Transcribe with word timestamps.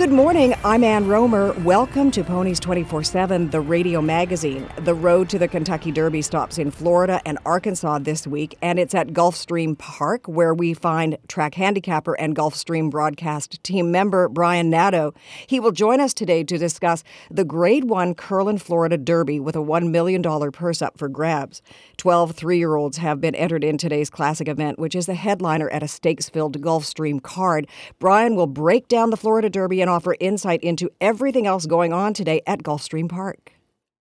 Good 0.00 0.12
morning. 0.12 0.54
I'm 0.64 0.82
Ann 0.82 1.08
Romer. 1.08 1.52
Welcome 1.60 2.10
to 2.12 2.24
Ponies 2.24 2.58
24 2.58 3.02
7, 3.02 3.50
the 3.50 3.60
radio 3.60 4.00
magazine. 4.00 4.66
The 4.78 4.94
road 4.94 5.28
to 5.28 5.38
the 5.38 5.46
Kentucky 5.46 5.92
Derby 5.92 6.22
stops 6.22 6.56
in 6.56 6.70
Florida 6.70 7.20
and 7.26 7.36
Arkansas 7.44 7.98
this 7.98 8.26
week, 8.26 8.56
and 8.62 8.78
it's 8.78 8.94
at 8.94 9.08
Gulfstream 9.08 9.76
Park 9.76 10.26
where 10.26 10.54
we 10.54 10.72
find 10.72 11.18
track 11.28 11.54
handicapper 11.54 12.14
and 12.14 12.34
Gulfstream 12.34 12.90
broadcast 12.90 13.62
team 13.62 13.90
member 13.90 14.30
Brian 14.30 14.70
Nadeau. 14.70 15.12
He 15.46 15.60
will 15.60 15.70
join 15.70 16.00
us 16.00 16.14
today 16.14 16.44
to 16.44 16.56
discuss 16.56 17.04
the 17.30 17.44
Grade 17.44 17.84
1 17.84 18.14
Curlin 18.14 18.56
Florida 18.56 18.96
Derby 18.96 19.38
with 19.38 19.54
a 19.54 19.58
$1 19.58 19.90
million 19.90 20.22
purse 20.50 20.80
up 20.80 20.96
for 20.96 21.10
grabs. 21.10 21.60
Twelve 21.98 22.32
three 22.32 22.56
year 22.56 22.76
olds 22.76 22.96
have 22.96 23.20
been 23.20 23.34
entered 23.34 23.62
in 23.62 23.76
today's 23.76 24.08
classic 24.08 24.48
event, 24.48 24.78
which 24.78 24.94
is 24.94 25.04
the 25.04 25.12
headliner 25.12 25.68
at 25.68 25.82
a 25.82 25.88
stakes 25.88 26.30
filled 26.30 26.58
Gulfstream 26.62 27.22
card. 27.22 27.66
Brian 27.98 28.34
will 28.34 28.46
break 28.46 28.88
down 28.88 29.10
the 29.10 29.18
Florida 29.18 29.50
Derby 29.50 29.82
and 29.82 29.89
offer 29.90 30.16
insight 30.20 30.62
into 30.62 30.90
everything 31.00 31.46
else 31.46 31.66
going 31.66 31.92
on 31.92 32.14
today 32.14 32.40
at 32.46 32.62
Gulfstream 32.62 33.08
Park. 33.08 33.52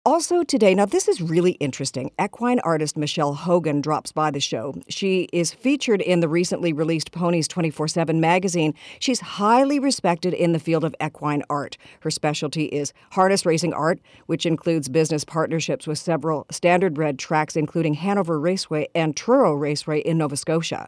Also, 0.07 0.41
today, 0.41 0.73
now 0.73 0.85
this 0.85 1.09
is 1.09 1.21
really 1.21 1.51
interesting. 1.59 2.11
Equine 2.17 2.61
artist 2.61 2.95
Michelle 2.95 3.33
Hogan 3.33 3.81
drops 3.81 4.13
by 4.13 4.31
the 4.31 4.39
show. 4.39 4.73
She 4.87 5.27
is 5.33 5.53
featured 5.53 6.01
in 6.01 6.21
the 6.21 6.29
recently 6.29 6.71
released 6.71 7.11
Ponies 7.11 7.45
24 7.49 7.89
7 7.89 8.21
magazine. 8.21 8.73
She's 8.99 9.19
highly 9.19 9.79
respected 9.79 10.33
in 10.33 10.53
the 10.53 10.59
field 10.59 10.85
of 10.85 10.95
equine 11.03 11.43
art. 11.49 11.75
Her 11.99 12.09
specialty 12.09 12.67
is 12.67 12.93
harness 13.11 13.45
racing 13.45 13.73
art, 13.73 13.99
which 14.27 14.45
includes 14.45 14.87
business 14.87 15.25
partnerships 15.25 15.85
with 15.85 15.97
several 15.97 16.45
standardbred 16.53 17.17
tracks, 17.17 17.57
including 17.57 17.95
Hanover 17.95 18.39
Raceway 18.39 18.87
and 18.95 19.13
Truro 19.13 19.55
Raceway 19.55 19.99
in 19.99 20.19
Nova 20.19 20.37
Scotia. 20.37 20.87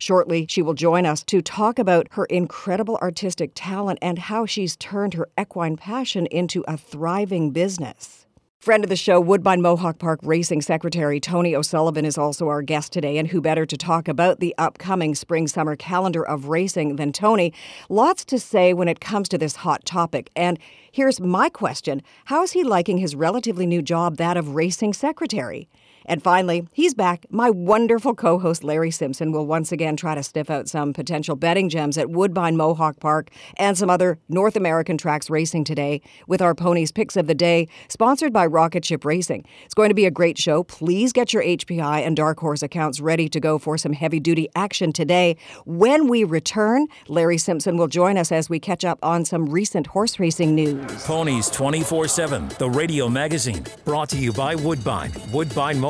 Shortly, 0.00 0.46
she 0.48 0.62
will 0.62 0.72
join 0.72 1.04
us 1.04 1.22
to 1.24 1.42
talk 1.42 1.78
about 1.78 2.08
her 2.12 2.24
incredible 2.24 2.98
artistic 3.02 3.52
talent 3.54 3.98
and 4.00 4.18
how 4.18 4.46
she's 4.46 4.74
turned 4.76 5.12
her 5.12 5.28
equine 5.38 5.76
passion 5.76 6.24
into 6.26 6.64
a 6.66 6.78
thriving 6.78 7.50
business. 7.50 8.26
Friend 8.60 8.82
of 8.82 8.88
the 8.88 8.96
show, 8.96 9.20
Woodbine 9.20 9.60
Mohawk 9.60 9.98
Park 9.98 10.20
Racing 10.22 10.62
Secretary 10.62 11.20
Tony 11.20 11.54
O'Sullivan 11.54 12.06
is 12.06 12.16
also 12.16 12.48
our 12.48 12.62
guest 12.62 12.92
today, 12.92 13.18
and 13.18 13.28
who 13.28 13.42
better 13.42 13.66
to 13.66 13.76
talk 13.76 14.08
about 14.08 14.40
the 14.40 14.54
upcoming 14.56 15.14
spring 15.14 15.46
summer 15.46 15.76
calendar 15.76 16.26
of 16.26 16.46
racing 16.46 16.96
than 16.96 17.12
Tony? 17.12 17.52
Lots 17.90 18.24
to 18.26 18.38
say 18.38 18.72
when 18.72 18.88
it 18.88 19.00
comes 19.00 19.28
to 19.30 19.38
this 19.38 19.56
hot 19.56 19.84
topic. 19.84 20.30
And 20.34 20.58
here's 20.92 21.20
my 21.20 21.50
question 21.50 22.02
How 22.26 22.42
is 22.42 22.52
he 22.52 22.64
liking 22.64 22.98
his 22.98 23.14
relatively 23.14 23.66
new 23.66 23.82
job, 23.82 24.16
that 24.16 24.38
of 24.38 24.54
racing 24.54 24.94
secretary? 24.94 25.68
And 26.06 26.22
finally, 26.22 26.66
he's 26.72 26.94
back. 26.94 27.26
My 27.30 27.50
wonderful 27.50 28.14
co 28.14 28.38
host 28.38 28.64
Larry 28.64 28.90
Simpson 28.90 29.32
will 29.32 29.46
once 29.46 29.72
again 29.72 29.96
try 29.96 30.14
to 30.14 30.22
sniff 30.22 30.50
out 30.50 30.68
some 30.68 30.92
potential 30.92 31.36
betting 31.36 31.68
gems 31.68 31.98
at 31.98 32.10
Woodbine 32.10 32.56
Mohawk 32.56 33.00
Park 33.00 33.30
and 33.56 33.76
some 33.76 33.90
other 33.90 34.18
North 34.28 34.56
American 34.56 34.96
tracks 34.96 35.30
racing 35.30 35.64
today 35.64 36.00
with 36.26 36.40
our 36.40 36.54
ponies 36.54 36.92
picks 36.92 37.16
of 37.16 37.26
the 37.26 37.34
day, 37.34 37.68
sponsored 37.88 38.32
by 38.32 38.46
Rocket 38.46 38.84
Ship 38.84 39.04
Racing. 39.04 39.44
It's 39.64 39.74
going 39.74 39.90
to 39.90 39.94
be 39.94 40.06
a 40.06 40.10
great 40.10 40.38
show. 40.38 40.64
Please 40.64 41.12
get 41.12 41.32
your 41.32 41.42
HPI 41.42 42.06
and 42.06 42.16
Dark 42.16 42.40
Horse 42.40 42.62
accounts 42.62 43.00
ready 43.00 43.28
to 43.28 43.40
go 43.40 43.58
for 43.58 43.76
some 43.76 43.92
heavy 43.92 44.20
duty 44.20 44.48
action 44.54 44.92
today. 44.92 45.36
When 45.66 46.08
we 46.08 46.24
return, 46.24 46.86
Larry 47.08 47.38
Simpson 47.38 47.76
will 47.76 47.88
join 47.88 48.16
us 48.16 48.32
as 48.32 48.48
we 48.48 48.58
catch 48.58 48.84
up 48.84 48.98
on 49.02 49.24
some 49.24 49.46
recent 49.46 49.88
horse 49.88 50.18
racing 50.18 50.54
news. 50.54 51.04
Ponies 51.04 51.50
24 51.50 52.08
7, 52.08 52.48
the 52.58 52.70
radio 52.70 53.08
magazine, 53.08 53.64
brought 53.84 54.08
to 54.10 54.16
you 54.16 54.32
by 54.32 54.54
Woodbine, 54.54 55.12
Woodbine 55.32 55.78
Mohawk. 55.78 55.89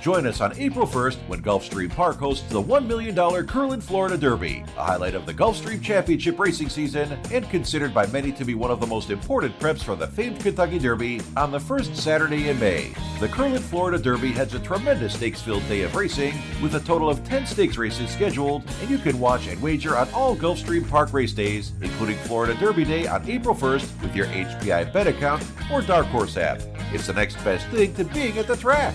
Join 0.00 0.26
us 0.26 0.40
on 0.40 0.56
April 0.56 0.86
1st 0.86 1.18
when 1.28 1.42
Gulfstream 1.42 1.94
Park 1.94 2.16
hosts 2.16 2.48
the 2.48 2.62
$1 2.62 2.86
million 2.86 3.14
Curlin 3.46 3.82
Florida 3.82 4.16
Derby, 4.16 4.64
a 4.78 4.82
highlight 4.82 5.14
of 5.14 5.26
the 5.26 5.34
Gulfstream 5.34 5.82
Championship 5.82 6.38
racing 6.38 6.70
season 6.70 7.18
and 7.30 7.48
considered 7.50 7.92
by 7.92 8.06
many 8.06 8.32
to 8.32 8.44
be 8.46 8.54
one 8.54 8.70
of 8.70 8.80
the 8.80 8.86
most 8.86 9.10
important 9.10 9.58
preps 9.58 9.82
for 9.82 9.96
the 9.96 10.06
famed 10.06 10.40
Kentucky 10.40 10.78
Derby 10.78 11.20
on 11.36 11.50
the 11.50 11.60
first 11.60 11.94
Saturday 11.94 12.48
in 12.48 12.58
May. 12.58 12.94
The 13.20 13.28
Curlin 13.28 13.60
Florida 13.60 13.98
Derby 13.98 14.32
has 14.32 14.54
a 14.54 14.58
tremendous 14.60 15.12
stakes 15.12 15.42
filled 15.42 15.68
day 15.68 15.82
of 15.82 15.94
racing 15.94 16.32
with 16.62 16.76
a 16.76 16.80
total 16.80 17.10
of 17.10 17.22
10 17.24 17.44
stakes 17.44 17.76
races 17.76 18.08
scheduled, 18.08 18.62
and 18.80 18.88
you 18.88 18.96
can 18.96 19.20
watch 19.20 19.48
and 19.48 19.60
wager 19.60 19.98
on 19.98 20.08
all 20.14 20.34
Gulfstream 20.34 20.88
Park 20.88 21.12
race 21.12 21.32
days, 21.32 21.72
including 21.82 22.16
Florida 22.20 22.54
Derby 22.54 22.84
Day 22.86 23.06
on 23.06 23.28
April 23.28 23.54
1st 23.54 24.00
with 24.00 24.16
your 24.16 24.26
HPI 24.28 24.90
bet 24.94 25.08
account 25.08 25.44
or 25.70 25.82
Dark 25.82 26.06
Horse 26.06 26.38
app. 26.38 26.62
It's 26.90 27.06
the 27.06 27.12
next 27.12 27.36
best 27.44 27.66
thing 27.66 27.92
to 27.96 28.04
being 28.04 28.38
at 28.38 28.46
the 28.46 28.56
track. 28.56 28.94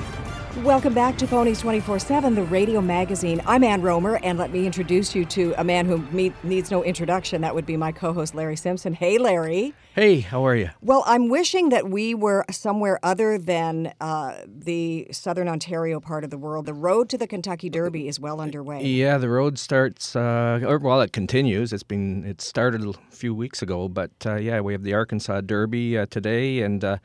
Welcome 0.57 0.93
back 0.93 1.17
to 1.19 1.27
Ponies 1.27 1.61
24 1.61 1.97
7, 1.97 2.35
the 2.35 2.43
radio 2.43 2.81
magazine. 2.81 3.41
I'm 3.47 3.63
Ann 3.63 3.81
Romer, 3.81 4.17
and 4.21 4.37
let 4.37 4.51
me 4.51 4.65
introduce 4.65 5.15
you 5.15 5.23
to 5.25 5.55
a 5.57 5.63
man 5.63 5.85
who 5.85 5.99
me- 6.11 6.33
needs 6.43 6.69
no 6.69 6.83
introduction. 6.83 7.39
That 7.41 7.55
would 7.55 7.65
be 7.65 7.77
my 7.77 7.93
co 7.93 8.11
host, 8.11 8.35
Larry 8.35 8.57
Simpson. 8.57 8.93
Hey, 8.93 9.17
Larry. 9.17 9.73
Hey, 9.95 10.19
how 10.19 10.45
are 10.45 10.55
you? 10.55 10.69
Well, 10.81 11.05
I'm 11.07 11.29
wishing 11.29 11.69
that 11.69 11.89
we 11.89 12.13
were 12.13 12.43
somewhere 12.51 12.99
other 13.01 13.37
than 13.37 13.93
uh, 14.01 14.41
the 14.45 15.07
southern 15.11 15.47
Ontario 15.47 16.01
part 16.01 16.25
of 16.25 16.31
the 16.31 16.37
world. 16.37 16.65
The 16.65 16.73
road 16.73 17.07
to 17.09 17.17
the 17.17 17.27
Kentucky 17.27 17.69
Derby 17.69 18.09
is 18.09 18.19
well 18.19 18.41
underway. 18.41 18.83
Yeah, 18.83 19.17
the 19.17 19.29
road 19.29 19.57
starts, 19.57 20.17
uh, 20.17 20.59
or 20.67 20.79
well, 20.79 20.99
it 20.99 21.13
continues. 21.13 21.71
It's 21.71 21.81
been, 21.81 22.25
it 22.25 22.41
started 22.41 22.83
a 22.83 22.93
few 23.09 23.33
weeks 23.33 23.61
ago, 23.61 23.87
but 23.87 24.11
uh, 24.25 24.35
yeah, 24.35 24.59
we 24.59 24.73
have 24.73 24.83
the 24.83 24.93
Arkansas 24.93 25.41
Derby 25.41 25.97
uh, 25.97 26.07
today, 26.07 26.59
and 26.59 26.83
uh, 26.83 26.97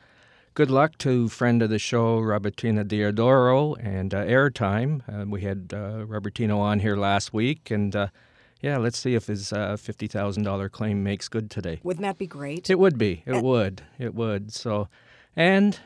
good 0.57 0.71
luck 0.71 0.97
to 0.97 1.29
friend 1.29 1.61
of 1.61 1.69
the 1.69 1.77
show, 1.77 2.19
Robertino 2.19 2.83
Diodoro, 2.83 3.75
and 3.79 4.11
uh, 4.11 4.25
Airtime. 4.25 5.03
Uh, 5.07 5.23
we 5.27 5.41
had 5.41 5.71
uh, 5.71 6.03
Robertino 6.03 6.57
on 6.57 6.79
here 6.79 6.95
last 6.95 7.31
week, 7.31 7.69
and 7.69 7.95
uh, 7.95 8.07
yeah, 8.59 8.77
let's 8.77 8.97
see 8.97 9.13
if 9.13 9.27
his 9.27 9.53
uh, 9.53 9.77
$50,000 9.79 10.71
claim 10.71 11.03
makes 11.03 11.27
good 11.27 11.51
today. 11.51 11.79
Wouldn't 11.83 12.01
that 12.01 12.17
be 12.17 12.25
great? 12.25 12.71
It 12.71 12.79
would 12.79 12.97
be. 12.97 13.21
It 13.27 13.43
would. 13.43 13.83
It 13.99 14.15
would. 14.15 14.51
So, 14.51 14.87
and 15.35 15.79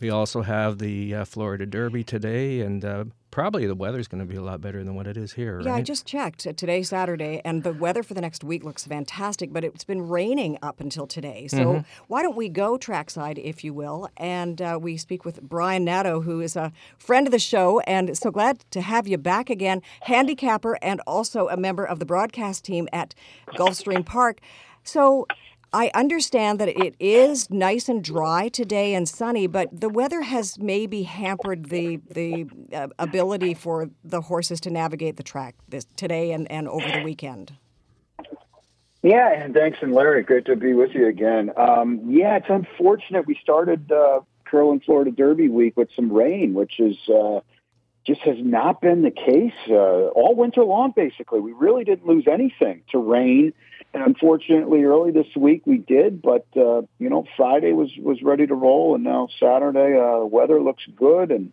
we 0.00 0.10
also 0.10 0.42
have 0.42 0.78
the 0.78 1.12
uh, 1.12 1.24
Florida 1.24 1.66
Derby 1.66 2.04
today, 2.04 2.60
and 2.60 2.84
uh, 2.84 3.06
probably 3.34 3.66
the 3.66 3.74
weather's 3.74 4.06
going 4.06 4.20
to 4.20 4.32
be 4.32 4.36
a 4.36 4.40
lot 4.40 4.60
better 4.60 4.84
than 4.84 4.94
what 4.94 5.08
it 5.08 5.16
is 5.16 5.32
here. 5.32 5.60
Yeah, 5.60 5.74
I 5.74 5.82
just 5.82 6.06
checked. 6.06 6.42
today, 6.56 6.84
Saturday, 6.84 7.42
and 7.44 7.64
the 7.64 7.72
weather 7.72 8.04
for 8.04 8.14
the 8.14 8.20
next 8.20 8.44
week 8.44 8.62
looks 8.62 8.84
fantastic, 8.86 9.52
but 9.52 9.64
it's 9.64 9.82
been 9.82 10.08
raining 10.08 10.56
up 10.62 10.80
until 10.80 11.04
today. 11.08 11.48
So 11.48 11.56
Mm-hmm. 11.58 11.80
why 12.06 12.22
don't 12.22 12.36
we 12.36 12.48
go 12.48 12.78
trackside, 12.78 13.36
if 13.38 13.64
you 13.64 13.74
will? 13.74 14.08
And 14.16 14.62
uh, 14.62 14.78
we 14.80 14.96
speak 14.96 15.24
with 15.24 15.42
Brian 15.42 15.84
Nadeau, 15.84 16.20
who 16.20 16.40
is 16.40 16.54
a 16.54 16.70
friend 16.96 17.26
of 17.26 17.32
the 17.32 17.40
show, 17.40 17.80
and 17.80 18.16
so 18.16 18.30
glad 18.30 18.64
to 18.70 18.80
have 18.80 19.08
you 19.08 19.18
back 19.18 19.50
again, 19.50 19.82
handicapper 20.02 20.78
and 20.80 21.00
also 21.04 21.48
a 21.48 21.56
member 21.56 21.84
of 21.84 21.98
the 21.98 22.06
broadcast 22.06 22.64
team 22.64 22.88
at 22.92 23.16
Gulfstream 23.58 24.06
Park. 24.06 24.38
So 24.84 25.26
I 25.74 25.90
understand 25.92 26.60
that 26.60 26.68
it 26.68 26.94
is 27.00 27.50
nice 27.50 27.88
and 27.88 28.02
dry 28.02 28.48
today 28.48 28.94
and 28.94 29.08
sunny, 29.08 29.48
but 29.48 29.68
the 29.72 29.88
weather 29.88 30.22
has 30.22 30.56
maybe 30.56 31.02
hampered 31.02 31.68
the 31.68 31.96
the 32.08 32.46
uh, 32.72 32.88
ability 33.00 33.54
for 33.54 33.90
the 34.04 34.20
horses 34.20 34.60
to 34.60 34.70
navigate 34.70 35.16
the 35.16 35.24
track 35.24 35.56
this 35.68 35.84
today 35.96 36.30
and, 36.30 36.48
and 36.48 36.68
over 36.68 36.88
the 36.88 37.02
weekend. 37.02 37.54
Yeah, 39.02 39.32
and 39.32 39.52
thanks, 39.52 39.78
and 39.82 39.92
Larry, 39.92 40.22
great 40.22 40.44
to 40.46 40.54
be 40.54 40.74
with 40.74 40.92
you 40.94 41.08
again. 41.08 41.50
Um, 41.56 42.02
yeah, 42.08 42.36
it's 42.36 42.46
unfortunate 42.48 43.26
we 43.26 43.36
started 43.42 43.90
uh, 43.90 44.20
Curlin 44.44 44.78
Florida 44.78 45.10
Derby 45.10 45.48
week 45.48 45.76
with 45.76 45.88
some 45.96 46.12
rain, 46.12 46.54
which 46.54 46.78
is 46.78 46.96
uh, 47.08 47.40
just 48.06 48.20
has 48.20 48.36
not 48.38 48.80
been 48.80 49.02
the 49.02 49.10
case 49.10 49.52
uh, 49.68 49.74
all 49.74 50.36
winter 50.36 50.62
long. 50.62 50.92
Basically, 50.94 51.40
we 51.40 51.52
really 51.52 51.82
didn't 51.82 52.06
lose 52.06 52.26
anything 52.30 52.82
to 52.92 52.98
rain, 52.98 53.52
and 53.94 54.02
unfortunately, 54.02 54.82
early 54.82 55.12
this 55.12 55.34
week 55.36 55.62
we 55.66 55.78
did. 55.78 56.20
But 56.20 56.46
uh, 56.56 56.82
you 56.98 57.08
know, 57.08 57.24
Friday 57.36 57.72
was 57.72 57.90
was 57.98 58.20
ready 58.22 58.46
to 58.46 58.54
roll, 58.54 58.94
and 58.94 59.04
now 59.04 59.28
Saturday, 59.40 59.96
uh, 59.98 60.24
weather 60.26 60.60
looks 60.60 60.82
good, 60.96 61.30
and 61.30 61.52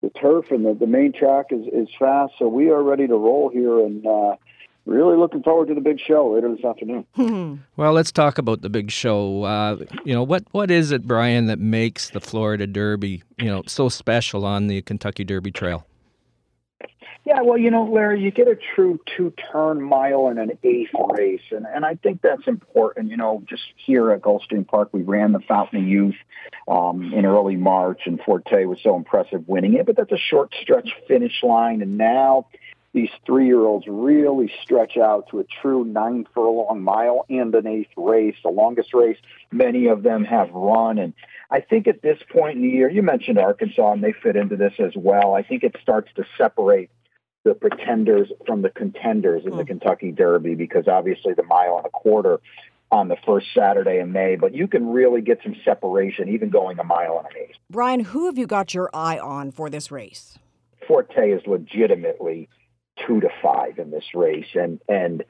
the 0.00 0.10
turf 0.10 0.46
and 0.50 0.64
the, 0.64 0.74
the 0.74 0.86
main 0.86 1.12
track 1.12 1.46
is 1.50 1.66
is 1.66 1.88
fast, 1.98 2.32
so 2.38 2.48
we 2.48 2.70
are 2.70 2.82
ready 2.82 3.06
to 3.06 3.14
roll 3.14 3.50
here, 3.50 3.80
and. 3.80 4.06
Uh, 4.06 4.36
Really 4.84 5.16
looking 5.16 5.44
forward 5.44 5.68
to 5.68 5.74
the 5.74 5.80
big 5.80 6.00
show 6.00 6.34
later 6.34 6.52
this 6.52 6.64
afternoon. 6.64 7.62
Well, 7.76 7.92
let's 7.92 8.10
talk 8.10 8.38
about 8.38 8.62
the 8.62 8.68
big 8.68 8.90
show. 8.90 9.44
Uh, 9.44 9.76
you 10.04 10.12
know, 10.12 10.24
what 10.24 10.42
what 10.50 10.72
is 10.72 10.90
it, 10.90 11.06
Brian, 11.06 11.46
that 11.46 11.60
makes 11.60 12.10
the 12.10 12.20
Florida 12.20 12.66
Derby, 12.66 13.22
you 13.38 13.46
know, 13.46 13.62
so 13.68 13.88
special 13.88 14.44
on 14.44 14.66
the 14.66 14.82
Kentucky 14.82 15.22
Derby 15.22 15.52
Trail? 15.52 15.86
Yeah, 17.24 17.42
well, 17.42 17.56
you 17.56 17.70
know, 17.70 17.84
Larry, 17.84 18.20
you 18.20 18.32
get 18.32 18.48
a 18.48 18.58
true 18.74 18.98
two-turn 19.16 19.80
mile 19.80 20.28
in 20.28 20.38
an 20.38 20.58
eighth 20.64 20.90
race, 21.16 21.42
and 21.50 21.66
and 21.66 21.84
I 21.84 21.94
think 21.94 22.20
that's 22.20 22.48
important. 22.48 23.10
You 23.10 23.16
know, 23.16 23.42
just 23.48 23.62
here 23.76 24.10
at 24.10 24.22
Gulfstream 24.22 24.66
Park, 24.66 24.88
we 24.92 25.02
ran 25.02 25.32
the 25.32 25.40
Fountain 25.40 25.82
of 25.82 25.86
Youth 25.86 26.16
um, 26.66 27.12
in 27.12 27.24
early 27.24 27.56
March, 27.56 28.02
and 28.06 28.20
Forte 28.20 28.64
was 28.64 28.78
so 28.82 28.96
impressive 28.96 29.46
winning 29.46 29.74
it. 29.74 29.86
But 29.86 29.96
that's 29.96 30.10
a 30.10 30.18
short 30.18 30.52
stretch 30.60 30.90
finish 31.06 31.42
line, 31.44 31.80
and 31.80 31.96
now 31.96 32.46
these 32.92 33.10
three-year-olds 33.24 33.86
really 33.88 34.52
stretch 34.62 34.96
out 34.96 35.28
to 35.30 35.38
a 35.38 35.44
true 35.62 35.84
nine 35.84 36.26
furlong 36.34 36.82
mile 36.82 37.24
and 37.30 37.54
an 37.54 37.68
eighth 37.68 37.92
race, 37.96 38.36
the 38.42 38.50
longest 38.50 38.92
race 38.94 39.16
many 39.52 39.86
of 39.86 40.02
them 40.02 40.24
have 40.24 40.50
run, 40.50 40.98
and. 40.98 41.14
I 41.52 41.60
think 41.60 41.86
at 41.86 42.00
this 42.00 42.18
point 42.30 42.56
in 42.56 42.62
the 42.62 42.68
year, 42.68 42.90
you 42.90 43.02
mentioned 43.02 43.38
Arkansas, 43.38 43.92
and 43.92 44.02
they 44.02 44.12
fit 44.12 44.36
into 44.36 44.56
this 44.56 44.72
as 44.78 44.92
well. 44.96 45.34
I 45.34 45.42
think 45.42 45.62
it 45.62 45.76
starts 45.82 46.10
to 46.16 46.24
separate 46.38 46.90
the 47.44 47.52
pretenders 47.52 48.28
from 48.46 48.62
the 48.62 48.70
contenders 48.70 49.44
in 49.44 49.50
the 49.50 49.62
hmm. 49.62 49.68
Kentucky 49.68 50.12
Derby 50.12 50.54
because 50.54 50.88
obviously 50.88 51.34
the 51.34 51.42
mile 51.42 51.76
and 51.76 51.84
a 51.84 51.90
quarter 51.90 52.40
on 52.90 53.08
the 53.08 53.16
first 53.26 53.48
Saturday 53.54 53.98
in 53.98 54.12
May, 54.12 54.36
but 54.36 54.54
you 54.54 54.66
can 54.66 54.92
really 54.92 55.20
get 55.20 55.40
some 55.42 55.54
separation 55.64 56.30
even 56.30 56.48
going 56.48 56.78
a 56.78 56.84
mile 56.84 57.18
and 57.18 57.26
an 57.26 57.42
eighth. 57.42 57.56
Brian, 57.68 58.00
who 58.00 58.26
have 58.26 58.38
you 58.38 58.46
got 58.46 58.72
your 58.72 58.88
eye 58.94 59.18
on 59.18 59.50
for 59.50 59.68
this 59.68 59.90
race? 59.90 60.38
Forte 60.86 61.30
is 61.30 61.42
legitimately 61.46 62.48
two 63.06 63.20
to 63.20 63.28
five 63.42 63.78
in 63.78 63.90
this 63.90 64.04
race, 64.14 64.48
and 64.54 64.80
and 64.88 65.24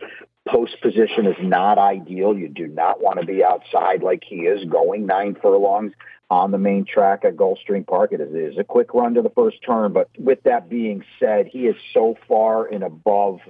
post 0.48 0.80
position 0.80 1.26
is 1.26 1.36
not 1.40 1.78
ideal. 1.78 2.36
You 2.36 2.48
do 2.48 2.66
not 2.66 3.00
want 3.00 3.20
to 3.20 3.26
be 3.26 3.44
outside 3.44 4.02
like 4.02 4.22
he 4.24 4.40
is 4.40 4.64
going 4.68 5.06
nine 5.06 5.36
furlongs 5.40 5.92
on 6.30 6.50
the 6.50 6.58
main 6.58 6.84
track 6.84 7.24
at 7.24 7.36
Gulfstream 7.36 7.86
Park. 7.86 8.12
It 8.12 8.20
is, 8.20 8.34
it 8.34 8.52
is 8.52 8.58
a 8.58 8.64
quick 8.64 8.94
run 8.94 9.14
to 9.14 9.22
the 9.22 9.30
first 9.30 9.58
turn, 9.64 9.92
but 9.92 10.08
with 10.18 10.42
that 10.44 10.68
being 10.68 11.04
said, 11.20 11.46
he 11.46 11.66
is 11.66 11.76
so 11.92 12.16
far 12.26 12.66
and 12.66 12.82
above 12.82 13.40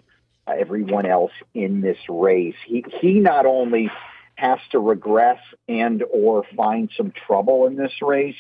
everyone 0.46 1.06
else 1.06 1.32
in 1.54 1.80
this 1.80 1.98
race. 2.08 2.56
He 2.66 2.84
he 3.00 3.20
not 3.20 3.46
only 3.46 3.90
has 4.34 4.58
to 4.72 4.80
regress 4.80 5.40
and 5.68 6.02
or 6.10 6.44
find 6.56 6.90
some 6.96 7.12
trouble 7.12 7.66
in 7.66 7.76
this 7.76 7.92
race 8.02 8.36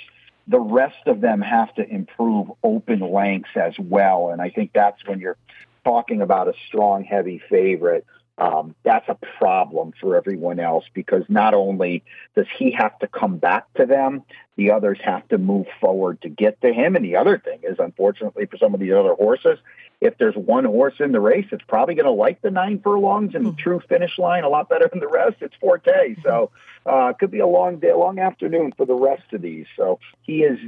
the 0.46 0.60
rest 0.60 1.06
of 1.06 1.20
them 1.20 1.40
have 1.40 1.74
to 1.74 1.88
improve 1.88 2.50
open 2.62 3.00
lengths 3.00 3.50
as 3.56 3.74
well. 3.78 4.30
And 4.30 4.40
I 4.40 4.50
think 4.50 4.72
that's 4.72 5.04
when 5.06 5.20
you're 5.20 5.36
talking 5.84 6.20
about 6.20 6.48
a 6.48 6.54
strong, 6.66 7.04
heavy 7.04 7.40
favorite. 7.48 8.06
Um, 8.38 8.74
that's 8.82 9.08
a 9.08 9.18
problem 9.38 9.92
for 10.00 10.16
everyone 10.16 10.58
else 10.58 10.84
because 10.94 11.22
not 11.28 11.52
only 11.54 12.02
does 12.34 12.46
he 12.58 12.70
have 12.72 12.98
to 13.00 13.06
come 13.06 13.36
back 13.36 13.72
to 13.74 13.84
them, 13.84 14.22
the 14.56 14.70
others 14.70 14.98
have 15.04 15.28
to 15.28 15.38
move 15.38 15.66
forward 15.80 16.20
to 16.22 16.28
get 16.28 16.60
to 16.62 16.72
him. 16.72 16.96
And 16.96 17.04
the 17.04 17.16
other 17.16 17.38
thing 17.38 17.60
is, 17.62 17.76
unfortunately, 17.78 18.46
for 18.46 18.56
some 18.56 18.72
of 18.74 18.80
these 18.80 18.92
other 18.92 19.14
horses, 19.14 19.58
if 20.00 20.18
there's 20.18 20.34
one 20.34 20.64
horse 20.64 20.94
in 20.98 21.12
the 21.12 21.20
race 21.20 21.46
it's 21.52 21.62
probably 21.68 21.94
going 21.94 22.06
to 22.06 22.10
like 22.10 22.42
the 22.42 22.50
nine 22.50 22.80
furlongs 22.80 23.34
and 23.34 23.46
the 23.46 23.52
true 23.52 23.80
finish 23.88 24.18
line 24.18 24.42
a 24.42 24.48
lot 24.48 24.68
better 24.68 24.88
than 24.88 24.98
the 24.98 25.08
rest, 25.08 25.36
it's 25.40 25.54
Forte. 25.60 26.16
So 26.24 26.50
uh, 26.84 27.08
it 27.08 27.18
could 27.18 27.30
be 27.30 27.38
a 27.38 27.46
long 27.46 27.78
day, 27.78 27.92
long 27.92 28.18
afternoon 28.18 28.72
for 28.76 28.84
the 28.84 28.94
rest 28.94 29.32
of 29.32 29.42
these. 29.42 29.66
So 29.76 30.00
he 30.22 30.42
is 30.42 30.58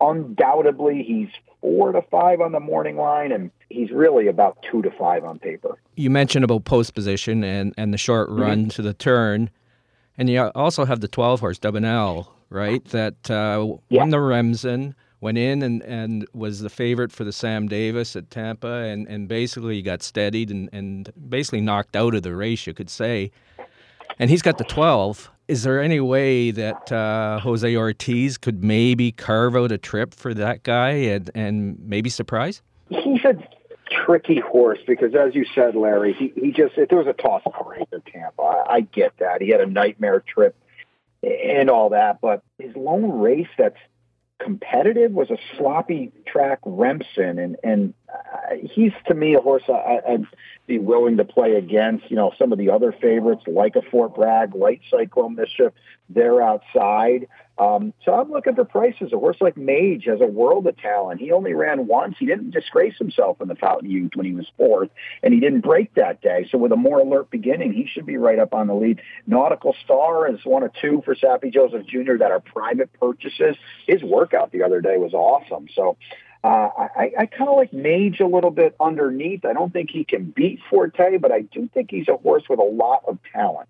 undoubtedly 0.00 1.02
he's 1.02 1.28
four 1.60 1.92
to 1.92 2.02
five 2.02 2.40
on 2.40 2.52
the 2.52 2.60
morning 2.60 2.96
line, 2.96 3.32
and 3.32 3.50
he's 3.68 3.90
really 3.90 4.28
about 4.28 4.62
two 4.62 4.80
to 4.82 4.90
five 4.92 5.24
on 5.24 5.38
paper. 5.38 5.78
You 5.96 6.10
mentioned 6.10 6.44
about 6.44 6.64
post 6.64 6.94
position 6.94 7.42
and, 7.44 7.74
and 7.76 7.92
the 7.92 7.98
short 7.98 8.28
run 8.30 8.68
to 8.70 8.82
the 8.82 8.94
turn, 8.94 9.50
and 10.16 10.30
you 10.30 10.40
also 10.54 10.84
have 10.84 11.00
the 11.00 11.08
12 11.08 11.40
horse 11.40 11.58
Dubyuhnell, 11.58 12.28
right? 12.50 12.84
That 12.86 13.30
uh, 13.30 13.76
Yeah. 13.88 14.00
won 14.00 14.10
the 14.10 14.20
Remsen, 14.20 14.94
went 15.20 15.36
in 15.38 15.62
and, 15.62 15.82
and 15.82 16.26
was 16.32 16.60
the 16.60 16.70
favorite 16.70 17.10
for 17.10 17.24
the 17.24 17.32
Sam 17.32 17.66
Davis 17.66 18.14
at 18.14 18.30
Tampa, 18.30 18.68
and, 18.84 19.08
and 19.08 19.26
basically 19.26 19.82
got 19.82 20.02
steadied 20.02 20.50
and, 20.50 20.68
and 20.72 21.12
basically 21.28 21.60
knocked 21.60 21.96
out 21.96 22.14
of 22.14 22.22
the 22.22 22.36
race, 22.36 22.66
you 22.68 22.74
could 22.74 22.90
say. 22.90 23.32
And 24.20 24.30
he's 24.30 24.42
got 24.42 24.58
the 24.58 24.64
12. 24.64 25.28
Is 25.48 25.62
there 25.62 25.80
any 25.80 25.98
way 25.98 26.50
that 26.50 26.92
uh, 26.92 27.40
Jose 27.40 27.74
Ortiz 27.74 28.36
could 28.36 28.62
maybe 28.62 29.12
carve 29.12 29.56
out 29.56 29.72
a 29.72 29.78
trip 29.78 30.12
for 30.12 30.34
that 30.34 30.62
guy 30.62 30.90
and, 30.90 31.30
and 31.34 31.78
maybe 31.80 32.10
surprise? 32.10 32.60
He's 32.90 33.24
a 33.24 33.34
tricky 33.90 34.40
horse 34.40 34.78
because, 34.86 35.14
as 35.14 35.34
you 35.34 35.46
said, 35.54 35.74
Larry, 35.74 36.12
he, 36.12 36.32
he 36.38 36.52
just, 36.52 36.76
if 36.76 36.90
there 36.90 36.98
was 36.98 37.06
a 37.06 37.14
toss 37.14 37.40
up 37.46 37.66
race 37.66 37.86
at 37.94 38.04
Tampa, 38.04 38.42
I, 38.42 38.74
I 38.74 38.80
get 38.82 39.16
that. 39.20 39.40
He 39.40 39.48
had 39.48 39.62
a 39.62 39.66
nightmare 39.66 40.20
trip 40.20 40.54
and 41.22 41.70
all 41.70 41.88
that, 41.90 42.20
but 42.20 42.42
his 42.58 42.76
lone 42.76 43.18
race 43.18 43.48
that's 43.56 43.78
competitive 44.38 45.12
was 45.12 45.30
a 45.30 45.38
sloppy 45.56 46.12
track 46.26 46.60
Remsen, 46.64 47.38
and 47.38 47.56
and 47.62 47.94
uh, 48.12 48.54
he's 48.72 48.92
to 49.06 49.14
me 49.14 49.34
a 49.34 49.40
horse 49.40 49.64
I, 49.68 50.00
I'd 50.08 50.24
be 50.66 50.78
willing 50.78 51.16
to 51.16 51.24
play 51.24 51.54
against. 51.54 52.10
You 52.10 52.16
know, 52.16 52.32
some 52.38 52.52
of 52.52 52.58
the 52.58 52.70
other 52.70 52.92
favorites 52.92 53.42
like 53.46 53.76
a 53.76 53.82
Fort 53.82 54.14
Bragg, 54.14 54.54
Light 54.54 54.80
Cyclone 54.90 55.34
Mischief, 55.34 55.72
they're 56.08 56.42
outside. 56.42 57.28
Um, 57.58 57.92
so 58.04 58.12
I'm 58.12 58.30
looking 58.30 58.54
for 58.54 58.64
prices. 58.64 59.12
A 59.12 59.18
horse 59.18 59.38
like 59.40 59.56
Mage 59.56 60.04
has 60.06 60.20
a 60.20 60.26
world 60.26 60.66
of 60.68 60.76
talent. 60.76 61.20
He 61.20 61.32
only 61.32 61.54
ran 61.54 61.88
once. 61.88 62.14
He 62.18 62.26
didn't 62.26 62.52
disgrace 62.52 62.96
himself 62.98 63.40
in 63.40 63.48
the 63.48 63.56
Fountain 63.56 63.90
Youth 63.90 64.12
when 64.14 64.26
he 64.26 64.32
was 64.32 64.46
fourth, 64.56 64.90
and 65.22 65.34
he 65.34 65.40
didn't 65.40 65.62
break 65.62 65.94
that 65.94 66.20
day. 66.20 66.46
So 66.50 66.58
with 66.58 66.70
a 66.70 66.76
more 66.76 67.00
alert 67.00 67.30
beginning, 67.30 67.72
he 67.72 67.86
should 67.86 68.06
be 68.06 68.16
right 68.16 68.38
up 68.38 68.54
on 68.54 68.68
the 68.68 68.74
lead. 68.74 69.02
Nautical 69.26 69.74
Star 69.84 70.32
is 70.32 70.44
one 70.44 70.62
of 70.62 70.72
two 70.80 71.02
for 71.04 71.16
Saffie 71.16 71.52
Joseph 71.52 71.84
Jr. 71.86 72.16
that 72.20 72.30
are 72.30 72.40
private 72.40 72.92
purchases. 72.92 73.56
His 73.86 74.02
workout 74.02 74.52
the 74.52 74.62
other 74.62 74.80
day 74.80 74.96
was 74.96 75.12
awesome. 75.12 75.66
So 75.74 75.96
uh, 76.44 76.68
I, 76.78 77.12
I 77.18 77.26
kind 77.26 77.50
of 77.50 77.56
like 77.56 77.72
Mage 77.72 78.20
a 78.20 78.26
little 78.26 78.52
bit 78.52 78.76
underneath. 78.78 79.44
I 79.44 79.52
don't 79.52 79.72
think 79.72 79.90
he 79.90 80.04
can 80.04 80.30
beat 80.30 80.60
Forte, 80.70 81.18
but 81.18 81.32
I 81.32 81.40
do 81.40 81.68
think 81.74 81.90
he's 81.90 82.06
a 82.06 82.16
horse 82.16 82.44
with 82.48 82.60
a 82.60 82.62
lot 82.62 83.02
of 83.08 83.18
talent. 83.32 83.68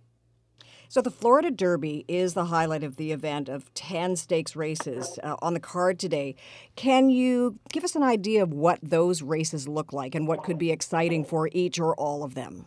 So 0.91 1.03
the 1.03 1.11
Florida 1.11 1.51
Derby 1.51 2.07
is 2.09 2.33
the 2.33 2.47
highlight 2.47 2.83
of 2.83 2.97
the 2.97 3.13
event 3.13 3.51
of 3.51 3.73
10 3.75 4.17
stakes 4.17 4.57
races 4.57 5.19
uh, 5.23 5.37
on 5.43 5.53
the 5.53 5.61
card 5.61 5.99
today. 5.99 6.35
Can 6.77 7.11
you 7.11 7.59
give 7.71 7.85
us 7.85 7.95
an 7.95 8.03
idea 8.03 8.43
of 8.43 8.55
what 8.55 8.79
those 8.83 9.21
races 9.21 9.69
look 9.69 9.93
like 9.93 10.15
and 10.15 10.27
what 10.27 10.43
could 10.43 10.57
be 10.57 10.73
exciting 10.73 11.27
for 11.27 11.51
each 11.53 11.79
or 11.79 11.95
all 11.97 12.25
of 12.25 12.35
them? 12.35 12.65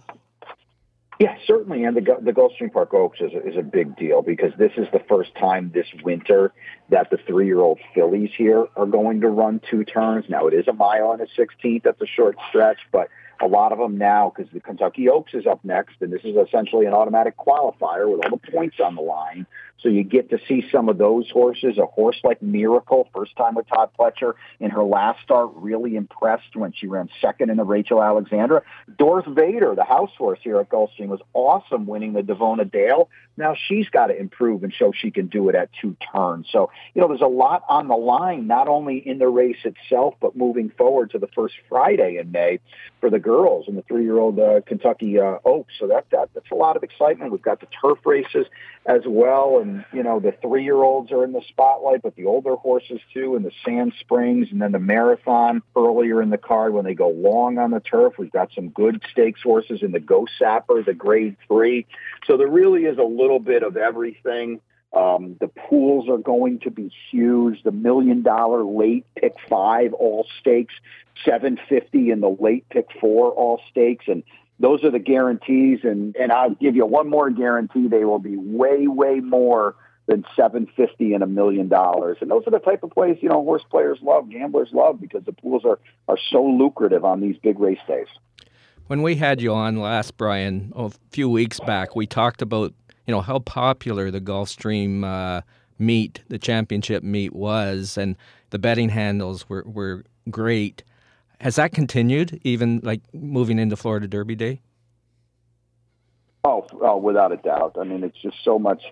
Yeah, 1.19 1.35
certainly, 1.45 1.83
and 1.83 1.95
the 1.95 2.01
the 2.19 2.31
Gulfstream 2.31 2.73
Park 2.73 2.95
Oaks 2.95 3.21
is 3.21 3.31
a, 3.33 3.47
is 3.47 3.55
a 3.55 3.61
big 3.61 3.95
deal 3.95 4.23
because 4.23 4.53
this 4.57 4.71
is 4.75 4.87
the 4.91 5.01
first 5.07 5.35
time 5.35 5.69
this 5.71 5.85
winter 6.03 6.51
that 6.89 7.11
the 7.11 7.17
three 7.27 7.45
year 7.45 7.59
old 7.59 7.79
fillies 7.93 8.31
here 8.35 8.65
are 8.75 8.87
going 8.87 9.21
to 9.21 9.29
run 9.29 9.61
two 9.69 9.83
turns. 9.83 10.25
Now 10.29 10.47
it 10.47 10.55
is 10.55 10.67
a 10.67 10.73
mile 10.73 11.11
and 11.11 11.21
a 11.21 11.27
sixteenth. 11.35 11.83
That's 11.83 12.01
a 12.01 12.07
short 12.07 12.37
stretch, 12.49 12.79
but 12.91 13.09
a 13.41 13.47
lot 13.47 13.71
of 13.71 13.79
them 13.79 13.97
now 13.97 14.31
because 14.35 14.51
the 14.51 14.59
Kentucky 14.59 15.09
Oaks 15.09 15.33
is 15.33 15.45
up 15.45 15.63
next, 15.63 15.95
and 16.01 16.11
this 16.11 16.21
is 16.23 16.35
essentially 16.35 16.85
an 16.85 16.93
automatic 16.93 17.37
qualifier 17.37 18.09
with 18.09 18.23
all 18.23 18.31
the 18.31 18.51
points 18.51 18.77
on 18.83 18.95
the 18.95 19.01
line. 19.01 19.45
So 19.81 19.89
you 19.89 20.03
get 20.03 20.29
to 20.29 20.37
see 20.47 20.63
some 20.71 20.89
of 20.89 20.97
those 20.97 21.29
horses. 21.31 21.77
A 21.77 21.85
horse 21.85 22.19
like 22.23 22.41
Miracle, 22.41 23.07
first 23.13 23.35
time 23.35 23.55
with 23.55 23.67
Todd 23.67 23.89
Pletcher 23.97 24.33
in 24.59 24.69
her 24.69 24.83
last 24.83 25.21
start, 25.23 25.49
really 25.55 25.95
impressed 25.95 26.55
when 26.55 26.71
she 26.71 26.87
ran 26.87 27.09
second 27.19 27.49
in 27.49 27.57
the 27.57 27.63
Rachel 27.63 28.01
Alexandra. 28.01 28.61
Dorth 28.97 29.27
Vader, 29.33 29.73
the 29.75 29.83
house 29.83 30.11
horse 30.17 30.39
here 30.43 30.59
at 30.59 30.69
Gulfstream, 30.69 31.07
was 31.07 31.21
awesome 31.33 31.87
winning 31.87 32.13
the 32.13 32.21
Davona 32.21 32.69
Dale. 32.71 33.09
Now 33.37 33.55
she's 33.67 33.89
got 33.89 34.07
to 34.07 34.19
improve 34.19 34.63
and 34.63 34.73
show 34.73 34.91
she 34.91 35.09
can 35.09 35.27
do 35.27 35.49
it 35.49 35.55
at 35.55 35.69
two 35.81 35.95
turns. 36.13 36.47
So, 36.51 36.69
you 36.93 37.01
know, 37.01 37.07
there's 37.07 37.21
a 37.21 37.25
lot 37.25 37.63
on 37.67 37.87
the 37.87 37.95
line, 37.95 38.45
not 38.45 38.67
only 38.67 38.97
in 38.97 39.17
the 39.17 39.27
race 39.27 39.63
itself, 39.63 40.15
but 40.21 40.35
moving 40.35 40.69
forward 40.77 41.11
to 41.11 41.17
the 41.17 41.29
first 41.33 41.55
Friday 41.69 42.17
in 42.17 42.31
May 42.31 42.59
for 42.99 43.09
the 43.09 43.19
girls 43.19 43.67
and 43.67 43.77
the 43.77 43.81
three-year-old 43.83 44.39
uh, 44.39 44.61
Kentucky 44.67 45.19
uh, 45.19 45.37
Oaks. 45.43 45.73
So 45.79 45.87
that, 45.87 46.05
that 46.11 46.29
that's 46.33 46.51
a 46.51 46.55
lot 46.55 46.75
of 46.75 46.83
excitement. 46.83 47.31
We've 47.31 47.41
got 47.41 47.61
the 47.61 47.67
turf 47.81 47.99
races 48.05 48.45
as 48.85 49.01
well, 49.05 49.59
and 49.59 49.70
you 49.93 50.03
know 50.03 50.19
the 50.19 50.33
three-year-olds 50.41 51.11
are 51.11 51.23
in 51.23 51.31
the 51.31 51.41
spotlight, 51.49 52.01
but 52.01 52.15
the 52.15 52.25
older 52.25 52.55
horses 52.55 52.99
too, 53.13 53.35
and 53.35 53.45
the 53.45 53.51
Sand 53.65 53.93
Springs, 53.99 54.47
and 54.51 54.61
then 54.61 54.71
the 54.71 54.79
marathon 54.79 55.61
earlier 55.75 56.21
in 56.21 56.29
the 56.29 56.37
card 56.37 56.73
when 56.73 56.85
they 56.85 56.93
go 56.93 57.09
long 57.09 57.57
on 57.57 57.71
the 57.71 57.79
turf. 57.79 58.13
We've 58.17 58.31
got 58.31 58.51
some 58.53 58.69
good 58.69 59.01
stakes 59.11 59.41
horses 59.41 59.81
in 59.81 59.91
the 59.91 59.99
Go 59.99 60.27
Sapper, 60.39 60.83
the 60.83 60.93
Grade 60.93 61.37
Three. 61.47 61.85
So 62.27 62.37
there 62.37 62.47
really 62.47 62.83
is 62.83 62.97
a 62.97 63.03
little 63.03 63.39
bit 63.39 63.63
of 63.63 63.77
everything. 63.77 64.61
Um, 64.93 65.37
the 65.39 65.47
pools 65.47 66.09
are 66.09 66.17
going 66.17 66.59
to 66.59 66.71
be 66.71 66.91
huge. 67.11 67.63
The 67.63 67.71
million 67.71 68.23
dollar 68.23 68.63
late 68.63 69.05
pick 69.15 69.35
five 69.49 69.93
all 69.93 70.27
stakes, 70.39 70.73
750 71.23 72.11
in 72.11 72.19
the 72.19 72.35
late 72.39 72.67
pick 72.69 72.87
four 72.99 73.31
all 73.31 73.61
stakes. 73.69 74.05
And 74.07 74.23
those 74.61 74.83
are 74.83 74.91
the 74.91 74.99
guarantees. 74.99 75.79
And, 75.83 76.15
and 76.15 76.31
I'll 76.31 76.55
give 76.55 76.75
you 76.75 76.85
one 76.85 77.09
more 77.09 77.29
guarantee. 77.29 77.87
They 77.87 78.05
will 78.05 78.19
be 78.19 78.37
way, 78.37 78.87
way 78.87 79.19
more 79.19 79.75
than 80.07 80.25
750 80.35 81.13
and 81.13 81.23
a 81.23 81.27
million 81.27 81.67
dollars. 81.67 82.17
And 82.21 82.29
those 82.29 82.43
are 82.47 82.51
the 82.51 82.59
type 82.59 82.83
of 82.83 82.91
plays, 82.91 83.17
you 83.21 83.29
know, 83.29 83.43
horse 83.43 83.63
players 83.69 83.99
love, 84.01 84.29
gamblers 84.29 84.69
love 84.71 84.99
because 84.99 85.23
the 85.25 85.33
pools 85.33 85.63
are, 85.65 85.79
are 86.07 86.17
so 86.31 86.43
lucrative 86.43 87.05
on 87.05 87.21
these 87.21 87.37
big 87.41 87.59
race 87.59 87.79
days. 87.87 88.07
When 88.87 89.03
we 89.03 89.15
had 89.15 89.41
you 89.41 89.53
on 89.53 89.77
last, 89.77 90.17
Brian, 90.17 90.73
a 90.75 90.91
few 91.11 91.29
weeks 91.29 91.59
back, 91.61 91.95
we 91.95 92.05
talked 92.05 92.41
about 92.41 92.73
you 93.07 93.13
know 93.13 93.21
how 93.21 93.39
popular 93.39 94.11
the 94.11 94.21
Gulfstream 94.21 95.03
uh, 95.05 95.41
meet, 95.79 96.21
the 96.27 96.37
championship 96.37 97.01
meet 97.03 97.33
was, 97.33 97.97
and 97.97 98.17
the 98.49 98.59
betting 98.59 98.89
handles 98.89 99.47
were 99.47 99.63
were 99.65 100.03
great. 100.29 100.83
Has 101.41 101.55
that 101.55 101.71
continued, 101.71 102.39
even 102.43 102.81
like 102.83 103.01
moving 103.13 103.57
into 103.57 103.75
Florida 103.75 104.07
Derby 104.07 104.35
Day? 104.35 104.61
Oh, 106.43 106.67
oh 106.81 106.97
without 106.97 107.31
a 107.31 107.37
doubt. 107.37 107.77
I 107.79 107.83
mean, 107.83 108.03
it's 108.03 108.21
just 108.21 108.37
so 108.43 108.59
much. 108.59 108.83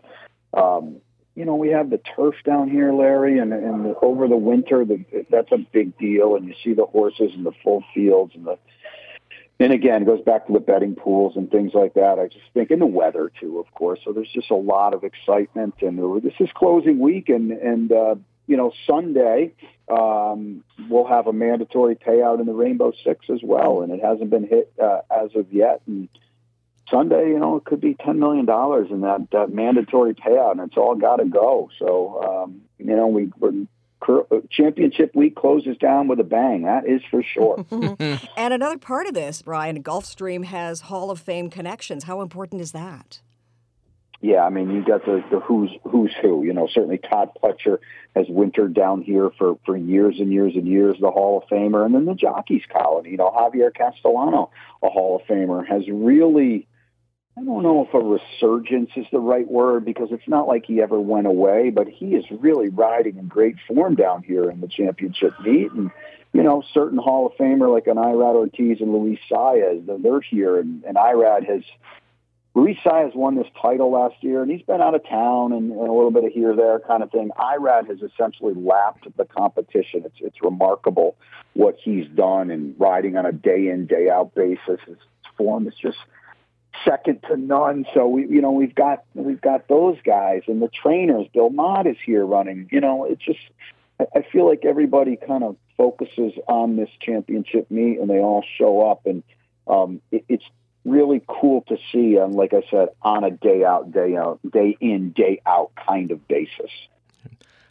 Um, 0.56 0.98
you 1.36 1.46
know, 1.46 1.56
we 1.56 1.70
have 1.70 1.92
the 1.92 2.00
turf 2.16 2.34
down 2.44 2.68
here, 2.70 2.92
Larry, 2.92 3.38
and, 3.38 3.54
and 3.54 3.86
the, 3.86 3.96
over 4.02 4.28
the 4.28 4.36
winter, 4.36 4.84
the, 4.84 5.06
that's 5.30 5.52
a 5.52 5.58
big 5.58 5.96
deal. 6.00 6.36
And 6.36 6.48
you 6.48 6.56
see 6.64 6.74
the 6.74 6.88
horses 6.88 7.32
and 7.36 7.46
the 7.46 7.54
full 7.64 7.84
fields 7.94 8.34
and 8.34 8.48
the 8.48 8.58
and 9.62 9.74
again, 9.74 10.04
it 10.04 10.06
goes 10.06 10.22
back 10.22 10.48
to 10.48 10.54
the 10.54 10.60
betting 10.60 10.96
pools 10.96 11.36
and 11.36 11.52
things 11.52 11.74
like 11.74 11.96
that. 11.96 12.18
I 12.18 12.28
just 12.28 12.46
think, 12.54 12.72
in 12.72 12.80
the 12.80 12.86
weather 12.86 13.30
too, 13.42 13.60
of 13.60 13.70
course. 13.74 14.00
So 14.06 14.14
there's 14.14 14.32
just 14.34 14.50
a 14.52 14.56
lot 14.56 14.94
of 14.94 15.04
excitement, 15.04 15.76
and 15.82 16.24
this 16.24 16.34
is 16.40 16.50
closing 16.56 16.98
week, 16.98 17.28
and 17.28 17.52
and 17.52 17.92
uh, 17.92 18.16
you 18.50 18.58
know 18.58 18.74
Sunday 18.88 19.54
um, 19.88 20.64
we'll 20.90 21.08
have 21.08 21.28
a 21.28 21.34
mandatory 21.34 21.96
payout 21.96 22.40
in 22.40 22.46
the 22.46 22.54
Rainbow 22.54 22.94
Six 23.04 23.26
as 23.30 23.40
well, 23.44 23.82
and 23.82 23.92
it 23.92 24.04
hasn't 24.04 24.30
been 24.30 24.48
hit 24.48 24.74
uh, 24.82 25.02
as 25.10 25.36
of 25.36 25.52
yet. 25.54 25.82
And 25.88 26.10
Sunday, 26.90 27.30
you 27.30 27.40
know, 27.40 27.58
it 27.58 27.66
could 27.66 27.80
be 27.80 27.96
ten 27.96 28.20
million 28.20 28.46
dollars 28.46 28.90
in 28.92 29.02
that, 29.02 29.28
that 29.32 29.52
mandatory 29.52 30.14
payout, 30.14 30.52
and 30.52 30.62
it's 30.62 30.78
all 30.78 30.96
got 30.96 31.18
to 31.18 31.26
go. 31.26 31.70
So 31.80 32.44
um, 32.44 32.62
you 32.78 32.96
know, 32.96 33.08
we 33.08 33.32
we're 33.38 33.66
championship 34.50 35.16
week 35.16 35.36
closes 35.36 35.78
down 35.78 36.08
with 36.08 36.20
a 36.20 36.24
bang. 36.24 36.64
That 36.64 36.88
is 36.88 37.02
for 37.10 37.22
sure. 37.22 37.66
and 38.38 38.54
another 38.54 38.78
part 38.78 39.08
of 39.08 39.14
this, 39.14 39.42
Brian, 39.42 39.84
Gulfstream 39.84 40.46
has 40.46 40.82
Hall 40.82 41.12
of 41.12 41.20
Fame 41.20 41.50
connections. 41.50 42.06
How 42.06 42.22
important 42.22 42.62
is 42.62 42.72
that? 42.72 43.20
Yeah, 44.22 44.44
I 44.44 44.50
mean, 44.50 44.70
you 44.70 44.84
got 44.84 45.06
the, 45.06 45.24
the 45.32 45.40
who's 45.40 45.72
who's 45.84 46.14
who. 46.22 46.44
You 46.44 46.54
know, 46.54 46.68
certainly 46.68 46.98
Todd 46.98 47.30
Pletcher 47.42 47.78
has 48.16 48.26
wintered 48.28 48.74
down 48.74 49.02
here 49.02 49.30
for, 49.38 49.58
for 49.66 49.78
years 49.78 50.16
and 50.20 50.32
years 50.34 50.54
and 50.56 50.68
years, 50.68 50.98
the 51.00 51.10
Hall 51.10 51.42
of 51.42 51.50
Famer, 51.50 51.86
and 51.86 51.96
then 51.96 52.06
the 52.06 52.16
Jockeys 52.16 52.64
Colony. 52.70 53.12
You 53.12 53.18
know, 53.18 53.30
Javier 53.30 53.74
Castellano, 53.74 54.52
a 54.84 54.90
Hall 54.90 55.16
of 55.16 55.22
Famer, 55.28 55.66
has 55.66 55.84
really 55.88 56.68
I 57.40 57.44
don't 57.44 57.64
know 57.64 57.86
if 57.86 57.94
a 57.94 58.00
resurgence 58.00 58.90
is 58.98 59.06
the 59.14 59.20
right 59.20 59.50
word 59.50 59.86
because 59.86 60.10
it's 60.12 60.28
not 60.28 60.48
like 60.48 60.66
he 60.66 60.82
ever 60.82 61.00
went 61.00 61.26
away, 61.26 61.70
but 61.70 61.88
he 61.88 62.16
is 62.16 62.26
really 62.32 62.68
riding 62.68 63.18
in 63.18 63.28
great 63.28 63.56
form 63.66 63.96
down 63.96 64.24
here 64.24 64.50
in 64.50 64.60
the 64.60 64.68
championship 64.68 65.32
meet. 65.42 65.72
And, 65.72 65.90
you 66.34 66.44
know, 66.44 66.64
certain 66.74 66.98
Hall 66.98 67.28
of 67.28 67.34
Famer 67.34 67.72
like 67.72 67.88
an 67.88 67.96
Irad 67.96 68.36
Ortiz 68.36 68.82
and 68.82 68.92
Luis 68.92 69.20
Saez, 69.32 70.04
they're 70.04 70.20
here. 70.20 70.60
And, 70.60 70.84
and 70.84 70.98
Irad 70.98 71.46
has, 71.48 71.62
Luis 72.56 72.78
Saez 72.84 73.16
won 73.16 73.36
this 73.36 73.48
title 73.62 73.92
last 73.92 74.16
year, 74.22 74.42
and 74.42 74.52
he's 74.52 74.64
been 74.64 74.82
out 74.82 74.96
of 74.96 75.08
town 75.08 75.54
and, 75.54 75.72
and 75.72 75.80
a 75.80 75.92
little 75.92 76.12
bit 76.12 76.24
of 76.24 76.32
here, 76.32 76.56
there 76.56 76.80
kind 76.80 77.04
of 77.04 77.12
thing. 77.12 77.30
Irad 77.38 77.88
has 77.88 78.00
essentially 78.02 78.54
lapped 78.56 79.08
the 79.18 79.26
competition. 79.26 80.02
It's, 80.04 80.18
it's 80.20 80.42
remarkable 80.42 81.16
what 81.54 81.78
he's 81.82 82.08
done 82.08 82.50
and 82.50 82.76
riding 82.80 83.18
on 83.18 83.26
a 83.26 83.32
day 83.32 83.68
in, 83.70 83.86
day 83.86 84.10
out 84.10 84.34
basis. 84.34 84.80
His 84.86 84.98
form 85.38 85.68
is 85.68 85.76
just– 85.76 85.98
second 86.86 87.24
to 87.30 87.38
none. 87.38 87.86
So 87.94 88.08
we, 88.08 88.28
you 88.28 88.42
know, 88.42 88.52
we've 88.52 88.76
got 88.76 89.04
we've 89.14 89.42
got 89.42 89.68
those 89.68 89.98
guys 90.04 90.44
and 90.48 90.62
the 90.62 90.70
trainers. 90.70 91.28
Bill 91.34 91.50
Mott 91.50 91.88
is 91.88 91.98
here 92.06 92.26
running. 92.26 92.70
You 92.72 92.82
know, 92.82 93.06
it's 93.06 93.24
just 93.24 93.40
I, 94.00 94.24
feel 94.32 94.48
like 94.48 94.64
everybody 94.66 95.18
kind 95.18 95.44
of 95.44 95.58
focuses 95.78 96.34
on 96.48 96.76
this 96.78 96.90
championship 97.02 97.70
meet 97.70 98.00
and 98.00 98.10
they 98.10 98.20
all 98.20 98.44
show 98.58 98.90
up 98.90 99.06
and 99.06 99.24
um, 99.68 100.02
it, 100.12 100.24
it's 100.30 100.46
really 100.86 101.22
cool 101.28 101.64
to 101.68 101.78
see. 101.92 102.18
And 102.18 102.36
like 102.36 102.54
I 102.54 102.62
said, 102.70 102.90
on 103.02 103.24
a 103.24 103.32
day 103.32 103.64
out, 103.64 103.92
day 103.92 104.16
out, 104.16 104.40
day 104.52 104.78
in, 104.80 105.12
day 105.12 105.42
out 105.46 105.72
kind 105.88 106.12
of 106.12 106.28
basis. 106.28 106.72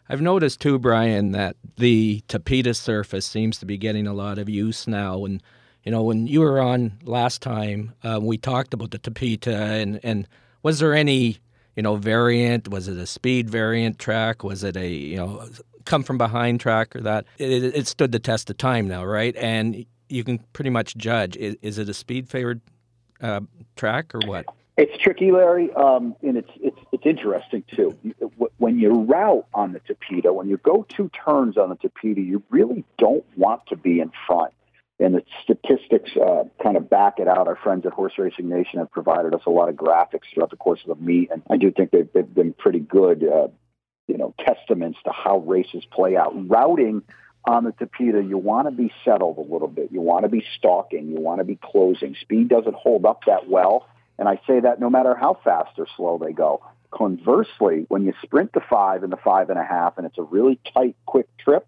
I've 0.07 0.21
noticed 0.21 0.59
too, 0.59 0.79
Brian, 0.79 1.33
that 1.33 1.55
the 1.77 2.23
Tapeta 2.27 2.75
surface 2.75 3.25
seems 3.25 3.59
to 3.59 3.65
be 3.65 3.77
getting 3.77 4.07
a 4.07 4.13
lot 4.13 4.39
of 4.39 4.49
use 4.49 4.87
now, 4.87 5.23
and 5.23 5.41
you 5.83 5.91
know, 5.91 6.03
when 6.03 6.27
you 6.27 6.41
were 6.41 6.59
on 6.59 6.99
last 7.03 7.41
time, 7.41 7.93
uh, 8.03 8.19
we 8.21 8.37
talked 8.37 8.73
about 8.73 8.91
the 8.91 8.99
Tapeta, 8.99 9.81
and, 9.81 9.99
and 10.03 10.27
was 10.61 10.79
there 10.79 10.93
any, 10.93 11.37
you 11.75 11.83
know, 11.83 11.95
variant? 11.95 12.67
Was 12.67 12.87
it 12.87 12.97
a 12.97 13.05
speed 13.05 13.49
variant 13.49 13.97
track? 13.97 14.43
Was 14.43 14.63
it 14.63 14.75
a, 14.75 14.87
you 14.87 15.17
know, 15.17 15.47
come 15.85 16.03
from 16.03 16.17
behind 16.17 16.59
track 16.59 16.95
or 16.95 17.01
that? 17.01 17.25
It, 17.37 17.63
it 17.63 17.87
stood 17.87 18.11
the 18.11 18.19
test 18.19 18.49
of 18.49 18.57
time 18.57 18.87
now, 18.87 19.05
right? 19.05 19.35
And 19.37 19.85
you 20.09 20.23
can 20.23 20.39
pretty 20.53 20.69
much 20.69 20.97
judge. 20.97 21.37
Is, 21.37 21.55
is 21.61 21.77
it 21.77 21.87
a 21.87 21.93
speed 21.93 22.29
favored 22.29 22.61
uh, 23.21 23.41
track 23.75 24.13
or 24.15 24.19
what? 24.25 24.45
It's 24.77 24.97
tricky, 25.01 25.31
Larry, 25.31 25.73
um, 25.73 26.15
and 26.21 26.37
it's 26.37 26.51
it's 26.55 26.79
it's 26.93 27.05
interesting 27.05 27.65
too. 27.75 27.97
When 28.57 28.79
you 28.79 29.03
route 29.03 29.45
on 29.53 29.73
the 29.73 29.81
Tapeta, 29.81 30.33
when 30.33 30.47
you 30.47 30.57
go 30.57 30.85
two 30.87 31.09
turns 31.09 31.57
on 31.57 31.69
the 31.69 31.75
Tapeta, 31.75 32.25
you 32.25 32.43
really 32.49 32.85
don't 32.97 33.25
want 33.35 33.67
to 33.67 33.75
be 33.75 33.99
in 33.99 34.11
front 34.25 34.53
and 34.99 35.15
the 35.15 35.23
statistics 35.43 36.11
uh, 36.17 36.43
kind 36.61 36.75
of 36.75 36.89
back 36.89 37.19
it 37.19 37.27
out. 37.27 37.47
Our 37.47 37.55
friends 37.55 37.85
at 37.85 37.93
Horse 37.93 38.13
Racing 38.17 38.49
Nation 38.49 38.79
have 38.79 38.91
provided 38.91 39.33
us 39.33 39.41
a 39.45 39.49
lot 39.49 39.69
of 39.69 39.75
graphics 39.75 40.23
throughout 40.33 40.49
the 40.49 40.57
course 40.57 40.81
of 40.85 40.97
the 40.97 41.03
meet, 41.03 41.31
and 41.31 41.41
I 41.49 41.57
do 41.57 41.71
think 41.71 41.91
they've, 41.91 42.09
they've 42.13 42.33
been 42.33 42.53
pretty 42.53 42.79
good, 42.79 43.23
uh, 43.23 43.47
you 44.07 44.17
know, 44.17 44.33
testaments 44.39 44.99
to 45.05 45.11
how 45.11 45.39
races 45.39 45.85
play 45.91 46.17
out. 46.17 46.33
Routing 46.49 47.03
on 47.45 47.63
the 47.63 47.71
Tapeta, 47.71 48.27
you 48.27 48.37
want 48.37 48.67
to 48.67 48.71
be 48.71 48.91
settled 49.05 49.37
a 49.37 49.53
little 49.53 49.67
bit. 49.67 49.91
You 49.91 50.01
want 50.01 50.23
to 50.23 50.29
be 50.29 50.45
stalking. 50.57 51.09
You 51.09 51.19
want 51.19 51.39
to 51.39 51.45
be 51.45 51.55
closing. 51.55 52.15
Speed 52.21 52.49
doesn't 52.49 52.75
hold 52.75 53.05
up 53.05 53.21
that 53.25 53.47
well, 53.47 53.87
and 54.17 54.27
I 54.27 54.39
say 54.45 54.59
that 54.59 54.79
no 54.79 54.89
matter 54.89 55.15
how 55.15 55.39
fast 55.43 55.77
or 55.77 55.87
slow 55.95 56.17
they 56.17 56.33
go. 56.33 56.61
Conversely, 56.91 57.85
when 57.87 58.03
you 58.03 58.13
sprint 58.23 58.51
the 58.53 58.61
five 58.67 59.03
and 59.03 59.11
the 59.11 59.17
five 59.17 59.49
and 59.49 59.59
a 59.59 59.63
half, 59.63 59.97
and 59.97 60.05
it's 60.05 60.17
a 60.17 60.23
really 60.23 60.59
tight, 60.73 60.95
quick 61.05 61.27
trip, 61.37 61.67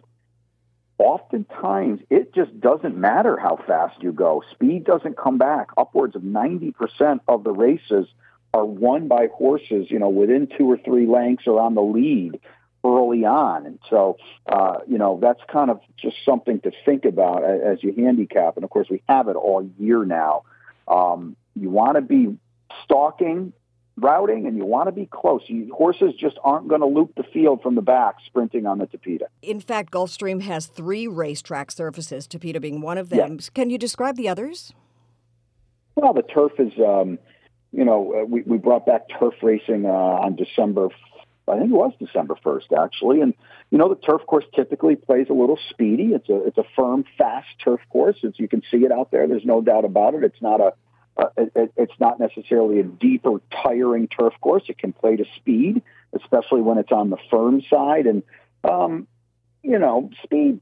oftentimes 0.97 2.01
it 2.09 2.33
just 2.33 2.59
doesn't 2.59 2.97
matter 2.97 3.37
how 3.37 3.57
fast 3.67 4.01
you 4.01 4.11
go. 4.11 4.43
Speed 4.51 4.83
doesn't 4.83 5.17
come 5.17 5.37
back. 5.37 5.69
Upwards 5.77 6.15
of 6.15 6.21
90% 6.23 7.19
of 7.27 7.43
the 7.43 7.51
races 7.51 8.07
are 8.53 8.65
won 8.65 9.07
by 9.07 9.27
horses, 9.33 9.89
you 9.89 9.99
know, 9.99 10.09
within 10.09 10.47
two 10.57 10.69
or 10.69 10.77
three 10.77 11.05
lengths 11.05 11.47
or 11.47 11.59
on 11.59 11.75
the 11.75 11.81
lead 11.81 12.39
early 12.83 13.25
on. 13.25 13.65
And 13.65 13.79
so, 13.89 14.17
uh, 14.47 14.79
you 14.87 14.97
know, 14.97 15.19
that's 15.21 15.41
kind 15.51 15.69
of 15.69 15.79
just 15.97 16.17
something 16.25 16.59
to 16.61 16.71
think 16.85 17.05
about 17.05 17.43
as 17.43 17.83
you 17.83 17.93
handicap. 17.95 18.55
And 18.55 18.63
of 18.63 18.69
course, 18.69 18.87
we 18.89 19.01
have 19.07 19.27
it 19.27 19.35
all 19.35 19.69
year 19.77 20.03
now. 20.05 20.43
Um, 20.87 21.35
you 21.55 21.69
want 21.69 21.95
to 21.95 22.01
be 22.01 22.37
stalking, 22.83 23.53
routing, 23.97 24.47
and 24.47 24.57
you 24.57 24.65
want 24.65 24.87
to 24.87 24.91
be 24.91 25.05
close. 25.05 25.41
You, 25.45 25.73
horses 25.73 26.13
just 26.17 26.37
aren't 26.43 26.67
going 26.67 26.81
to 26.81 26.87
loop 26.87 27.13
the 27.15 27.23
field 27.23 27.61
from 27.61 27.75
the 27.75 27.81
back 27.81 28.15
sprinting 28.25 28.65
on 28.65 28.79
the 28.79 28.87
Tapeta. 28.87 29.25
In 29.41 29.59
fact, 29.59 29.91
Gulfstream 29.91 30.41
has 30.41 30.65
three 30.65 31.07
racetrack 31.07 31.71
surfaces, 31.71 32.27
Tapeta 32.27 32.59
being 32.59 32.81
one 32.81 32.97
of 32.97 33.09
them. 33.09 33.37
Can 33.53 33.69
you 33.69 33.77
describe 33.77 34.15
the 34.15 34.27
others? 34.27 34.73
Well, 35.95 36.13
the 36.13 36.23
turf 36.23 36.53
is, 36.57 36.73
um, 36.79 37.19
you 37.71 37.85
know, 37.85 38.21
uh, 38.21 38.25
we, 38.25 38.41
we 38.41 38.57
brought 38.57 38.85
back 38.85 39.01
turf 39.19 39.35
racing 39.43 39.85
uh, 39.85 39.89
on 39.89 40.35
December, 40.35 40.87
I 41.51 41.59
think 41.59 41.71
it 41.71 41.75
was 41.75 41.93
December 41.99 42.35
1st, 42.45 42.83
actually. 42.83 43.21
And, 43.21 43.33
you 43.69 43.77
know, 43.77 43.89
the 43.89 43.95
turf 43.95 44.21
course 44.25 44.45
typically 44.55 44.95
plays 44.95 45.27
a 45.29 45.33
little 45.33 45.59
speedy. 45.69 46.13
It's 46.13 46.29
a, 46.29 46.45
it's 46.45 46.57
a 46.57 46.63
firm, 46.75 47.03
fast 47.17 47.47
turf 47.63 47.81
course. 47.89 48.17
As 48.23 48.33
you 48.37 48.47
can 48.47 48.61
see 48.71 48.77
it 48.77 48.91
out 48.91 49.11
there, 49.11 49.27
there's 49.27 49.45
no 49.45 49.61
doubt 49.61 49.85
about 49.85 50.15
it. 50.15 50.23
It's 50.23 50.41
not 50.41 50.61
a, 50.61 50.73
uh, 51.17 51.29
it, 51.37 51.73
it's 51.75 51.99
not 51.99 52.19
necessarily 52.19 52.79
a 52.79 52.83
deep 52.83 53.25
or 53.25 53.41
tiring 53.63 54.07
turf 54.07 54.33
course. 54.41 54.63
It 54.67 54.77
can 54.77 54.93
play 54.93 55.17
to 55.17 55.25
speed, 55.35 55.81
especially 56.13 56.61
when 56.61 56.77
it's 56.77 56.91
on 56.91 57.09
the 57.09 57.17
firm 57.29 57.61
side. 57.69 58.07
And, 58.07 58.23
um, 58.63 59.07
you 59.63 59.77
know, 59.77 60.09
speed 60.23 60.61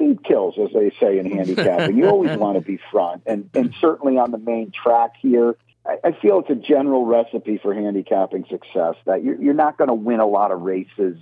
speed 0.00 0.24
kills, 0.24 0.54
as 0.58 0.72
they 0.72 0.90
say 1.00 1.18
in 1.18 1.30
handicapping. 1.36 1.96
you 1.96 2.08
always 2.08 2.36
want 2.38 2.56
to 2.56 2.60
be 2.60 2.78
front, 2.90 3.22
and 3.26 3.50
and 3.54 3.74
certainly 3.80 4.18
on 4.18 4.30
the 4.30 4.38
main 4.38 4.70
track 4.70 5.12
here. 5.20 5.56
I, 6.04 6.12
feel 6.12 6.40
it's 6.40 6.50
a 6.50 6.54
general 6.54 7.04
recipe 7.04 7.58
for 7.58 7.74
handicapping 7.74 8.46
success 8.50 8.96
that 9.06 9.24
you're, 9.24 9.40
you're 9.40 9.54
not 9.54 9.78
going 9.78 9.88
to 9.88 9.94
win 9.94 10.20
a 10.20 10.26
lot 10.26 10.50
of 10.50 10.60
races 10.60 11.16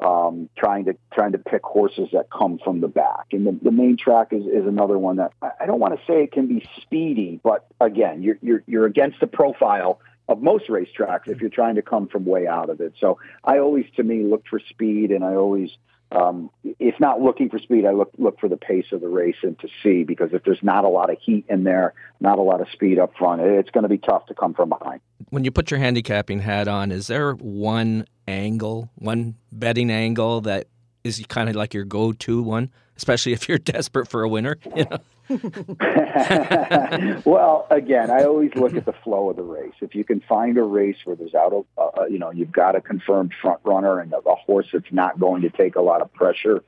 um, 0.00 0.48
trying 0.56 0.84
to 0.86 0.96
trying 1.12 1.32
to 1.32 1.38
pick 1.38 1.62
horses 1.64 2.08
that 2.12 2.28
come 2.30 2.58
from 2.62 2.80
the 2.80 2.88
back. 2.88 3.26
And 3.32 3.46
the, 3.46 3.58
the 3.62 3.70
main 3.70 3.96
track 3.96 4.32
is, 4.32 4.44
is 4.44 4.66
another 4.66 4.98
one 4.98 5.16
that 5.16 5.32
I, 5.40 5.50
I 5.60 5.66
don't 5.66 5.80
want 5.80 5.98
to 5.98 6.06
say 6.06 6.22
it 6.22 6.32
can 6.32 6.46
be 6.46 6.68
speedy, 6.82 7.40
but 7.42 7.66
again, 7.80 8.22
you're 8.22 8.38
you're 8.42 8.62
you're 8.66 8.86
against 8.86 9.20
the 9.20 9.26
profile 9.26 10.00
of 10.28 10.42
most 10.42 10.66
racetracks 10.68 11.28
if 11.28 11.40
you're 11.40 11.50
trying 11.50 11.76
to 11.76 11.82
come 11.82 12.08
from 12.08 12.24
way 12.24 12.46
out 12.46 12.68
of 12.68 12.80
it. 12.80 12.94
So 13.00 13.18
I 13.44 13.58
always, 13.58 13.86
to 13.96 14.02
me, 14.02 14.24
look 14.24 14.44
for 14.48 14.58
speed, 14.58 15.12
and 15.12 15.24
I 15.24 15.34
always 15.34 15.70
um, 16.12 16.50
if 16.78 17.00
not 17.00 17.20
looking 17.20 17.50
for 17.50 17.58
speed, 17.58 17.84
I 17.84 17.92
look 17.92 18.12
look 18.16 18.38
for 18.38 18.48
the 18.48 18.56
pace 18.56 18.86
of 18.92 19.00
the 19.00 19.08
race 19.08 19.36
and 19.42 19.58
to 19.58 19.68
see 19.82 20.04
because 20.04 20.32
if 20.32 20.44
there's 20.44 20.62
not 20.62 20.84
a 20.84 20.88
lot 20.88 21.10
of 21.10 21.18
heat 21.20 21.44
in 21.48 21.64
there, 21.64 21.94
not 22.20 22.38
a 22.38 22.42
lot 22.42 22.60
of 22.60 22.68
speed 22.70 22.98
up 22.98 23.16
front, 23.16 23.42
it's 23.42 23.70
going 23.70 23.82
to 23.82 23.88
be 23.88 23.98
tough 23.98 24.26
to 24.26 24.34
come 24.34 24.54
from 24.54 24.68
behind. 24.68 25.00
When 25.30 25.44
you 25.44 25.50
put 25.50 25.70
your 25.70 25.80
handicapping 25.80 26.40
hat 26.40 26.68
on, 26.68 26.92
is 26.92 27.08
there 27.08 27.32
one 27.32 28.06
angle, 28.28 28.88
one 28.94 29.34
betting 29.50 29.90
angle 29.90 30.42
that 30.42 30.68
is 31.02 31.22
kind 31.28 31.48
of 31.48 31.56
like 31.56 31.74
your 31.74 31.84
go-to 31.84 32.40
one, 32.40 32.70
especially 32.96 33.32
if 33.32 33.48
you're 33.48 33.58
desperate 33.76 34.08
for 34.08 34.22
a 34.22 34.28
winner? 34.28 34.58
You 34.76 34.86
know? 34.88 34.98
well, 37.24 37.66
again, 37.70 38.10
I 38.10 38.24
always 38.24 38.54
look 38.54 38.74
at 38.74 38.84
the 38.84 38.94
flow 39.04 39.30
of 39.30 39.36
the 39.36 39.42
race. 39.42 39.74
If 39.80 39.94
you 39.94 40.04
can 40.04 40.20
find 40.20 40.56
a 40.56 40.62
race 40.62 40.98
where 41.04 41.16
there's 41.16 41.34
out 41.34 41.52
of, 41.52 41.64
uh, 41.76 42.02
uh, 42.02 42.06
you 42.06 42.18
know, 42.18 42.30
you've 42.30 42.52
got 42.52 42.76
a 42.76 42.80
confirmed 42.80 43.32
front 43.40 43.60
runner 43.64 43.98
and 43.98 44.12
a, 44.12 44.18
a 44.18 44.34
horse 44.36 44.68
that's 44.72 44.92
not 44.92 45.18
going 45.18 45.42
to 45.42 45.50
take 45.50 45.74
a 45.74 45.80
lot 45.80 46.00
of 46.00 46.12
pressure 46.12 46.62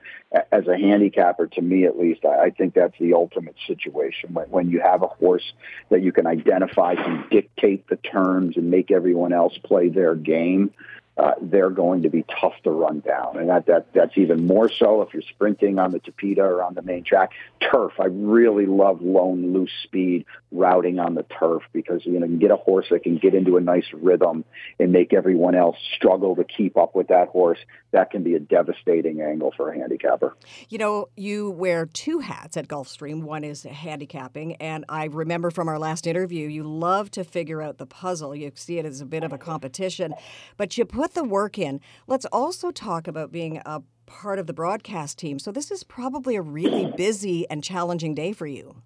as 0.53 0.67
a 0.67 0.77
handicapper, 0.77 1.47
to 1.47 1.63
me 1.63 1.85
at 1.85 1.99
least, 1.99 2.25
I, 2.25 2.47
I 2.47 2.51
think 2.51 2.75
that's 2.75 2.99
the 2.99 3.15
ultimate 3.15 3.57
situation. 3.67 4.35
When, 4.35 4.51
when 4.51 4.71
you 4.71 4.81
have 4.81 5.03
a 5.03 5.09
horse 5.09 5.53
that 5.91 6.03
you 6.03 6.13
can 6.13 6.27
identify, 6.27 6.97
can 6.97 7.25
dictate 7.31 7.89
the 7.89 7.97
terms 7.97 8.57
and 8.57 8.71
make 8.71 8.91
everyone 8.91 9.33
else 9.33 9.57
play 9.59 9.89
their 9.89 10.15
game 10.15 10.73
uh, 11.19 11.33
they're 11.43 11.71
going 11.71 12.03
to 12.03 12.09
be 12.09 12.25
tough 12.41 12.55
to 12.63 12.71
run 12.71 13.01
down. 13.01 13.37
And 13.37 13.49
that, 13.49 13.67
that 13.67 13.93
that's 13.93 14.17
even 14.17 14.47
more 14.47 14.71
so 14.71 15.03
if 15.03 15.13
you're 15.13 15.23
sprinting 15.23 15.79
on 15.79 15.91
the 15.91 15.99
Tapeta 15.99 16.39
or 16.39 16.63
on 16.63 16.75
the 16.75 16.83
main 16.83 17.03
track. 17.03 17.33
Turf, 17.61 17.95
I 17.99 18.07
really 18.07 18.67
love 18.67 19.03
lone 19.03 19.53
loose 19.53 19.73
speed 19.83 20.27
routing 20.53 20.99
on 20.99 21.15
the 21.15 21.25
turf 21.25 21.63
because 21.73 22.07
you 22.07 22.13
know 22.13 22.27
you 22.27 22.33
can 22.33 22.39
get 22.39 22.51
a 22.51 22.57
horse 22.57 22.87
that 22.91 23.03
can 23.03 23.19
get 23.19 23.35
into 23.35 23.57
a 23.57 23.61
nice 23.61 23.85
rhythm 23.93 24.45
and 24.79 24.93
make 24.93 25.13
everyone 25.13 25.55
else 25.55 25.77
struggle 25.97 26.37
to 26.37 26.45
keep 26.45 26.77
up 26.77 26.95
with 26.95 27.09
that 27.09 27.29
horse. 27.29 27.59
That 27.91 28.11
can 28.11 28.23
be 28.23 28.35
a 28.35 28.41
devastating 28.41 29.21
angle 29.21 29.53
for 29.57 29.71
a 29.71 29.77
handicapper. 29.77 30.37
You 30.69 30.79
know, 30.79 31.09
you 31.17 31.51
wear 31.51 31.87
two 31.87 32.21
hats 32.21 32.57
at 32.57 32.69
Gulfstream. 32.69 33.23
One 33.23 33.45
is 33.45 33.65
handicapping, 33.65 34.57
and 34.57 34.85
I 34.89 35.07
remember 35.07 35.51
from 35.51 35.69
our 35.69 35.79
last 35.79 36.07
interview, 36.07 36.49
you 36.49 36.63
love 36.63 37.11
to 37.13 37.25
figure 37.25 37.61
out 37.61 37.79
the 37.79 37.87
puzzle. 37.87 38.37
You 38.37 38.53
see 38.55 38.79
it 38.79 38.87
as 38.87 39.01
a 39.01 39.07
bit 39.07 39.25
of 39.25 39.33
a 39.33 39.39
competition, 39.39 40.15
but 40.57 40.79
you 40.79 40.85
put 40.85 41.08
put 41.09 41.15
the 41.15 41.25
work 41.25 41.59
in. 41.59 41.81
Let's 42.07 42.27
also 42.27 42.71
talk 42.71 43.09
about 43.09 43.33
being 43.33 43.63
a 43.65 43.83
part 44.05 44.39
of 44.39 44.47
the 44.47 44.53
broadcast 44.53 45.19
team. 45.19 45.39
So 45.39 45.51
this 45.51 45.71
is 45.71 45.83
probably 45.83 46.37
a 46.37 46.43
really 46.43 46.93
busy 46.97 47.49
and 47.49 47.65
challenging 47.65 48.15
day 48.15 48.33
for 48.33 48.47
you. 48.47 48.83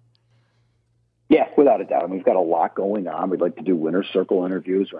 Yeah, 1.29 1.47
without 1.57 1.81
a 1.81 1.85
doubt. 1.85 2.03
And 2.03 2.13
we've 2.13 2.23
got 2.23 2.35
a 2.35 2.41
lot 2.41 2.75
going 2.75 3.07
on. 3.07 3.29
We'd 3.29 3.41
like 3.41 3.55
to 3.55 3.63
do 3.63 3.75
winner 3.75 4.03
circle 4.03 4.45
interviews 4.45 4.93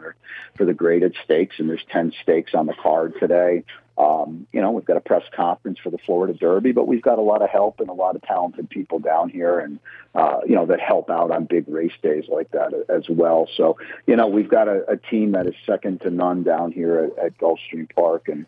for 0.55 0.65
the 0.65 0.73
graded 0.73 1.15
stakes, 1.23 1.57
and 1.59 1.69
there's 1.69 1.83
10 1.91 2.13
stakes 2.21 2.53
on 2.55 2.65
the 2.65 2.73
card 2.73 3.13
today. 3.19 3.63
Um, 3.97 4.47
you 4.51 4.59
know, 4.59 4.71
we've 4.71 4.85
got 4.85 4.97
a 4.97 5.01
press 5.01 5.23
conference 5.35 5.77
for 5.77 5.91
the 5.91 5.99
Florida 5.99 6.33
Derby, 6.33 6.71
but 6.71 6.87
we've 6.87 7.01
got 7.01 7.19
a 7.19 7.21
lot 7.21 7.43
of 7.43 7.49
help 7.49 7.79
and 7.79 7.89
a 7.89 7.93
lot 7.93 8.15
of 8.15 8.23
talented 8.23 8.67
people 8.69 8.97
down 8.97 9.29
here, 9.29 9.59
and 9.59 9.79
uh, 10.15 10.39
you 10.47 10.55
know 10.55 10.65
that 10.65 10.79
help 10.79 11.11
out 11.11 11.29
on 11.29 11.45
big 11.45 11.67
race 11.67 11.93
days 12.01 12.23
like 12.27 12.49
that 12.51 12.73
as 12.89 13.07
well. 13.07 13.47
So, 13.55 13.77
you 14.07 14.15
know, 14.15 14.27
we've 14.27 14.49
got 14.49 14.67
a, 14.67 14.83
a 14.89 14.97
team 14.97 15.33
that 15.33 15.45
is 15.45 15.53
second 15.67 16.01
to 16.01 16.09
none 16.09 16.41
down 16.41 16.71
here 16.71 17.11
at, 17.17 17.25
at 17.25 17.37
Gulfstream 17.37 17.87
Park, 17.93 18.29
and 18.29 18.47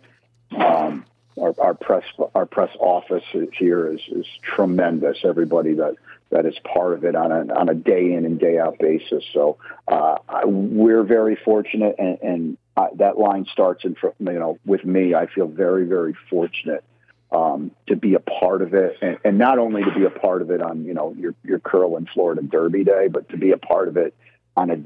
um, 0.60 1.06
our, 1.40 1.54
our 1.60 1.74
press 1.76 2.06
our 2.34 2.48
press 2.48 2.76
office 2.80 3.24
here 3.54 3.94
is 3.94 4.02
is 4.12 4.26
tremendous. 4.42 5.20
Everybody 5.24 5.74
that 5.76 5.96
that 6.32 6.46
is 6.46 6.56
part 6.74 6.94
of 6.94 7.04
it 7.04 7.16
on 7.16 7.32
a 7.32 7.54
on 7.54 7.70
a 7.70 7.74
day 7.74 8.14
in 8.14 8.26
and 8.26 8.40
day 8.40 8.58
out 8.58 8.78
basis. 8.80 9.24
So 9.34 9.58
uh, 9.88 10.18
I, 10.28 10.46
we're 10.46 11.04
very 11.04 11.36
fortunate, 11.36 11.96
and, 11.98 12.18
and 12.22 12.58
uh, 12.76 12.88
that 12.96 13.18
line 13.18 13.46
starts 13.52 13.86
in 13.86 13.96
you 14.20 14.40
know 14.40 14.60
with 14.66 14.84
me. 14.84 15.14
I 15.14 15.28
feel 15.28 15.48
very 15.48 15.86
very 15.86 16.16
fortunate 16.30 16.84
um, 17.32 17.72
to 17.88 17.96
be 17.96 18.16
a 18.16 18.20
part 18.20 18.62
of 18.62 18.74
it, 18.74 18.98
and, 19.02 19.18
and 19.24 19.38
not 19.38 19.60
only 19.60 19.84
to 19.84 19.92
be 19.92 20.06
a 20.06 20.10
part 20.10 20.42
of 20.42 20.52
it 20.52 20.62
on 20.62 20.86
you 20.86 20.94
know 20.94 21.14
your 21.18 21.36
your 21.44 21.60
Curlin 21.60 22.08
Florida 22.14 22.42
Derby 22.42 22.84
Day, 22.84 23.08
but 23.08 23.30
to 23.30 23.38
be 23.38 23.52
a 23.52 23.58
part 23.58 23.88
of 23.88 23.98
it 23.98 24.14
on 24.58 24.72
a 24.72 24.78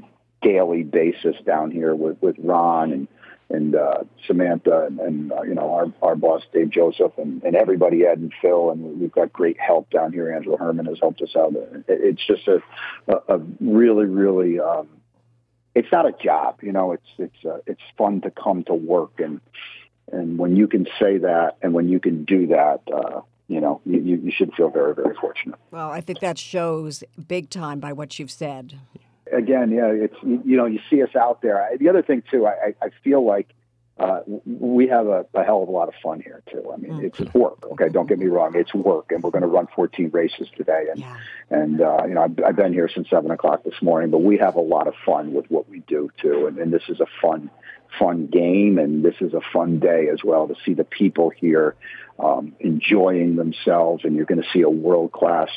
daily 0.42 0.82
basis 0.82 1.36
down 1.44 1.70
here 1.70 1.94
with 1.94 2.20
with 2.20 2.36
Ron 2.38 2.92
and 2.92 3.08
and 3.50 3.74
uh, 3.74 4.04
Samantha 4.26 4.86
and, 4.86 5.00
and 5.00 5.32
uh, 5.32 5.42
you 5.42 5.54
know 5.54 5.72
our, 5.74 5.92
our 6.02 6.16
boss 6.16 6.42
Dave 6.52 6.70
Joseph 6.70 7.12
and, 7.18 7.42
and 7.42 7.56
everybody 7.56 8.06
Ed 8.06 8.18
and 8.18 8.32
Phil 8.40 8.70
and 8.70 9.00
we've 9.00 9.12
got 9.12 9.32
great 9.32 9.58
help 9.58 9.90
down 9.90 10.12
here. 10.12 10.32
Angela 10.32 10.56
Herman 10.56 10.86
has 10.86 10.98
helped 11.00 11.20
us 11.20 11.34
out. 11.36 11.52
It's 11.88 12.24
just 12.26 12.48
a, 12.48 12.62
a, 13.08 13.36
a 13.36 13.38
really 13.60 14.06
really 14.06 14.60
um, 14.60 14.88
it's 15.74 15.88
not 15.92 16.06
a 16.06 16.12
job, 16.12 16.60
you 16.62 16.72
know. 16.72 16.92
It's 16.92 17.08
it's 17.18 17.44
uh, 17.44 17.58
it's 17.66 17.82
fun 17.98 18.20
to 18.22 18.30
come 18.30 18.64
to 18.64 18.74
work 18.74 19.18
and 19.18 19.40
and 20.12 20.38
when 20.38 20.56
you 20.56 20.66
can 20.66 20.86
say 20.98 21.18
that 21.18 21.56
and 21.62 21.74
when 21.74 21.88
you 21.88 22.00
can 22.00 22.24
do 22.24 22.48
that. 22.48 22.80
Uh, 22.92 23.20
you 23.48 23.60
know, 23.60 23.80
you, 23.84 23.98
you 23.98 24.30
should 24.30 24.54
feel 24.54 24.70
very, 24.70 24.94
very 24.94 25.12
fortunate. 25.20 25.58
Well, 25.72 25.90
I 25.90 26.00
think 26.00 26.20
that 26.20 26.38
shows 26.38 27.02
big 27.26 27.50
time 27.50 27.80
by 27.80 27.92
what 27.92 28.16
you've 28.16 28.30
said 28.30 28.78
again, 29.32 29.70
yeah, 29.70 29.86
it's 29.86 30.16
you 30.22 30.56
know 30.56 30.66
you 30.66 30.80
see 30.88 31.02
us 31.02 31.14
out 31.16 31.42
there. 31.42 31.68
The 31.78 31.88
other 31.88 32.02
thing 32.02 32.22
too, 32.30 32.46
I, 32.46 32.74
I 32.82 32.90
feel 33.02 33.24
like 33.24 33.54
uh, 34.00 34.20
we 34.46 34.88
have 34.88 35.06
a, 35.08 35.26
a, 35.34 35.44
hell 35.44 35.62
of 35.62 35.68
a 35.68 35.72
lot 35.72 35.88
of 35.88 35.94
fun 36.02 36.20
here 36.20 36.42
too. 36.50 36.72
I 36.72 36.78
mean, 36.78 36.92
mm. 36.92 37.04
it's 37.04 37.20
work. 37.34 37.66
Okay, 37.72 37.90
don't 37.90 38.08
get 38.08 38.18
me 38.18 38.26
wrong, 38.26 38.52
it's 38.54 38.72
work, 38.72 39.12
and 39.12 39.22
we're 39.22 39.30
going 39.30 39.42
to 39.42 39.48
run 39.48 39.68
14 39.76 40.08
races 40.10 40.48
today, 40.56 40.86
and 40.90 41.00
yeah. 41.00 41.16
and 41.50 41.80
uh, 41.82 42.04
you 42.08 42.14
know 42.14 42.22
I've, 42.22 42.38
I've, 42.44 42.56
been 42.56 42.72
here 42.72 42.88
since 42.88 43.10
seven 43.10 43.30
o'clock 43.30 43.62
this 43.62 43.82
morning, 43.82 44.10
but 44.10 44.22
we 44.22 44.38
have 44.38 44.54
a 44.54 44.60
lot 44.60 44.86
of 44.86 44.94
fun 45.04 45.34
with 45.34 45.50
what 45.50 45.68
we 45.68 45.80
do 45.80 46.10
too, 46.20 46.46
and, 46.46 46.58
and 46.58 46.72
this 46.72 46.84
is 46.88 47.00
a 47.00 47.06
fun 47.20 47.50
fun 47.98 48.26
game, 48.26 48.78
and 48.78 49.04
this 49.04 49.16
is 49.20 49.34
a 49.34 49.40
fun 49.52 49.80
day 49.80 50.08
as 50.10 50.24
well 50.24 50.48
to 50.48 50.54
see 50.64 50.72
the 50.72 50.84
people 50.84 51.28
here 51.28 51.76
um, 52.18 52.54
enjoying 52.60 53.36
themselves, 53.36 54.04
and 54.04 54.16
you're 54.16 54.24
going 54.24 54.42
to 54.42 54.48
see 54.52 54.62
a 54.62 54.70
world 54.70 55.12
class 55.12 55.50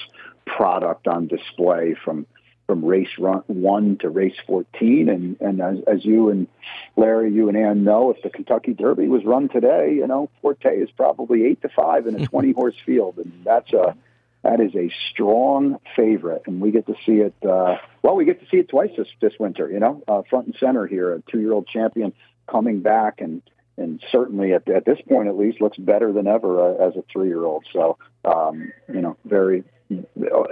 product 0.45 1.07
on 1.07 1.27
display 1.27 1.95
from 2.03 2.25
from 2.73 2.85
race 2.85 3.19
run, 3.19 3.43
one 3.45 3.97
to 3.99 4.09
race 4.09 4.35
14. 4.47 5.07
And, 5.07 5.39
and 5.39 5.61
as, 5.61 5.77
as 5.85 6.03
you 6.03 6.29
and 6.29 6.47
Larry, 6.95 7.31
you 7.31 7.47
and 7.47 7.55
Ann 7.55 7.83
know, 7.83 8.09
if 8.09 8.23
the 8.23 8.31
Kentucky 8.31 8.73
Derby 8.73 9.07
was 9.07 9.23
run 9.23 9.47
today, 9.47 9.93
you 9.93 10.07
know, 10.07 10.31
Forte 10.41 10.75
is 10.75 10.89
probably 10.97 11.45
eight 11.45 11.61
to 11.61 11.69
five 11.69 12.07
in 12.07 12.19
a 12.19 12.25
20 12.29 12.51
horse 12.53 12.73
field. 12.83 13.19
And 13.19 13.31
that's 13.43 13.71
a, 13.73 13.95
that 14.41 14.59
is 14.59 14.73
a 14.73 14.91
strong 15.11 15.77
favorite. 15.95 16.43
And 16.47 16.61
we 16.61 16.71
get 16.71 16.87
to 16.87 16.95
see 17.05 17.17
it, 17.17 17.35
uh, 17.47 17.77
well, 18.01 18.15
we 18.15 18.25
get 18.25 18.39
to 18.39 18.47
see 18.49 18.57
it 18.57 18.69
twice 18.69 18.89
this, 18.97 19.07
this 19.21 19.33
winter, 19.39 19.69
you 19.69 19.79
know, 19.79 20.01
uh, 20.07 20.23
front 20.27 20.47
and 20.47 20.55
center 20.59 20.87
here, 20.87 21.13
a 21.13 21.21
two 21.29 21.41
year 21.41 21.53
old 21.53 21.67
champion 21.67 22.11
coming 22.49 22.79
back 22.81 23.21
and, 23.21 23.43
and 23.77 24.03
certainly 24.11 24.53
at, 24.53 24.67
at 24.67 24.83
this 24.83 24.97
point 25.07 25.27
at 25.27 25.37
least 25.37 25.61
looks 25.61 25.77
better 25.77 26.11
than 26.11 26.25
ever 26.25 26.59
uh, 26.59 26.87
as 26.87 26.95
a 26.95 27.03
three 27.13 27.27
year 27.27 27.43
old. 27.43 27.65
So, 27.71 27.99
um, 28.25 28.73
you 28.91 29.01
know, 29.01 29.15
very 29.25 29.63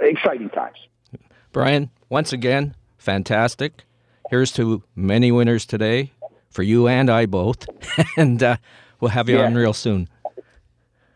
exciting 0.00 0.50
times. 0.50 0.78
Brian, 1.52 1.90
once 2.12 2.30
again, 2.30 2.74
fantastic. 2.98 3.84
Here's 4.28 4.52
to 4.52 4.82
many 4.94 5.32
winners 5.32 5.64
today 5.64 6.12
for 6.50 6.62
you 6.62 6.86
and 6.86 7.08
I 7.08 7.24
both. 7.24 7.66
and 8.18 8.42
uh, 8.42 8.58
we'll 9.00 9.12
have 9.12 9.30
you 9.30 9.38
yeah. 9.38 9.46
on 9.46 9.54
real 9.54 9.72
soon. 9.72 10.10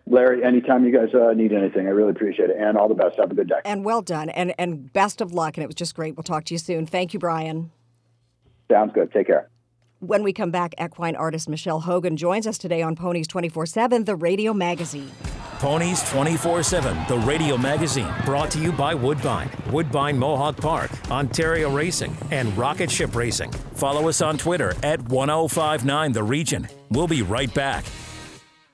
Larry, 0.07 0.43
anytime 0.43 0.87
you 0.87 0.93
guys 0.93 1.15
uh, 1.15 1.35
need 1.35 1.53
anything, 1.53 1.87
I 1.87 1.91
really 1.91 2.13
appreciate 2.13 2.49
it. 2.49 2.57
And 2.59 2.79
all 2.79 2.89
the 2.89 2.95
best. 2.95 3.19
Have 3.19 3.31
a 3.31 3.35
good 3.35 3.49
day. 3.49 3.61
And 3.67 3.85
well 3.85 4.01
done. 4.01 4.31
And, 4.31 4.55
and 4.59 4.91
best 4.91 5.21
of 5.21 5.33
luck. 5.33 5.59
And 5.59 5.65
it 5.65 5.67
was 5.67 5.75
just 5.75 5.95
great. 5.95 6.17
We'll 6.17 6.25
talk 6.25 6.45
to 6.45 6.55
you 6.55 6.59
soon. 6.59 6.87
Thank 6.87 7.13
you, 7.13 7.21
Brian. 7.21 7.73
Sounds 8.71 8.93
good. 8.95 9.13
Take 9.13 9.27
care. 9.27 9.51
When 10.01 10.23
we 10.23 10.35
come 10.35 10.51
back, 10.51 10.75
equine 10.79 11.17
artist 11.17 11.49
Michelle 11.49 11.81
Hogan 11.81 12.19
joins 12.19 12.47
us 12.47 12.59
today 12.59 12.83
on 12.83 12.97
Ponies 12.97 13.27
24 13.27 13.65
7, 13.65 14.05
the 14.05 14.15
radio 14.15 14.53
magazine. 14.53 15.11
Ponies 15.59 16.07
24 16.11 16.63
7, 16.65 16.99
the 17.09 17.17
radio 17.21 17.57
magazine, 17.57 18.13
brought 18.27 18.51
to 18.51 18.59
you 18.59 18.73
by 18.73 18.93
Woodbine, 18.93 19.49
Woodbine 19.71 20.19
Mohawk 20.19 20.59
Park, 20.59 20.91
Ontario 21.11 21.71
Racing, 21.71 22.15
and 22.31 22.55
Rocket 22.59 22.91
Ship 22.91 23.17
Racing. 23.17 23.51
Follow 23.73 24.07
us 24.11 24.21
on 24.21 24.37
Twitter 24.37 24.75
at 24.83 25.01
1059 25.09 26.13
The 26.13 26.23
Region. 26.23 26.69
We'll 26.91 27.09
be 27.09 27.23
right 27.23 27.53
back. 27.55 27.87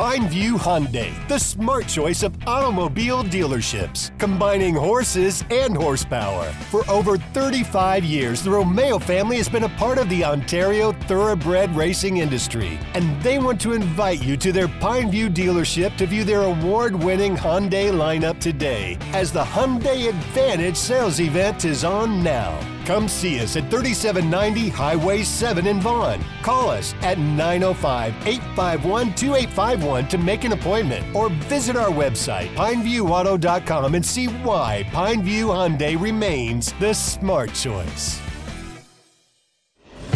Pineview 0.00 0.52
Hyundai, 0.52 1.12
the 1.28 1.38
smart 1.38 1.86
choice 1.86 2.22
of 2.22 2.34
automobile 2.46 3.22
dealerships, 3.22 4.10
combining 4.18 4.74
horses 4.74 5.44
and 5.50 5.76
horsepower. 5.76 6.50
For 6.70 6.88
over 6.88 7.18
35 7.18 8.02
years, 8.02 8.42
the 8.42 8.50
Romeo 8.50 8.98
family 8.98 9.36
has 9.36 9.50
been 9.50 9.64
a 9.64 9.68
part 9.68 9.98
of 9.98 10.08
the 10.08 10.24
Ontario 10.24 10.92
thoroughbred 11.06 11.76
racing 11.76 12.16
industry, 12.16 12.78
and 12.94 13.22
they 13.22 13.38
want 13.38 13.60
to 13.60 13.74
invite 13.74 14.24
you 14.24 14.38
to 14.38 14.52
their 14.52 14.68
Pineview 14.68 15.34
dealership 15.34 15.94
to 15.98 16.06
view 16.06 16.24
their 16.24 16.44
award 16.44 16.96
winning 16.96 17.36
Hyundai 17.36 17.92
lineup 17.92 18.40
today, 18.40 18.96
as 19.12 19.30
the 19.30 19.44
Hyundai 19.44 20.08
Advantage 20.08 20.78
sales 20.78 21.20
event 21.20 21.66
is 21.66 21.84
on 21.84 22.22
now. 22.22 22.58
Come 22.86 23.08
see 23.08 23.40
us 23.40 23.56
at 23.56 23.70
3790 23.70 24.68
Highway 24.68 25.22
7 25.22 25.66
in 25.66 25.80
Vaughan. 25.80 26.24
Call 26.42 26.70
us 26.70 26.94
at 27.02 27.18
905 27.18 28.14
851 28.26 29.14
2851 29.14 30.08
to 30.08 30.18
make 30.18 30.44
an 30.44 30.52
appointment 30.52 31.14
or 31.14 31.28
visit 31.30 31.76
our 31.76 31.90
website, 31.90 32.54
pineviewauto.com, 32.54 33.94
and 33.94 34.04
see 34.04 34.26
why 34.26 34.84
Pineview 34.90 35.46
Hyundai 35.46 36.00
remains 36.00 36.72
the 36.74 36.92
smart 36.92 37.52
choice. 37.54 38.20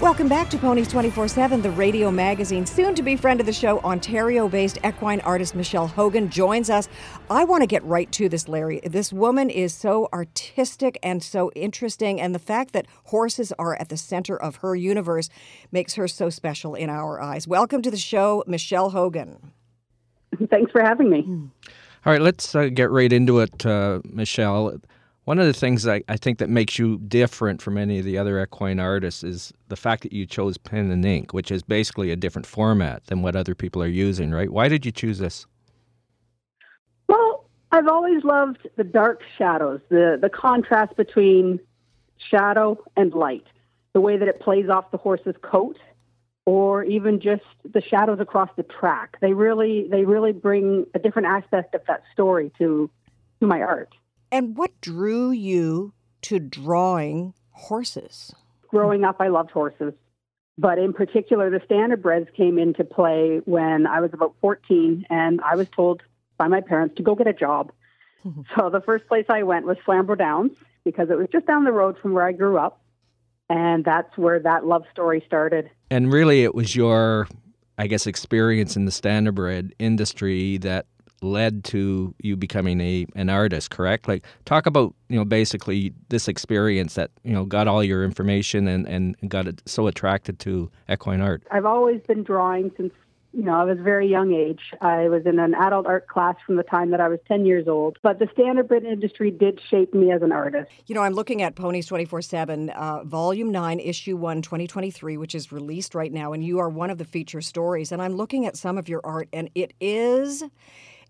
Welcome 0.00 0.28
back 0.28 0.48
to 0.48 0.56
Ponies 0.56 0.88
24 0.88 1.28
7, 1.28 1.60
the 1.60 1.70
radio 1.72 2.10
magazine. 2.10 2.64
Soon 2.64 2.94
to 2.94 3.02
be 3.02 3.16
friend 3.16 3.38
of 3.38 3.44
the 3.44 3.52
show, 3.52 3.80
Ontario 3.80 4.48
based 4.48 4.78
equine 4.82 5.20
artist 5.20 5.54
Michelle 5.54 5.88
Hogan 5.88 6.30
joins 6.30 6.70
us. 6.70 6.88
I 7.28 7.44
want 7.44 7.62
to 7.64 7.66
get 7.66 7.84
right 7.84 8.10
to 8.12 8.30
this, 8.30 8.48
Larry. 8.48 8.80
This 8.82 9.12
woman 9.12 9.50
is 9.50 9.74
so 9.74 10.08
artistic 10.10 10.98
and 11.02 11.22
so 11.22 11.50
interesting, 11.54 12.18
and 12.18 12.34
the 12.34 12.38
fact 12.38 12.72
that 12.72 12.86
horses 13.04 13.52
are 13.58 13.76
at 13.76 13.90
the 13.90 13.98
center 13.98 14.40
of 14.40 14.56
her 14.56 14.74
universe 14.74 15.28
makes 15.70 15.96
her 15.96 16.08
so 16.08 16.30
special 16.30 16.74
in 16.74 16.88
our 16.88 17.20
eyes. 17.20 17.46
Welcome 17.46 17.82
to 17.82 17.90
the 17.90 17.98
show, 17.98 18.42
Michelle 18.46 18.88
Hogan. 18.88 19.52
Thanks 20.48 20.72
for 20.72 20.80
having 20.80 21.10
me. 21.10 21.26
All 22.06 22.12
right, 22.14 22.22
let's 22.22 22.54
uh, 22.54 22.70
get 22.72 22.90
right 22.90 23.12
into 23.12 23.40
it, 23.40 23.66
uh, 23.66 24.00
Michelle. 24.04 24.80
One 25.24 25.38
of 25.38 25.46
the 25.46 25.52
things 25.52 25.86
I, 25.86 26.02
I 26.08 26.16
think 26.16 26.38
that 26.38 26.48
makes 26.48 26.78
you 26.78 26.98
different 26.98 27.60
from 27.60 27.76
any 27.76 27.98
of 27.98 28.04
the 28.04 28.16
other 28.18 28.42
equine 28.42 28.80
artists 28.80 29.22
is 29.22 29.52
the 29.68 29.76
fact 29.76 30.02
that 30.02 30.12
you 30.12 30.26
chose 30.26 30.56
pen 30.56 30.90
and 30.90 31.04
ink, 31.04 31.32
which 31.32 31.50
is 31.50 31.62
basically 31.62 32.10
a 32.10 32.16
different 32.16 32.46
format 32.46 33.04
than 33.06 33.22
what 33.22 33.36
other 33.36 33.54
people 33.54 33.82
are 33.82 33.88
using, 33.88 34.30
right? 34.30 34.50
Why 34.50 34.68
did 34.68 34.86
you 34.86 34.92
choose 34.92 35.18
this? 35.18 35.46
Well, 37.06 37.44
I've 37.70 37.86
always 37.86 38.24
loved 38.24 38.66
the 38.76 38.84
dark 38.84 39.20
shadows, 39.36 39.80
the, 39.90 40.18
the 40.20 40.30
contrast 40.30 40.96
between 40.96 41.60
shadow 42.30 42.82
and 42.96 43.12
light, 43.12 43.46
the 43.92 44.00
way 44.00 44.16
that 44.16 44.26
it 44.26 44.40
plays 44.40 44.68
off 44.68 44.90
the 44.90 44.98
horse's 44.98 45.36
coat 45.42 45.76
or 46.46 46.82
even 46.84 47.20
just 47.20 47.44
the 47.70 47.82
shadows 47.82 48.18
across 48.20 48.48
the 48.56 48.62
track. 48.62 49.16
They 49.20 49.34
really 49.34 49.86
they 49.88 50.04
really 50.04 50.32
bring 50.32 50.86
a 50.94 50.98
different 50.98 51.28
aspect 51.28 51.74
of 51.74 51.82
that 51.86 52.02
story 52.12 52.50
to 52.58 52.90
to 53.40 53.46
my 53.46 53.60
art. 53.60 53.94
And 54.32 54.56
what 54.56 54.80
drew 54.80 55.30
you 55.30 55.92
to 56.22 56.38
drawing 56.38 57.34
horses? 57.50 58.32
Growing 58.68 59.04
up, 59.04 59.16
I 59.20 59.28
loved 59.28 59.50
horses. 59.50 59.92
But 60.56 60.78
in 60.78 60.92
particular, 60.92 61.50
the 61.50 61.58
standardbreds 61.60 62.32
came 62.34 62.58
into 62.58 62.84
play 62.84 63.40
when 63.44 63.86
I 63.86 64.00
was 64.00 64.10
about 64.12 64.34
14, 64.40 65.06
and 65.08 65.40
I 65.40 65.56
was 65.56 65.68
told 65.74 66.02
by 66.36 66.48
my 66.48 66.60
parents 66.60 66.96
to 66.96 67.02
go 67.02 67.14
get 67.14 67.26
a 67.26 67.32
job. 67.32 67.72
so 68.56 68.70
the 68.70 68.82
first 68.82 69.06
place 69.08 69.24
I 69.28 69.42
went 69.42 69.66
was 69.66 69.78
Flamborough 69.84 70.16
Downs 70.16 70.52
because 70.84 71.10
it 71.10 71.16
was 71.16 71.28
just 71.32 71.46
down 71.46 71.64
the 71.64 71.72
road 71.72 71.96
from 72.00 72.12
where 72.12 72.26
I 72.26 72.32
grew 72.32 72.58
up. 72.58 72.80
And 73.48 73.84
that's 73.84 74.16
where 74.16 74.38
that 74.38 74.64
love 74.64 74.84
story 74.92 75.24
started. 75.26 75.70
And 75.90 76.12
really, 76.12 76.44
it 76.44 76.54
was 76.54 76.76
your, 76.76 77.26
I 77.78 77.88
guess, 77.88 78.06
experience 78.06 78.76
in 78.76 78.84
the 78.84 78.92
standardbred 78.92 79.72
industry 79.80 80.58
that 80.58 80.86
led 81.22 81.64
to 81.64 82.14
you 82.18 82.36
becoming 82.36 82.80
a 82.80 83.06
an 83.14 83.28
artist, 83.28 83.70
correct? 83.70 84.08
Like 84.08 84.24
talk 84.44 84.66
about, 84.66 84.94
you 85.08 85.16
know, 85.16 85.24
basically 85.24 85.92
this 86.08 86.28
experience 86.28 86.94
that, 86.94 87.10
you 87.22 87.32
know, 87.32 87.44
got 87.44 87.68
all 87.68 87.84
your 87.84 88.04
information 88.04 88.68
and, 88.68 88.86
and 88.86 89.16
got 89.28 89.46
it 89.46 89.62
so 89.66 89.86
attracted 89.86 90.38
to 90.40 90.70
equine 90.88 91.20
art. 91.20 91.42
I've 91.50 91.66
always 91.66 92.00
been 92.02 92.22
drawing 92.22 92.70
since 92.76 92.92
you 93.32 93.44
know, 93.44 93.54
I 93.54 93.64
was 93.64 93.78
a 93.78 93.82
very 93.82 94.08
young 94.08 94.32
age. 94.32 94.60
I 94.80 95.08
was 95.08 95.24
in 95.24 95.38
an 95.38 95.54
adult 95.54 95.86
art 95.86 96.08
class 96.08 96.34
from 96.44 96.56
the 96.56 96.64
time 96.64 96.90
that 96.90 97.00
I 97.00 97.06
was 97.08 97.20
10 97.28 97.46
years 97.46 97.68
old. 97.68 97.96
But 98.02 98.18
the 98.18 98.24
standardbred 98.26 98.84
industry 98.84 99.30
did 99.30 99.60
shape 99.70 99.94
me 99.94 100.10
as 100.10 100.22
an 100.22 100.32
artist. 100.32 100.70
You 100.86 100.96
know, 100.96 101.02
I'm 101.02 101.12
looking 101.12 101.40
at 101.42 101.54
Ponies 101.54 101.86
24 101.86 102.22
7, 102.22 102.70
uh, 102.70 103.04
Volume 103.04 103.52
9, 103.52 103.78
Issue 103.78 104.16
1, 104.16 104.42
2023, 104.42 105.16
which 105.16 105.34
is 105.34 105.52
released 105.52 105.94
right 105.94 106.12
now. 106.12 106.32
And 106.32 106.44
you 106.44 106.58
are 106.58 106.68
one 106.68 106.90
of 106.90 106.98
the 106.98 107.04
feature 107.04 107.40
stories. 107.40 107.92
And 107.92 108.02
I'm 108.02 108.14
looking 108.14 108.46
at 108.46 108.56
some 108.56 108.76
of 108.76 108.88
your 108.88 109.00
art, 109.04 109.28
and 109.32 109.48
it 109.54 109.74
is 109.80 110.42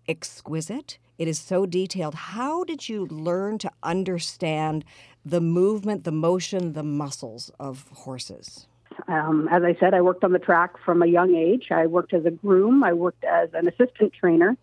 exquisite. 0.07 0.97
It 1.17 1.27
is 1.27 1.39
so 1.39 1.65
detailed. 1.65 2.15
How 2.15 2.63
did 2.63 2.89
you 2.89 3.05
learn 3.05 3.57
to 3.59 3.71
understand 3.83 4.83
the 5.23 5.41
movement, 5.41 6.03
the 6.03 6.11
motion, 6.11 6.73
the 6.73 6.83
muscles 6.83 7.51
of 7.59 7.87
horses? 7.93 8.67
Um, 9.07 9.47
as 9.51 9.63
I 9.63 9.75
said, 9.79 9.93
I 9.93 10.01
worked 10.01 10.23
on 10.23 10.31
the 10.31 10.39
track 10.39 10.73
from 10.83 11.01
a 11.01 11.07
young 11.07 11.35
age. 11.35 11.67
I 11.71 11.87
worked 11.87 12.13
as 12.13 12.25
a 12.25 12.31
groom, 12.31 12.83
I 12.83 12.93
worked 12.93 13.23
as 13.23 13.49
an 13.53 13.67
assistant 13.67 14.13
trainer, 14.13 14.57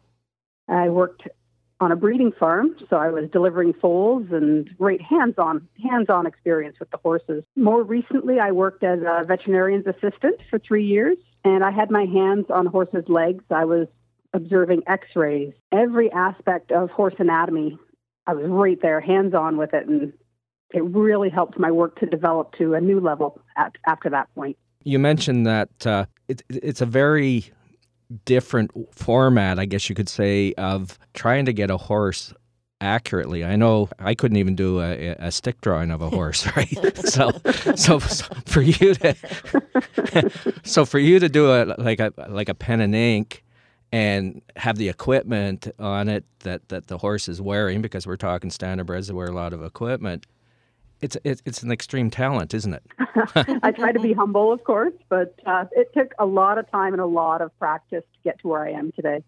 I 0.68 0.88
worked 0.88 1.28
on 1.80 1.92
a 1.92 1.96
breeding 1.96 2.32
farm, 2.32 2.74
so 2.90 2.96
I 2.96 3.08
was 3.10 3.30
delivering 3.30 3.72
foals 3.72 4.26
and 4.32 4.68
great 4.76 5.00
hands-on 5.00 5.68
hands-on 5.80 6.26
experience 6.26 6.76
with 6.80 6.90
the 6.90 6.96
horses. 6.98 7.44
More 7.54 7.82
recently, 7.82 8.40
I 8.40 8.50
worked 8.50 8.82
as 8.82 9.00
a 9.00 9.24
veterinarian's 9.24 9.86
assistant 9.86 10.40
for 10.50 10.58
three 10.58 10.84
years, 10.84 11.16
and 11.44 11.62
I 11.62 11.70
had 11.70 11.90
my 11.90 12.04
hands 12.04 12.46
on 12.50 12.66
horses' 12.66 13.08
legs. 13.08 13.44
I 13.50 13.64
was 13.64 13.86
observing 14.34 14.82
x-rays, 14.86 15.52
every 15.72 16.10
aspect 16.12 16.72
of 16.72 16.90
horse 16.90 17.14
anatomy. 17.18 17.78
I 18.26 18.34
was 18.34 18.46
right 18.48 18.78
there, 18.82 19.00
hands-on 19.00 19.56
with 19.56 19.72
it, 19.72 19.86
and 19.86 20.12
it 20.74 20.84
really 20.84 21.30
helped 21.30 21.58
my 21.58 21.70
work 21.70 21.98
to 22.00 22.06
develop 22.06 22.52
to 22.58 22.74
a 22.74 22.80
new 22.80 23.00
level 23.00 23.40
at, 23.56 23.72
after 23.86 24.10
that 24.10 24.32
point. 24.34 24.56
You 24.84 24.98
mentioned 24.98 25.46
that 25.46 25.86
uh, 25.86 26.06
it, 26.28 26.42
it's 26.48 26.80
a 26.80 26.86
very 26.86 27.50
different 28.24 28.70
format, 28.94 29.58
I 29.58 29.64
guess 29.64 29.88
you 29.88 29.94
could 29.94 30.08
say, 30.08 30.54
of 30.54 30.98
trying 31.14 31.46
to 31.46 31.52
get 31.52 31.70
a 31.70 31.76
horse 31.76 32.32
accurately. 32.80 33.44
I 33.44 33.56
know 33.56 33.88
I 33.98 34.14
couldn't 34.14 34.36
even 34.36 34.54
do 34.54 34.80
a, 34.80 35.16
a 35.18 35.32
stick 35.32 35.60
drawing 35.60 35.90
of 35.90 36.00
a 36.00 36.08
horse, 36.10 36.46
right? 36.56 36.96
so, 36.96 37.32
so, 37.74 37.98
so 37.98 38.34
for 38.46 38.62
you 38.62 38.94
to, 38.94 40.30
so 40.64 40.84
for 40.84 40.98
you 40.98 41.18
to 41.18 41.28
do 41.28 41.50
a 41.50 41.74
like 41.78 42.00
a 42.00 42.12
like 42.28 42.48
a 42.48 42.54
pen 42.54 42.80
and 42.80 42.94
ink, 42.94 43.44
and 43.92 44.42
have 44.56 44.76
the 44.76 44.88
equipment 44.88 45.68
on 45.78 46.08
it 46.08 46.24
that 46.40 46.68
that 46.68 46.88
the 46.88 46.98
horse 46.98 47.28
is 47.28 47.40
wearing, 47.40 47.82
because 47.82 48.06
we're 48.06 48.16
talking 48.16 48.50
standardbreds 48.50 49.06
that 49.06 49.14
wear 49.14 49.28
a 49.28 49.32
lot 49.32 49.52
of 49.52 49.62
equipment. 49.62 50.26
It's 51.00 51.16
it's, 51.24 51.42
it's 51.44 51.62
an 51.62 51.70
extreme 51.70 52.10
talent, 52.10 52.54
isn't 52.54 52.74
it? 52.74 52.82
I 53.62 53.70
try 53.70 53.92
to 53.92 54.00
be 54.00 54.12
humble, 54.12 54.52
of 54.52 54.64
course, 54.64 54.94
but 55.08 55.34
uh, 55.46 55.66
it 55.72 55.88
took 55.94 56.12
a 56.18 56.26
lot 56.26 56.58
of 56.58 56.70
time 56.70 56.92
and 56.92 57.00
a 57.00 57.06
lot 57.06 57.40
of 57.40 57.56
practice 57.58 58.04
to 58.14 58.18
get 58.24 58.40
to 58.40 58.48
where 58.48 58.64
I 58.64 58.72
am 58.72 58.92
today. 58.92 59.22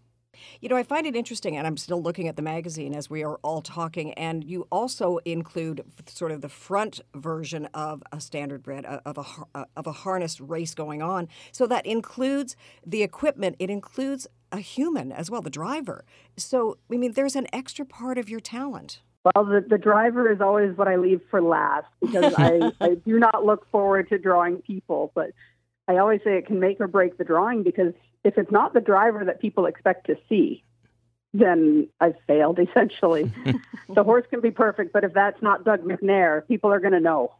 You 0.61 0.69
know, 0.69 0.77
I 0.77 0.83
find 0.83 1.07
it 1.07 1.17
interesting, 1.17 1.57
and 1.57 1.67
I'm 1.67 1.77
still 1.77 2.03
looking 2.03 2.29
at 2.29 2.37
the 2.37 2.43
magazine 2.43 2.95
as 2.95 3.09
we 3.09 3.25
are 3.25 3.37
all 3.37 3.63
talking, 3.63 4.13
and 4.15 4.45
you 4.45 4.67
also 4.71 5.19
include 5.25 5.83
sort 6.07 6.33
of 6.33 6.41
the 6.41 6.49
front 6.49 7.01
version 7.15 7.67
of 7.73 8.03
a 8.13 8.17
standardbred, 8.17 8.91
uh, 8.91 9.01
of 9.07 9.19
a, 9.19 9.59
uh, 9.59 9.65
of 9.77 9.87
a 9.87 9.93
harness 9.93 10.41
race 10.41 10.75
going 10.75 11.03
on. 11.03 11.29
So 11.53 11.67
that 11.67 11.87
includes 11.87 12.57
the 12.87 13.03
equipment, 13.03 13.57
it 13.59 13.71
includes 13.71 14.27
a 14.53 14.59
human 14.59 15.13
as 15.13 15.31
well, 15.31 15.41
the 15.41 15.51
driver. 15.51 16.05
So, 16.37 16.77
I 16.93 16.97
mean, 16.97 17.13
there's 17.13 17.37
an 17.37 17.47
extra 17.53 17.87
part 17.87 18.19
of 18.19 18.29
your 18.29 18.41
talent. 18.41 19.01
Well, 19.25 19.45
the, 19.45 19.65
the 19.67 19.79
driver 19.79 20.31
is 20.31 20.41
always 20.41 20.77
what 20.77 20.89
I 20.89 20.97
leave 20.97 21.21
for 21.31 21.41
last 21.41 21.87
because 22.01 22.35
I, 22.37 22.73
I 22.81 22.95
do 22.95 23.19
not 23.19 23.45
look 23.45 23.71
forward 23.71 24.09
to 24.09 24.19
drawing 24.19 24.59
people, 24.59 25.13
but 25.15 25.31
I 25.89 25.99
always 25.99 26.21
say 26.23 26.37
it 26.37 26.47
can 26.47 26.61
make 26.61 26.81
or 26.81 26.87
break 26.87 27.19
the 27.19 27.25
drawing 27.25 27.63
because 27.63 27.93
if 28.25 28.39
it's 28.39 28.51
not 28.51 28.75
the 28.75 28.81
driver 28.81 29.25
that 29.25 29.41
people 29.41 29.67
expect 29.67 30.07
to 30.07 30.17
see, 30.29 30.63
then 31.33 31.89
I've 32.01 32.17
failed 32.27 32.59
essentially. 32.71 33.33
the 33.89 34.03
horse 34.05 34.27
can 34.31 34.41
be 34.41 34.51
perfect, 34.51 34.93
but 34.93 35.05
if 35.05 35.13
that's 35.13 35.41
not 35.43 35.65
Doug 35.65 35.83
McNair, 35.83 36.47
people 36.47 36.73
are 36.73 36.81
going 36.81 36.93
to 36.93 37.01
know. 37.01 37.35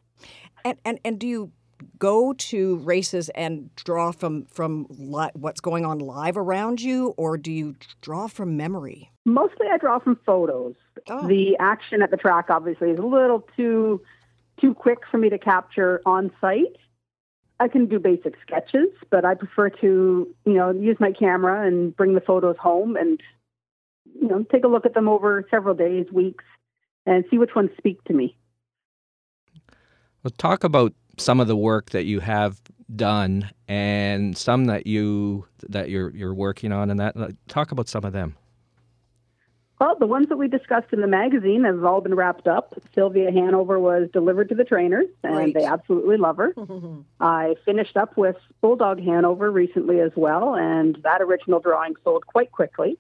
And, 0.65 0.79
and 0.85 1.01
and 1.05 1.19
do 1.19 1.27
you 1.27 1.53
go 1.99 2.33
to 2.35 2.77
races 2.79 3.29
and 3.31 3.75
draw 3.77 4.13
from 4.13 4.45
from 4.47 4.87
li- 4.91 5.31
what's 5.35 5.61
going 5.61 5.85
on 5.85 5.99
live 5.99 6.37
around 6.37 6.81
you, 6.81 7.15
or 7.17 7.39
do 7.39 7.53
you 7.53 7.77
draw 8.01 8.27
from 8.27 8.57
memory? 8.57 9.11
Mostly, 9.25 9.67
I 9.73 9.79
draw 9.79 9.99
from 9.99 10.17
photos. 10.27 10.75
Oh. 11.09 11.27
The 11.27 11.57
action 11.59 12.03
at 12.03 12.11
the 12.11 12.17
track 12.17 12.47
obviously 12.51 12.91
is 12.91 12.99
a 12.99 13.03
little 13.03 13.47
too 13.57 14.03
too 14.61 14.75
quick 14.75 14.99
for 15.11 15.19
me 15.19 15.31
to 15.31 15.39
capture 15.39 16.03
on 16.05 16.31
site. 16.41 16.77
I 17.61 17.69
can 17.69 17.87
do 17.87 17.99
basic 17.99 18.35
sketches, 18.41 18.89
but 19.11 19.25
I 19.27 19.35
prefer 19.35 19.69
to, 19.69 20.35
you 20.47 20.53
know, 20.55 20.71
use 20.71 20.97
my 20.99 21.13
camera 21.13 21.67
and 21.67 21.95
bring 21.95 22.15
the 22.15 22.21
photos 22.23 22.57
home 22.59 22.97
and, 22.97 23.21
you 24.19 24.27
know, 24.27 24.45
take 24.51 24.65
a 24.65 24.69
look 24.69 24.87
at 24.87 24.95
them 24.95 25.09
over 25.09 25.47
several 25.51 25.75
days, 25.75 26.07
weeks, 26.11 26.45
and 27.05 27.25
see 27.31 27.37
which 27.37 27.55
ones 27.55 27.71
speak 27.77 28.03
to 28.05 28.15
me. 28.15 28.35
Well, 30.23 30.33
talk 30.39 30.65
about 30.65 30.95
some 31.19 31.39
of 31.39 31.49
the 31.49 31.57
work 31.57 31.91
that 31.91 32.05
you 32.05 32.21
have 32.21 32.61
done 32.97 33.51
and 33.69 34.37
some 34.37 34.65
that 34.65 34.87
you 34.87 35.47
that 35.69 35.91
you're 35.91 36.11
you're 36.11 36.35
working 36.35 36.73
on, 36.73 36.91
and 36.91 36.99
that 36.99 37.15
talk 37.47 37.73
about 37.73 37.89
some 37.89 38.05
of 38.05 38.13
them. 38.13 38.37
Well, 39.81 39.97
the 39.99 40.07
ones 40.07 40.29
that 40.29 40.37
we 40.37 40.47
discussed 40.47 40.93
in 40.93 41.01
the 41.01 41.07
magazine 41.07 41.65
have 41.65 41.83
all 41.85 42.03
been 42.03 42.15
wrapped 42.15 42.47
up. 42.47 42.75
Sylvia 42.95 43.33
Hanover 43.33 43.81
was 43.81 44.11
delivered 44.13 44.51
to 44.51 44.55
the 44.55 44.65
trainers, 44.65 45.07
and 45.25 45.35
Great. 45.35 45.55
they 45.55 45.65
absolutely 45.65 46.19
love 46.19 46.37
her. 46.37 46.55
I 47.21 47.55
finished 47.65 47.97
up 47.97 48.19
with 48.19 48.37
Bulldog 48.61 49.03
Hanover 49.03 49.51
recently 49.51 50.01
as 50.01 50.13
well, 50.15 50.55
and 50.55 50.99
that 51.03 51.23
original 51.23 51.61
drawing 51.61 51.95
sold 52.05 52.27
quite 52.27 52.53
quickly. 52.53 52.99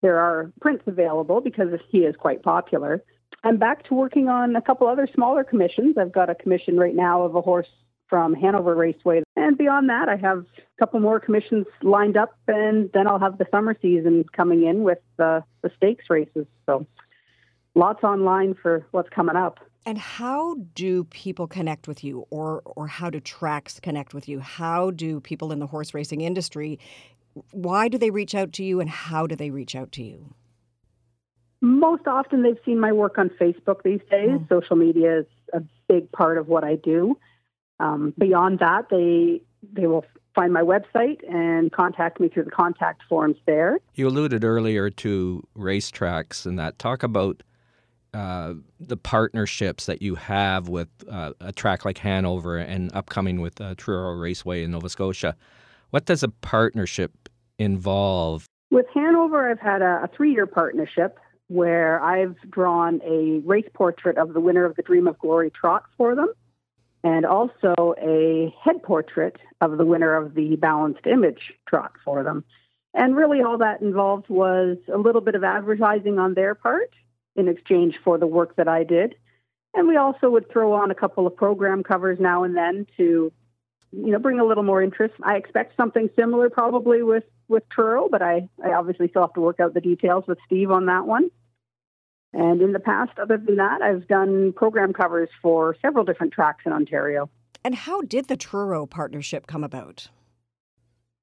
There 0.00 0.20
are 0.20 0.52
prints 0.60 0.84
available 0.86 1.40
because 1.40 1.68
he 1.88 1.98
is 1.98 2.14
quite 2.14 2.44
popular. 2.44 3.02
I'm 3.42 3.56
back 3.56 3.84
to 3.88 3.94
working 3.94 4.28
on 4.28 4.54
a 4.54 4.62
couple 4.62 4.86
other 4.86 5.08
smaller 5.12 5.42
commissions. 5.42 5.98
I've 5.98 6.12
got 6.12 6.30
a 6.30 6.36
commission 6.36 6.76
right 6.76 6.94
now 6.94 7.22
of 7.22 7.34
a 7.34 7.40
horse 7.40 7.68
from 8.12 8.34
Hanover 8.34 8.74
Raceway. 8.74 9.22
And 9.36 9.56
beyond 9.56 9.88
that, 9.88 10.06
I 10.10 10.16
have 10.16 10.40
a 10.40 10.78
couple 10.78 11.00
more 11.00 11.18
commissions 11.18 11.64
lined 11.80 12.18
up, 12.18 12.36
and 12.46 12.90
then 12.92 13.06
I'll 13.06 13.18
have 13.18 13.38
the 13.38 13.46
summer 13.50 13.74
season 13.80 14.26
coming 14.36 14.66
in 14.66 14.82
with 14.82 14.98
the, 15.16 15.42
the 15.62 15.70
stakes 15.78 16.10
races. 16.10 16.46
So 16.66 16.86
lots 17.74 18.04
online 18.04 18.52
for 18.52 18.86
what's 18.90 19.08
coming 19.08 19.34
up. 19.34 19.60
And 19.86 19.96
how 19.96 20.56
do 20.74 21.04
people 21.04 21.46
connect 21.46 21.88
with 21.88 22.04
you, 22.04 22.26
or 22.28 22.60
or 22.66 22.86
how 22.86 23.08
do 23.08 23.18
tracks 23.18 23.80
connect 23.80 24.12
with 24.12 24.28
you? 24.28 24.40
How 24.40 24.90
do 24.90 25.18
people 25.18 25.50
in 25.50 25.58
the 25.58 25.66
horse 25.66 25.94
racing 25.94 26.20
industry? 26.20 26.78
Why 27.50 27.88
do 27.88 27.96
they 27.96 28.10
reach 28.10 28.34
out 28.34 28.52
to 28.52 28.62
you, 28.62 28.78
and 28.78 28.90
how 28.90 29.26
do 29.26 29.36
they 29.36 29.48
reach 29.48 29.74
out 29.74 29.90
to 29.92 30.02
you? 30.02 30.34
Most 31.62 32.06
often, 32.06 32.42
they've 32.42 32.60
seen 32.66 32.78
my 32.78 32.92
work 32.92 33.16
on 33.16 33.30
Facebook 33.40 33.82
these 33.82 34.02
days. 34.10 34.38
Mm. 34.38 34.48
Social 34.50 34.76
media 34.76 35.20
is 35.20 35.26
a 35.54 35.62
big 35.88 36.12
part 36.12 36.36
of 36.36 36.46
what 36.46 36.62
I 36.62 36.76
do. 36.76 37.16
Um, 37.82 38.14
beyond 38.16 38.60
that, 38.60 38.88
they 38.90 39.42
they 39.72 39.86
will 39.86 40.04
find 40.34 40.52
my 40.52 40.62
website 40.62 41.18
and 41.28 41.70
contact 41.72 42.20
me 42.20 42.28
through 42.28 42.44
the 42.44 42.50
contact 42.50 43.02
forms 43.08 43.36
there. 43.46 43.78
You 43.94 44.08
alluded 44.08 44.44
earlier 44.44 44.88
to 44.88 45.46
racetracks 45.56 46.46
and 46.46 46.58
that. 46.58 46.78
Talk 46.78 47.02
about 47.02 47.42
uh, 48.14 48.54
the 48.80 48.96
partnerships 48.96 49.86
that 49.86 50.00
you 50.00 50.14
have 50.14 50.68
with 50.68 50.88
uh, 51.10 51.32
a 51.40 51.52
track 51.52 51.84
like 51.84 51.98
Hanover 51.98 52.56
and 52.58 52.94
upcoming 52.94 53.40
with 53.40 53.60
uh, 53.60 53.74
Truro 53.76 54.14
Raceway 54.14 54.62
in 54.62 54.70
Nova 54.70 54.88
Scotia. 54.88 55.36
What 55.90 56.06
does 56.06 56.22
a 56.22 56.28
partnership 56.28 57.28
involve? 57.58 58.46
With 58.70 58.86
Hanover, 58.94 59.50
I've 59.50 59.60
had 59.60 59.82
a, 59.82 60.04
a 60.04 60.10
three 60.16 60.32
year 60.32 60.46
partnership 60.46 61.18
where 61.48 62.02
I've 62.02 62.36
drawn 62.50 63.00
a 63.04 63.40
race 63.46 63.68
portrait 63.74 64.16
of 64.16 64.32
the 64.32 64.40
winner 64.40 64.64
of 64.64 64.76
the 64.76 64.82
Dream 64.82 65.06
of 65.06 65.18
Glory 65.18 65.50
Trot 65.50 65.84
for 65.98 66.14
them 66.14 66.32
and 67.04 67.26
also 67.26 67.94
a 68.00 68.54
head 68.62 68.82
portrait 68.82 69.36
of 69.60 69.78
the 69.78 69.84
winner 69.84 70.14
of 70.14 70.34
the 70.34 70.56
Balanced 70.56 71.06
Image 71.06 71.52
trot 71.66 71.92
for 72.04 72.22
them. 72.22 72.44
And 72.94 73.16
really, 73.16 73.40
all 73.42 73.58
that 73.58 73.80
involved 73.80 74.28
was 74.28 74.76
a 74.92 74.98
little 74.98 75.22
bit 75.22 75.34
of 75.34 75.44
advertising 75.44 76.18
on 76.18 76.34
their 76.34 76.54
part 76.54 76.90
in 77.36 77.48
exchange 77.48 77.98
for 78.04 78.18
the 78.18 78.26
work 78.26 78.56
that 78.56 78.68
I 78.68 78.84
did. 78.84 79.14
And 79.74 79.88
we 79.88 79.96
also 79.96 80.28
would 80.28 80.50
throw 80.50 80.74
on 80.74 80.90
a 80.90 80.94
couple 80.94 81.26
of 81.26 81.34
program 81.34 81.82
covers 81.82 82.18
now 82.20 82.44
and 82.44 82.54
then 82.54 82.86
to, 82.98 83.32
you 83.92 84.12
know, 84.12 84.18
bring 84.18 84.38
a 84.38 84.44
little 84.44 84.62
more 84.62 84.82
interest. 84.82 85.14
I 85.22 85.36
expect 85.36 85.76
something 85.76 86.10
similar 86.16 86.50
probably 86.50 87.02
with 87.02 87.24
with 87.48 87.68
Truro, 87.68 88.08
but 88.10 88.22
I, 88.22 88.48
I 88.64 88.72
obviously 88.72 89.08
still 89.08 89.22
have 89.22 89.34
to 89.34 89.40
work 89.40 89.60
out 89.60 89.74
the 89.74 89.80
details 89.80 90.24
with 90.26 90.38
Steve 90.46 90.70
on 90.70 90.86
that 90.86 91.06
one. 91.06 91.30
And 92.32 92.62
in 92.62 92.72
the 92.72 92.80
past, 92.80 93.18
other 93.18 93.36
than 93.36 93.56
that, 93.56 93.82
I've 93.82 94.08
done 94.08 94.52
program 94.54 94.92
covers 94.92 95.28
for 95.42 95.76
several 95.82 96.04
different 96.04 96.32
tracks 96.32 96.62
in 96.64 96.72
Ontario. 96.72 97.28
And 97.64 97.74
how 97.74 98.02
did 98.02 98.28
the 98.28 98.36
Truro 98.36 98.86
partnership 98.86 99.46
come 99.46 99.62
about? 99.62 100.08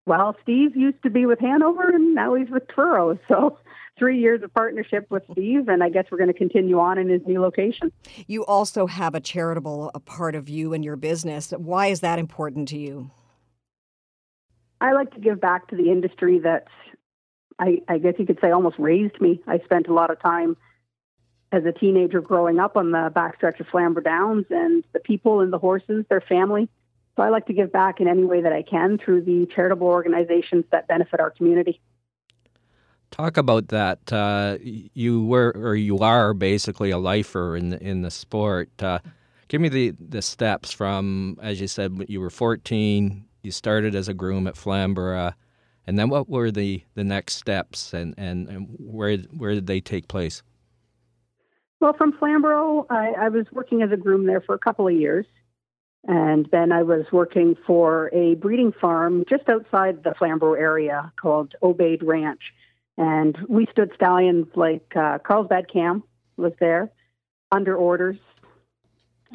Well, 0.05 0.35
Steve 0.41 0.75
used 0.75 1.01
to 1.03 1.09
be 1.09 1.25
with 1.25 1.39
Hanover 1.39 1.89
and 1.89 2.15
now 2.15 2.35
he's 2.35 2.49
with 2.49 2.67
Truro. 2.67 3.17
So, 3.27 3.57
three 3.97 4.19
years 4.19 4.41
of 4.43 4.53
partnership 4.53 5.05
with 5.09 5.23
Steve, 5.33 5.67
and 5.67 5.83
I 5.83 5.89
guess 5.89 6.05
we're 6.09 6.17
going 6.17 6.31
to 6.31 6.37
continue 6.37 6.79
on 6.79 6.97
in 6.97 7.09
his 7.09 7.21
new 7.27 7.41
location. 7.41 7.91
You 8.27 8.45
also 8.45 8.87
have 8.87 9.13
a 9.13 9.19
charitable 9.19 9.91
a 9.93 9.99
part 9.99 10.35
of 10.35 10.47
you 10.47 10.73
and 10.73 10.85
your 10.85 10.95
business. 10.95 11.51
Why 11.51 11.87
is 11.87 11.99
that 11.99 12.17
important 12.17 12.69
to 12.69 12.77
you? 12.77 13.11
I 14.79 14.93
like 14.93 15.13
to 15.15 15.19
give 15.19 15.41
back 15.41 15.67
to 15.67 15.75
the 15.75 15.91
industry 15.91 16.39
that 16.39 16.67
I, 17.59 17.81
I 17.89 17.97
guess 17.97 18.13
you 18.17 18.25
could 18.25 18.39
say 18.41 18.51
almost 18.51 18.79
raised 18.79 19.19
me. 19.19 19.41
I 19.47 19.59
spent 19.65 19.87
a 19.87 19.93
lot 19.93 20.09
of 20.09 20.21
time 20.21 20.55
as 21.51 21.65
a 21.65 21.71
teenager 21.71 22.21
growing 22.21 22.59
up 22.59 22.77
on 22.77 22.91
the 22.91 23.11
backstretch 23.15 23.59
of 23.59 23.67
Flamborough 23.67 24.03
Downs 24.03 24.45
and 24.49 24.83
the 24.93 24.99
people 24.99 25.41
and 25.41 25.51
the 25.51 25.57
horses, 25.57 26.05
their 26.09 26.21
family. 26.21 26.69
So 27.15 27.23
I 27.23 27.29
like 27.29 27.47
to 27.47 27.53
give 27.53 27.71
back 27.71 27.99
in 27.99 28.07
any 28.07 28.23
way 28.23 28.41
that 28.41 28.53
I 28.53 28.61
can 28.61 28.97
through 28.97 29.23
the 29.23 29.47
charitable 29.53 29.87
organizations 29.87 30.65
that 30.71 30.87
benefit 30.87 31.19
our 31.19 31.31
community. 31.31 31.81
Talk 33.11 33.37
about 33.37 33.69
that. 33.69 34.13
Uh, 34.13 34.57
you 34.61 35.25
were, 35.25 35.51
or 35.55 35.75
you 35.75 35.97
are, 35.99 36.33
basically 36.33 36.91
a 36.91 36.97
lifer 36.97 37.57
in 37.57 37.69
the, 37.69 37.83
in 37.83 38.03
the 38.03 38.11
sport. 38.11 38.69
Uh, 38.81 38.99
give 39.47 39.59
me 39.59 39.67
the 39.67 39.93
the 39.99 40.21
steps 40.21 40.71
from, 40.71 41.37
as 41.41 41.59
you 41.59 41.67
said, 41.67 42.05
you 42.07 42.21
were 42.21 42.29
14. 42.29 43.25
You 43.41 43.51
started 43.51 43.95
as 43.95 44.07
a 44.07 44.13
groom 44.13 44.47
at 44.47 44.55
Flamborough, 44.55 45.33
and 45.87 45.97
then 45.97 46.09
what 46.09 46.29
were 46.29 46.51
the, 46.51 46.83
the 46.93 47.03
next 47.03 47.35
steps, 47.35 47.93
and, 47.93 48.13
and, 48.17 48.47
and 48.47 48.67
where 48.77 49.17
where 49.17 49.55
did 49.55 49.65
they 49.65 49.81
take 49.81 50.07
place? 50.07 50.43
Well, 51.79 51.93
from 51.93 52.17
Flamborough, 52.17 52.85
I, 52.89 53.13
I 53.17 53.29
was 53.29 53.45
working 53.51 53.81
as 53.81 53.91
a 53.91 53.97
groom 53.97 54.25
there 54.25 54.41
for 54.41 54.53
a 54.55 54.59
couple 54.59 54.87
of 54.87 54.93
years. 54.93 55.25
And 56.07 56.47
then 56.51 56.71
I 56.71 56.83
was 56.83 57.05
working 57.11 57.55
for 57.67 58.09
a 58.13 58.35
breeding 58.35 58.71
farm 58.71 59.25
just 59.29 59.49
outside 59.49 60.03
the 60.03 60.13
Flamborough 60.17 60.53
area 60.53 61.11
called 61.21 61.55
Obaid 61.61 62.01
Ranch. 62.03 62.41
And 62.97 63.37
we 63.47 63.67
stood 63.71 63.91
stallions 63.95 64.47
like 64.55 64.93
uh, 64.95 65.19
Carlsbad 65.19 65.71
Cam 65.71 66.03
was 66.37 66.53
there 66.59 66.91
under 67.51 67.75
orders. 67.75 68.17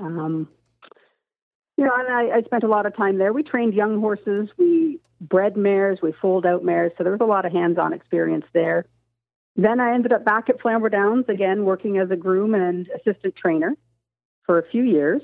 Um, 0.01 0.49
you 1.77 1.85
know, 1.85 1.95
and 1.95 2.09
I, 2.09 2.39
I 2.39 2.43
spent 2.43 2.63
a 2.63 2.69
lot 2.69 2.87
of 2.87 2.97
time 2.97 3.19
there. 3.19 3.33
We 3.33 3.43
trained 3.43 3.75
young 3.75 4.01
horses, 4.01 4.49
we 4.57 5.01
bred 5.21 5.57
mares, 5.57 5.99
we 6.03 6.13
foaled 6.13 6.47
out 6.47 6.65
mares. 6.65 6.93
So 6.97 7.05
there 7.05 7.13
was 7.13 7.21
a 7.21 7.27
lot 7.27 7.45
of 7.45 7.53
hands 7.53 7.79
on 7.79 7.93
experience 7.93 8.47
there. 8.53 8.87
Then 9.57 9.81
I 9.81 9.95
ended 9.95 10.13
up 10.13 10.25
back 10.25 10.49
at 10.49 10.61
Flamborough 10.61 10.91
Downs 10.91 11.27
again, 11.29 11.65
working 11.65 11.99
as 11.99 12.11
a 12.11 12.17
groom 12.17 12.55
and 12.55 12.89
assistant 12.89 13.37
trainer 13.37 13.77
for 14.45 14.59
a 14.59 14.69
few 14.69 14.83
years. 14.83 15.23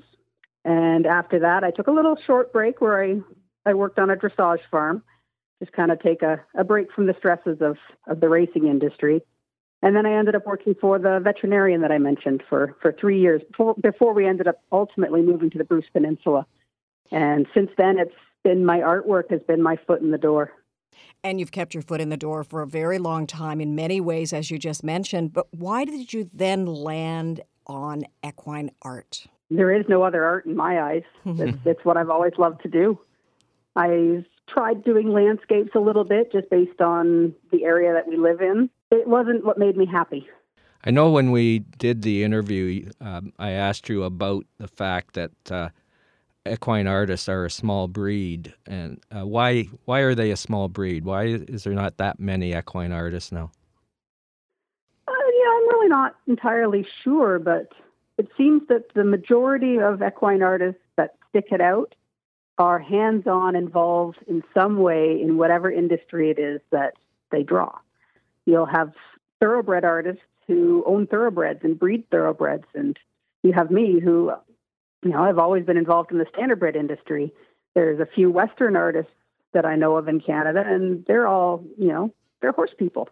And 0.65 1.07
after 1.07 1.41
that, 1.41 1.65
I 1.65 1.71
took 1.71 1.89
a 1.89 1.93
little 1.93 2.17
short 2.27 2.53
break 2.53 2.81
where 2.81 3.03
I, 3.03 3.21
I 3.67 3.75
worked 3.75 3.99
on 3.99 4.11
a 4.11 4.17
dressage 4.17 4.61
farm, 4.71 5.03
just 5.59 5.73
kind 5.73 5.91
of 5.91 6.01
take 6.01 6.23
a, 6.23 6.41
a 6.55 6.65
break 6.65 6.93
from 6.93 7.07
the 7.07 7.15
stresses 7.19 7.59
of, 7.61 7.77
of 8.07 8.21
the 8.21 8.29
racing 8.29 8.67
industry. 8.67 9.23
And 9.83 9.97
then 9.97 10.05
I 10.05 10.13
ended 10.13 10.35
up 10.35 10.47
working 10.47 10.75
for 10.79 10.99
the 10.99 11.21
veterinarian 11.23 11.81
that 11.81 11.91
I 11.91 11.99
mentioned 11.99 12.43
for, 12.49 12.77
for 12.83 12.93
three 12.93 13.21
years 13.21 13.43
before, 13.51 13.75
before 13.75 14.13
we 14.13 14.27
ended 14.27 14.47
up 14.47 14.63
ultimately 14.71 15.23
moving 15.23 15.51
to 15.51 15.59
the 15.59 15.65
Bruce 15.65 15.87
Peninsula. 15.93 16.47
And 17.11 17.47
since 17.55 17.71
then, 17.79 17.99
it's 17.99 18.15
been 18.45 18.65
my 18.65 18.79
artwork 18.79 19.31
has 19.31 19.41
been 19.43 19.63
my 19.63 19.77
foot 19.87 20.03
in 20.03 20.11
the 20.11 20.19
door. 20.19 20.53
And 21.23 21.39
you've 21.39 21.53
kept 21.53 21.75
your 21.75 21.83
foot 21.83 22.01
in 22.01 22.09
the 22.09 22.17
door 22.17 22.45
for 22.45 22.63
a 22.63 22.67
very 22.67 22.99
long 22.99 23.27
time 23.27 23.61
in 23.61 23.75
many 23.75 24.01
ways, 24.01 24.33
as 24.33 24.51
you 24.51 24.59
just 24.59 24.83
mentioned. 24.83 25.33
But 25.33 25.47
why 25.53 25.85
did 25.85 26.13
you 26.13 26.31
then 26.33 26.67
land 26.67 27.43
on 27.67 28.05
equine 28.27 28.71
art? 28.83 29.27
There 29.51 29.73
is 29.73 29.85
no 29.89 30.03
other 30.03 30.25
art 30.25 30.47
in 30.47 30.57
my 30.57 30.81
eyes. 30.81 31.03
it's, 31.25 31.59
it's 31.65 31.85
what 31.85 31.97
I've 31.97 32.11
always 32.11 32.33
loved 32.39 32.63
to 32.63 32.69
do. 32.69 32.99
I 33.77 34.25
tried 34.49 34.85
doing 34.85 35.13
landscapes 35.13 35.71
a 35.75 35.81
little 35.81 36.05
bit 36.05 36.33
just 36.33 36.51
based 36.51 36.81
on 36.81 37.35
the 37.53 37.65
area 37.65 37.93
that 37.93 38.07
we 38.09 38.17
live 38.17 38.41
in. 38.41 38.71
It 38.91 39.07
wasn't 39.07 39.45
what 39.45 39.59
made 39.59 39.77
me 39.77 39.87
happy. 39.87 40.29
I 40.85 40.91
know 40.91 41.11
when 41.11 41.31
we 41.31 41.61
did 41.79 42.03
the 42.03 42.25
interview, 42.25 42.91
um, 43.01 43.33
I 43.39 43.51
asked 43.51 43.89
you 43.89 44.05
about 44.05 44.47
the 44.59 44.67
fact 44.67 45.15
that 45.15 45.31
uh, 45.51 45.69
equine 46.51 46.87
artists 46.87 47.29
are 47.29 47.45
a 47.45 47.51
small 47.51 47.89
breed, 47.89 48.55
and 48.67 49.01
uh, 49.15 49.27
why 49.27 49.65
why 49.85 50.01
are 50.01 50.15
they 50.15 50.31
a 50.31 50.37
small 50.37 50.69
breed? 50.69 51.05
Why 51.05 51.25
is 51.25 51.65
there 51.65 51.75
not 51.75 51.99
that 51.99 52.19
many 52.19 52.55
equine 52.55 52.93
artists 52.93 53.33
now? 53.33 53.51
Uh, 55.09 55.13
yeah, 55.13 55.51
I'm 55.51 55.69
really 55.69 55.89
not 55.89 56.17
entirely 56.27 56.87
sure, 57.03 57.39
but 57.39 57.73
it 58.19 58.29
seems 58.37 58.63
that 58.69 58.93
the 58.95 59.05
majority 59.05 59.79
of 59.79 60.03
equine 60.03 60.43
artists 60.43 60.83
that 60.97 61.17
stick 61.29 61.47
it 61.51 61.61
out 61.61 61.95
are 62.59 62.79
hands 62.79 63.27
on 63.27 63.57
involved 63.57 64.19
in 64.27 64.43
some 64.53 64.79
way 64.79 65.19
in 65.21 65.39
whatever 65.39 65.71
industry 65.73 66.31
it 66.31 66.39
is 66.39 66.61
that 66.71 66.93
they 67.33 67.43
draw. 67.43 67.79
You'll 68.45 68.67
have 68.67 68.93
thoroughbred 69.41 69.85
artists 69.85 70.23
who 70.47 70.85
own 70.87 71.07
thoroughbreds 71.07 71.61
and 71.63 71.79
breed 71.79 72.05
thoroughbreds, 72.11 72.67
and 72.75 72.99
you 73.43 73.53
have 73.53 73.71
me 73.71 74.01
who, 74.01 74.33
you 75.03 75.11
know, 75.11 75.23
I've 75.23 75.39
always 75.39 75.65
been 75.65 75.77
involved 75.77 76.13
in 76.13 76.19
the 76.19 76.27
standardbred 76.27 76.77
industry. 76.77 77.33
There's 77.75 78.01
a 78.01 78.07
few 78.07 78.31
Western 78.31 78.77
artists 78.77 79.13
that 79.53 79.65
I 79.65 79.77
know 79.77 79.97
of 79.97 80.09
in 80.09 80.21
Canada, 80.21 80.63
and 80.65 81.05
they're 81.07 81.27
all, 81.27 81.65
you 81.79 81.89
know, 81.89 82.15
they're 82.41 82.53
horse 82.53 82.75
people. 82.79 83.09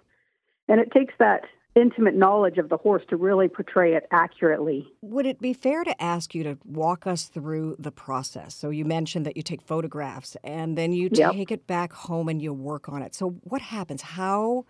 And 0.68 0.80
it 0.80 0.92
takes 0.92 1.14
that 1.18 1.44
intimate 1.74 2.14
knowledge 2.14 2.58
of 2.58 2.68
the 2.68 2.76
horse 2.76 3.02
to 3.08 3.16
really 3.16 3.48
portray 3.48 3.94
it 3.94 4.06
accurately. 4.10 4.86
Would 5.00 5.26
it 5.26 5.40
be 5.40 5.52
fair 5.52 5.84
to 5.84 6.02
ask 6.02 6.34
you 6.34 6.42
to 6.42 6.58
walk 6.64 7.06
us 7.06 7.26
through 7.26 7.76
the 7.78 7.92
process? 7.92 8.54
So 8.54 8.70
you 8.70 8.84
mentioned 8.84 9.24
that 9.26 9.36
you 9.36 9.42
take 9.42 9.62
photographs 9.62 10.36
and 10.42 10.76
then 10.76 10.92
you 10.92 11.08
Yep. 11.12 11.32
take 11.32 11.52
it 11.52 11.66
back 11.66 11.92
home 11.92 12.28
and 12.28 12.42
you 12.42 12.52
work 12.52 12.88
on 12.88 13.02
it. 13.02 13.14
So 13.14 13.30
what 13.44 13.62
happens? 13.62 14.02
How 14.02 14.64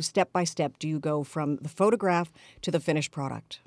step 0.00 0.32
by 0.32 0.44
step 0.44 0.78
do 0.78 0.88
you 0.88 0.98
go 0.98 1.22
from 1.22 1.56
the 1.56 1.68
photograph 1.68 2.32
to 2.62 2.70
the 2.70 2.80
finished 2.80 3.10
product? 3.10 3.60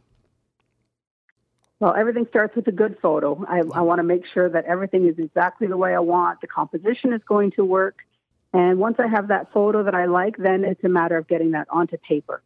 Well, 1.80 1.94
everything 1.96 2.26
starts 2.30 2.56
with 2.56 2.68
a 2.68 2.72
good 2.72 2.98
photo. 3.02 3.46
I, 3.48 3.60
I 3.60 3.82
want 3.82 4.00
to 4.00 4.04
make 4.04 4.26
sure 4.34 4.50
that 4.50 4.66
everything 4.66 5.08
is 5.08 5.20
exactly 5.20 5.68
the 5.68 5.78
way 5.78 5.94
I 5.94 6.00
want. 6.00 6.42
The 6.42 6.48
composition 6.48 7.14
is 7.14 7.22
going 7.28 7.52
to 7.52 7.64
work. 7.64 8.00
And 8.54 8.80
once 8.80 8.98
I 9.00 9.08
have 9.08 9.28
that 9.28 9.52
photo 9.54 9.84
that 9.84 9.94
I 9.94 10.06
like, 10.06 10.38
then 10.38 10.64
it's 10.64 10.84
a 10.84 10.90
matter 10.90 11.18
of 11.18 11.28
getting 11.28 11.52
that 11.52 11.68
onto 11.70 11.98
paper. 11.98 12.42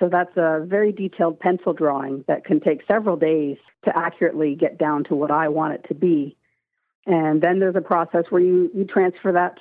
So 0.00 0.08
that's 0.08 0.36
a 0.36 0.64
very 0.66 0.92
detailed 0.92 1.38
pencil 1.38 1.72
drawing 1.72 2.24
that 2.26 2.44
can 2.44 2.60
take 2.60 2.82
several 2.86 3.16
days 3.16 3.56
to 3.84 3.96
accurately 3.96 4.54
get 4.54 4.76
down 4.76 5.04
to 5.04 5.14
what 5.14 5.30
I 5.30 5.48
want 5.48 5.74
it 5.74 5.84
to 5.88 5.94
be. 5.94 6.36
And 7.06 7.40
then 7.40 7.60
there's 7.60 7.76
a 7.76 7.80
process 7.80 8.24
where 8.28 8.42
you, 8.42 8.70
you 8.74 8.84
transfer 8.84 9.32
that 9.32 9.58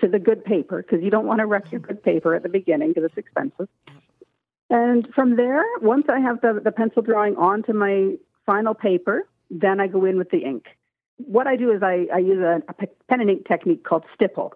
to 0.00 0.08
the 0.08 0.18
good 0.18 0.44
paper 0.44 0.82
because 0.82 1.04
you 1.04 1.10
don't 1.10 1.26
want 1.26 1.40
to 1.40 1.46
wreck 1.46 1.70
your 1.70 1.80
good 1.80 2.02
paper 2.02 2.34
at 2.34 2.42
the 2.42 2.48
beginning 2.48 2.88
because 2.88 3.04
it's 3.04 3.18
expensive. 3.18 3.68
And 4.70 5.06
from 5.14 5.36
there, 5.36 5.64
once 5.82 6.06
I 6.08 6.20
have 6.20 6.40
the, 6.40 6.60
the 6.62 6.72
pencil 6.72 7.02
drawing 7.02 7.36
onto 7.36 7.72
my 7.72 8.16
final 8.46 8.74
paper, 8.74 9.26
then 9.50 9.80
I 9.80 9.86
go 9.86 10.04
in 10.04 10.18
with 10.18 10.30
the 10.30 10.38
ink. 10.38 10.66
What 11.16 11.46
I 11.46 11.56
do 11.56 11.70
is 11.70 11.82
I, 11.82 12.06
I 12.12 12.18
use 12.18 12.40
a, 12.40 12.62
a 12.68 12.74
pen 13.08 13.20
and 13.20 13.30
ink 13.30 13.46
technique 13.46 13.84
called 13.84 14.04
stipple. 14.14 14.54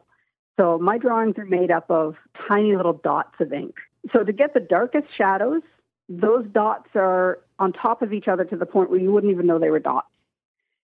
So 0.59 0.79
my 0.79 0.99
drawings 0.99 1.39
are 1.39 1.45
made 1.45 1.71
up 1.71 1.91
of 1.91 2.17
tiny 2.49 2.75
little 2.75 2.95
dots 2.95 3.35
of 3.41 3.53
ink. 3.53 3.77
So 4.13 4.25
to 4.25 4.33
get 4.33 4.55
the 4.55 4.61
darkest 4.61 5.07
shadows, 5.17 5.63
those 6.09 6.47
dots 6.53 6.89
are 6.95 7.41
on 7.59 7.73
top 7.73 8.03
of 8.03 8.13
each 8.13 8.29
other 8.29 8.45
to 8.45 8.57
the 8.57 8.67
point 8.67 8.91
where 8.91 8.99
you 8.99 9.13
wouldn't 9.13 9.33
even 9.33 9.47
know 9.47 9.59
they 9.59 9.71
were 9.71 9.79
dots. 9.79 10.09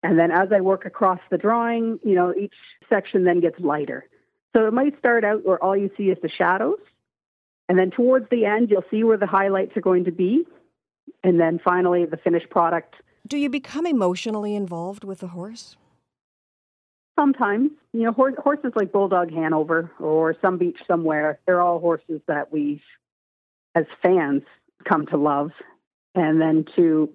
And 0.04 0.20
then 0.20 0.30
as 0.30 0.50
I 0.52 0.62
work 0.62 0.86
across 0.86 1.20
the 1.32 1.38
drawing, 1.38 2.00
you 2.04 2.14
know, 2.14 2.34
each 2.36 2.54
section 2.90 3.24
then 3.24 3.40
gets 3.40 3.60
lighter. 3.60 4.06
So 4.56 4.68
it 4.68 4.74
might 4.74 4.98
start 5.00 5.24
out 5.24 5.44
where 5.46 5.62
all 5.64 5.76
you 5.76 5.90
see 5.98 6.06
is 6.10 6.18
the 6.22 6.30
shadows. 6.30 6.78
And 7.68 7.80
then 7.80 7.90
towards 7.90 8.30
the 8.30 8.46
end, 8.46 8.70
you'll 8.70 8.86
see 8.92 9.04
where 9.04 9.18
the 9.18 9.26
highlights 9.26 9.76
are 9.76 9.82
going 9.82 10.06
to 10.06 10.12
be. 10.12 10.46
And 11.24 11.40
then 11.40 11.60
finally, 11.64 12.06
the 12.06 12.18
finished 12.18 12.50
product. 12.50 12.96
Do 13.28 13.38
you 13.38 13.50
become 13.50 13.86
emotionally 13.86 14.56
involved 14.56 15.04
with 15.04 15.20
the 15.20 15.28
horse? 15.28 15.76
Sometimes, 17.18 17.72
you 17.94 18.04
know, 18.04 18.12
hor- 18.12 18.36
horses 18.38 18.74
like 18.76 18.92
Bulldog 18.92 19.32
Hanover 19.32 19.92
or 20.00 20.36
Some 20.42 20.58
Beach 20.58 20.78
Somewhere, 20.88 21.40
they're 21.46 21.62
all 21.62 21.80
horses 21.80 22.22
that 22.28 22.52
we've, 22.52 22.82
as 23.74 23.86
fans, 24.04 24.44
come 24.88 25.06
to 25.08 25.18
love. 25.18 25.52
And 26.14 26.40
then 26.40 26.66
to 26.76 27.10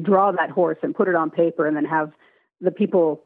draw 0.00 0.32
that 0.32 0.50
horse 0.50 0.78
and 0.82 0.94
put 0.94 1.08
it 1.08 1.14
on 1.14 1.30
paper 1.30 1.66
and 1.66 1.76
then 1.76 1.84
have 1.84 2.12
the 2.60 2.70
people 2.70 3.22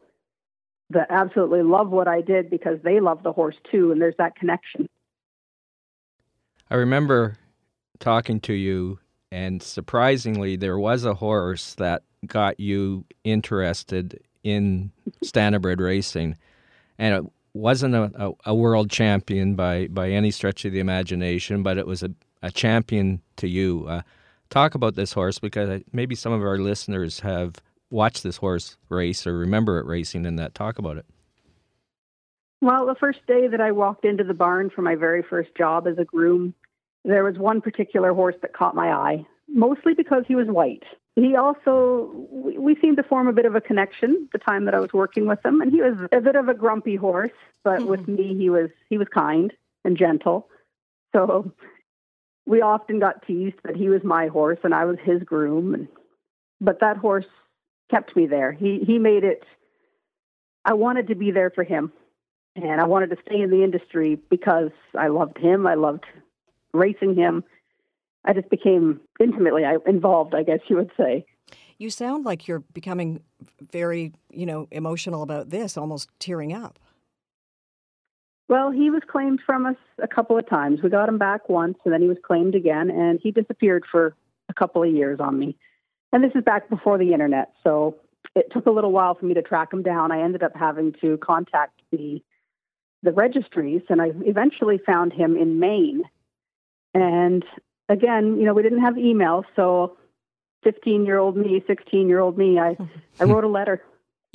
that 0.90 1.06
absolutely 1.11 1.62
love 1.62 1.90
what 1.90 2.09
I 2.09 2.20
did 2.20 2.50
because 2.50 2.78
they 2.82 3.00
love 3.00 3.22
the 3.22 3.32
horse 3.32 3.56
too. 3.70 3.92
And 3.92 4.00
there's 4.00 4.16
that 4.18 4.37
connection. 4.37 4.88
I 6.70 6.74
remember 6.76 7.38
talking 7.98 8.40
to 8.40 8.52
you, 8.52 8.98
and 9.31 9.62
surprisingly, 9.62 10.57
there 10.57 10.79
was 10.79 11.05
a 11.05 11.15
horse 11.15 11.75
that 11.75 12.03
got 12.27 12.61
you 12.61 13.05
interested 13.25 14.21
in 14.43 14.93
standardbred 15.25 15.81
racing, 15.81 16.37
and 16.99 17.15
it 17.15 17.33
wasn't 17.53 17.95
a, 17.95 18.11
a, 18.15 18.33
a 18.47 18.55
world 18.55 18.91
champion 18.91 19.55
by, 19.55 19.89
by 19.89 20.11
any 20.11 20.31
stretch 20.31 20.65
of 20.65 20.73
the 20.73 20.81
imagination, 20.81 21.62
but 21.62 21.79
it 21.79 21.87
was 21.87 22.03
a, 22.03 22.11
a 22.43 22.51
champion 22.51 23.21
to 23.37 23.49
you. 23.49 23.87
Uh, 23.89 24.03
talk 24.51 24.75
about 24.75 24.95
this 24.95 25.12
horse 25.12 25.39
because 25.39 25.83
maybe 25.93 26.15
some 26.15 26.33
of 26.33 26.43
our 26.43 26.59
listeners 26.59 27.21
have 27.21 27.57
watched 27.91 28.23
this 28.23 28.37
horse 28.37 28.77
race 28.89 29.27
or 29.27 29.37
remember 29.37 29.79
it 29.79 29.87
racing, 29.87 30.27
and 30.27 30.39
that 30.39 30.55
talk 30.55 30.79
about 30.79 30.97
it. 30.97 31.07
Well, 32.61 32.87
the 32.87 32.95
first 32.95 33.21
day 33.27 33.49
that 33.49 33.61
I 33.61 33.73
walked 33.73 34.05
into 34.05 34.25
the 34.25 34.35
barn 34.35 34.71
for 34.71 34.83
my 34.83 34.95
very 34.95 35.23
first 35.23 35.55
job 35.57 35.87
as 35.87 35.99
a 35.99 36.05
groom, 36.05 36.55
there 37.07 37.25
was 37.25 37.38
one 37.38 37.61
particular 37.61 38.12
horse 38.12 38.35
that 38.42 38.53
caught 38.53 38.75
my 38.75 38.92
eye, 38.92 39.27
mostly 39.49 39.95
because 39.95 40.25
he 40.27 40.35
was 40.35 40.49
white. 40.49 40.83
He 41.14 41.35
also, 41.35 42.11
we, 42.31 42.77
seemed 42.77 42.99
to 42.99 43.03
form 43.03 43.29
a 43.29 43.33
bit 43.33 43.47
of 43.47 43.55
a 43.55 43.61
connection 43.61 44.29
the 44.33 44.38
time 44.38 44.66
that 44.66 44.75
I 44.75 44.81
was 44.81 44.92
working 44.92 45.27
with 45.27 45.45
him, 45.45 45.62
and 45.62 45.73
he 45.73 45.81
was 45.81 45.97
a 46.12 46.21
bit 46.21 46.37
of 46.37 46.49
a 46.49 46.55
grumpy 46.55 46.97
horse, 46.97 47.31
but 47.64 47.87
with 47.87 48.01
mm-hmm. 48.01 48.16
me, 48.16 48.35
he 48.37 48.51
was 48.51 48.69
he 48.90 48.99
was 48.99 49.09
kind 49.09 49.53
and 49.85 49.97
gentle. 49.97 50.49
So 51.14 51.53
we 52.45 52.61
often 52.61 52.99
got 52.99 53.27
teased 53.27 53.57
that 53.64 53.77
he 53.77 53.88
was 53.88 54.05
my 54.05 54.27
horse 54.27 54.59
and 54.62 54.75
I 54.75 54.85
was 54.85 54.99
his 55.03 55.23
groom, 55.23 55.75
and, 55.75 55.88
but 56.61 56.81
that 56.81 56.99
horse 56.99 57.27
kept 57.90 58.14
me 58.14 58.27
there. 58.27 58.53
He 58.53 58.81
he 58.87 58.99
made 58.99 59.25
it. 59.25 59.45
I 60.64 60.75
wanted 60.75 61.07
to 61.07 61.14
be 61.14 61.31
there 61.31 61.51
for 61.51 61.62
him 61.62 61.92
and 62.57 62.81
I 62.81 62.85
wanted 62.85 63.11
to 63.11 63.16
stay 63.27 63.40
in 63.40 63.51
the 63.51 63.62
industry 63.62 64.19
because 64.31 64.71
I 64.99 65.09
loved 65.09 65.38
him. 65.38 65.66
I 65.66 65.75
loved 65.75 66.05
racing 66.77 67.15
him. 67.15 67.45
I 68.25 68.33
just 68.33 68.51
became 68.51 69.01
intimately 69.21 69.62
involved, 69.87 70.35
I 70.35 70.43
guess 70.43 70.61
you 70.69 70.77
would 70.77 70.91
say. 70.97 71.25
You 71.79 71.91
sound 71.91 72.25
like 72.25 72.49
you're 72.49 72.65
becoming 72.73 73.23
very, 73.71 74.12
you 74.31 74.47
know, 74.47 74.67
emotional 74.71 75.23
about 75.23 75.51
this, 75.51 75.77
almost 75.77 76.09
tearing 76.19 76.53
up. 76.53 76.79
Well, 78.49 78.71
he 78.71 78.91
was 78.91 79.03
claimed 79.07 79.41
from 79.45 79.66
us 79.66 79.77
a 80.01 80.09
couple 80.09 80.39
of 80.39 80.49
times. 80.49 80.81
We 80.83 80.89
got 80.89 81.09
him 81.09 81.18
back 81.18 81.49
once, 81.49 81.79
and 81.85 81.93
then 81.93 82.01
he 82.01 82.09
was 82.09 82.18
claimed 82.24 82.55
again, 82.55 82.91
and 82.91 83.18
he 83.20 83.33
disappeared 83.33 83.85
for 83.91 84.14
a 84.49 84.55
couple 84.55 84.83
of 84.83 84.93
years 84.93 85.18
on 85.20 85.39
me. 85.39 85.57
And 86.12 86.22
this 86.22 86.33
is 86.35 86.45
back 86.45 86.70
before 86.70 86.97
the 86.97 87.12
internet, 87.12 87.53
so 87.64 87.97
it 88.35 88.47
took 88.53 88.66
a 88.66 88.70
little 88.70 88.93
while 88.93 89.14
for 89.14 89.27
me 89.27 89.35
to 89.35 89.43
track 89.43 89.72
him 89.72 89.83
down. 89.83 90.12
I 90.12 90.22
ended 90.22 90.43
up 90.43 90.55
having 90.55 90.95
to 91.01 91.18
contact 91.18 91.81
the 91.91 92.22
the 93.03 93.12
registries, 93.12 93.83
and 93.89 94.01
I 94.01 94.11
eventually 94.22 94.79
found 94.79 95.12
him 95.12 95.37
in 95.37 95.61
Maine. 95.61 96.03
And 96.97 97.44
again, 97.90 98.38
you 98.38 98.47
know, 98.47 98.55
we 98.55 98.62
didn't 98.62 98.80
have 98.80 98.97
email, 98.97 99.44
so 99.55 99.99
15 100.64 101.05
year 101.05 101.18
old 101.18 101.36
me, 101.36 101.62
16 101.66 102.09
year 102.09 102.20
old 102.20 102.38
me, 102.38 102.59
I, 102.59 102.74
I 103.20 103.24
wrote 103.26 103.44
a 103.44 103.49
letter. 103.49 103.82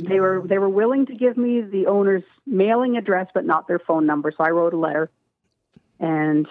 They 0.03 0.19
were 0.19 0.43
they 0.45 0.59
were 0.59 0.69
willing 0.69 1.07
to 1.07 1.15
give 1.15 1.37
me 1.37 1.61
the 1.61 1.87
owner's 1.87 2.23
mailing 2.45 2.97
address, 2.97 3.27
but 3.33 3.45
not 3.45 3.67
their 3.67 3.79
phone 3.79 4.05
number. 4.05 4.31
So 4.31 4.43
I 4.43 4.51
wrote 4.51 4.73
a 4.73 4.77
letter, 4.77 5.09
and 5.99 6.47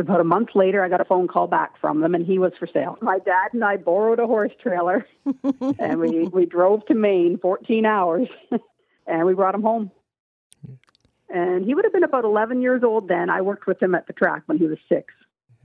About 0.00 0.20
a 0.20 0.24
month 0.24 0.50
later, 0.56 0.82
I 0.82 0.88
got 0.88 1.00
a 1.00 1.04
phone 1.04 1.28
call 1.28 1.46
back 1.46 1.80
from 1.80 2.00
them, 2.00 2.16
and 2.16 2.26
he 2.26 2.40
was 2.40 2.52
for 2.58 2.66
sale. 2.66 2.98
My 3.00 3.20
dad 3.20 3.50
and 3.52 3.62
I 3.62 3.76
borrowed 3.76 4.18
a 4.18 4.26
horse 4.26 4.50
trailer, 4.60 5.06
and 5.78 6.00
we, 6.00 6.24
we 6.24 6.46
drove 6.46 6.84
to 6.86 6.94
Maine 6.94 7.38
14 7.38 7.86
hours, 7.86 8.28
and 9.06 9.24
we 9.24 9.34
brought 9.34 9.54
him 9.54 9.62
home. 9.62 9.92
And 11.34 11.64
he 11.64 11.74
would 11.74 11.84
have 11.84 11.92
been 11.92 12.04
about 12.04 12.24
11 12.24 12.62
years 12.62 12.84
old 12.84 13.08
then. 13.08 13.28
I 13.28 13.40
worked 13.40 13.66
with 13.66 13.82
him 13.82 13.92
at 13.96 14.06
the 14.06 14.12
track 14.12 14.44
when 14.46 14.56
he 14.56 14.66
was 14.66 14.78
six. 14.88 15.12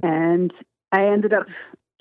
And 0.02 0.52
I 0.92 1.06
ended 1.06 1.32
up 1.32 1.46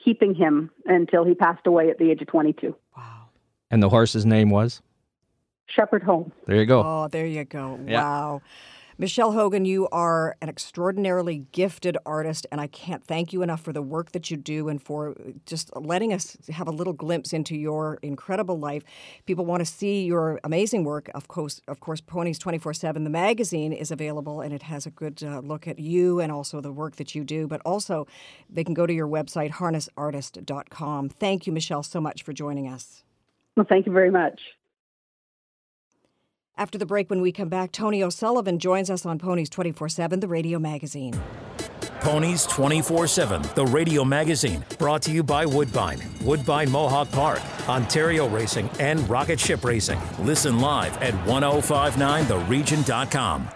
keeping 0.03 0.35
him 0.35 0.71
until 0.87 1.23
he 1.23 1.35
passed 1.35 1.67
away 1.67 1.91
at 1.91 1.99
the 1.99 2.11
age 2.11 2.23
of 2.23 2.29
22. 2.29 2.75
Wow. 2.97 3.27
And 3.71 3.83
the 3.83 3.91
horse's 3.91 4.25
name 4.25 4.49
was? 4.49 4.81
Shepherd 5.67 6.03
Home. 6.03 6.33
There 6.47 6.57
you 6.57 6.65
go. 6.65 6.83
Oh, 6.83 7.09
there 7.09 7.27
you 7.27 7.45
go. 7.45 7.79
Yeah. 7.87 8.03
Wow. 8.03 8.43
Michelle 9.01 9.31
Hogan, 9.31 9.65
you 9.65 9.87
are 9.93 10.37
an 10.43 10.49
extraordinarily 10.49 11.47
gifted 11.53 11.97
artist, 12.05 12.49
and 12.51 12.61
I 12.61 12.67
can't 12.67 13.05
thank 13.05 13.33
you 13.33 13.43
enough 13.43 13.61
for 13.61 13.73
the 13.73 13.81
work 13.81 14.11
that 14.11 14.29
you 14.29 14.37
do 14.37 14.69
and 14.69 14.83
for 14.83 15.15
just 15.47 15.71
letting 15.77 16.13
us 16.13 16.37
have 16.49 16.67
a 16.67 16.73
little 16.73 16.93
glimpse 16.93 17.33
into 17.33 17.57
your 17.57 18.01
incredible 18.03 18.59
life. 18.59 18.83
People 19.25 19.47
want 19.47 19.61
to 19.61 19.65
see 19.65 20.05
your 20.05 20.41
amazing 20.43 20.83
work. 20.83 21.13
Of 21.15 21.29
course, 21.29 21.61
of 21.69 21.79
course, 21.79 22.01
Ponies 22.01 22.41
24/7, 22.41 23.05
the 23.05 23.11
magazine 23.11 23.73
is 23.73 23.93
available, 23.93 24.41
and 24.41 24.53
it 24.53 24.63
has 24.63 24.85
a 24.85 24.91
good 24.91 25.23
uh, 25.23 25.39
look 25.45 25.69
at 25.69 25.79
you 25.79 26.19
and 26.19 26.33
also 26.33 26.61
the 26.61 26.73
work 26.73 26.97
that 26.97 27.15
you 27.15 27.23
do. 27.23 27.47
But 27.47 27.61
also, 27.65 28.09
they 28.51 28.65
can 28.65 28.75
go 28.75 28.85
to 28.85 28.93
your 28.93 29.07
website 29.07 29.53
harnessartist.com. 29.53 31.11
Thank 31.11 31.47
you, 31.47 31.53
Michelle, 31.53 31.85
so 31.85 32.01
much 32.01 32.25
for 32.25 32.33
joining 32.33 32.67
us. 32.67 33.05
Well, 33.57 33.67
thank 33.69 33.87
you 33.87 33.93
very 33.93 34.11
much. 34.11 34.41
After 36.59 36.77
the 36.77 36.87
break, 36.87 37.09
when 37.09 37.21
we 37.21 37.31
come 37.31 37.49
back, 37.49 37.71
Tony 37.71 38.03
O'Sullivan 38.03 38.59
joins 38.59 38.91
us 38.91 39.07
on 39.07 39.21
Ponies 39.21 39.49
24 39.49 39.89
7, 39.89 40.19
the 40.19 40.27
radio 40.27 40.59
magazine. 40.59 41.15
Ponies 42.01 42.47
24 42.47 43.07
7, 43.07 43.43
the 43.55 43.65
radio 43.67 44.05
magazine, 44.05 44.65
brought 44.77 45.01
to 45.03 45.13
you 45.13 45.23
by 45.23 45.47
Woodbine, 45.47 46.01
Woodbine 46.21 46.69
Mohawk 46.69 47.13
Park, 47.13 47.41
Ontario 47.69 48.29
Racing, 48.29 48.69
and 48.81 49.09
Rocket 49.09 49.39
Ship 49.39 49.65
Racing. 49.65 50.01
Listen 50.19 50.59
live 50.59 51.01
at 51.01 51.15
1059theregion.com. 51.27 53.49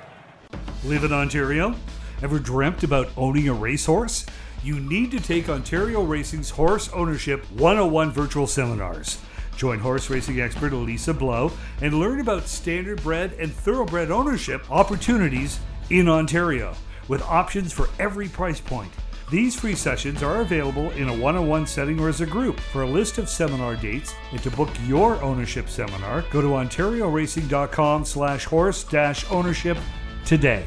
Live 0.84 1.02
in 1.02 1.12
Ontario? 1.12 1.74
Ever 2.22 2.38
dreamt 2.38 2.84
about 2.84 3.08
owning 3.16 3.48
a 3.48 3.52
racehorse? 3.52 4.24
You 4.62 4.78
need 4.78 5.10
to 5.10 5.18
take 5.18 5.48
Ontario 5.48 6.04
Racing's 6.04 6.50
Horse 6.50 6.88
Ownership 6.90 7.50
101 7.50 8.12
virtual 8.12 8.46
seminars. 8.46 9.18
Join 9.56 9.78
horse 9.78 10.10
racing 10.10 10.40
expert 10.40 10.72
Elisa 10.72 11.14
Blow 11.14 11.52
and 11.80 11.98
learn 11.98 12.20
about 12.20 12.42
standardbred 12.42 13.38
and 13.40 13.52
thoroughbred 13.52 14.10
ownership 14.10 14.70
opportunities 14.70 15.60
in 15.90 16.08
Ontario 16.08 16.74
with 17.08 17.22
options 17.22 17.72
for 17.72 17.88
every 17.98 18.28
price 18.28 18.60
point. 18.60 18.92
These 19.30 19.58
free 19.58 19.74
sessions 19.74 20.22
are 20.22 20.42
available 20.42 20.90
in 20.90 21.08
a 21.08 21.16
one-on-one 21.16 21.66
setting 21.66 21.98
or 21.98 22.10
as 22.10 22.20
a 22.20 22.26
group. 22.26 22.60
For 22.60 22.82
a 22.82 22.86
list 22.86 23.16
of 23.16 23.30
seminar 23.30 23.76
dates 23.76 24.14
and 24.30 24.42
to 24.42 24.50
book 24.50 24.68
your 24.86 25.20
ownership 25.22 25.70
seminar, 25.70 26.22
go 26.30 26.42
to 26.42 26.48
ontarioracing.com 26.48 28.04
slash 28.04 28.44
horse 28.44 28.84
ownership 29.30 29.78
today. 30.26 30.66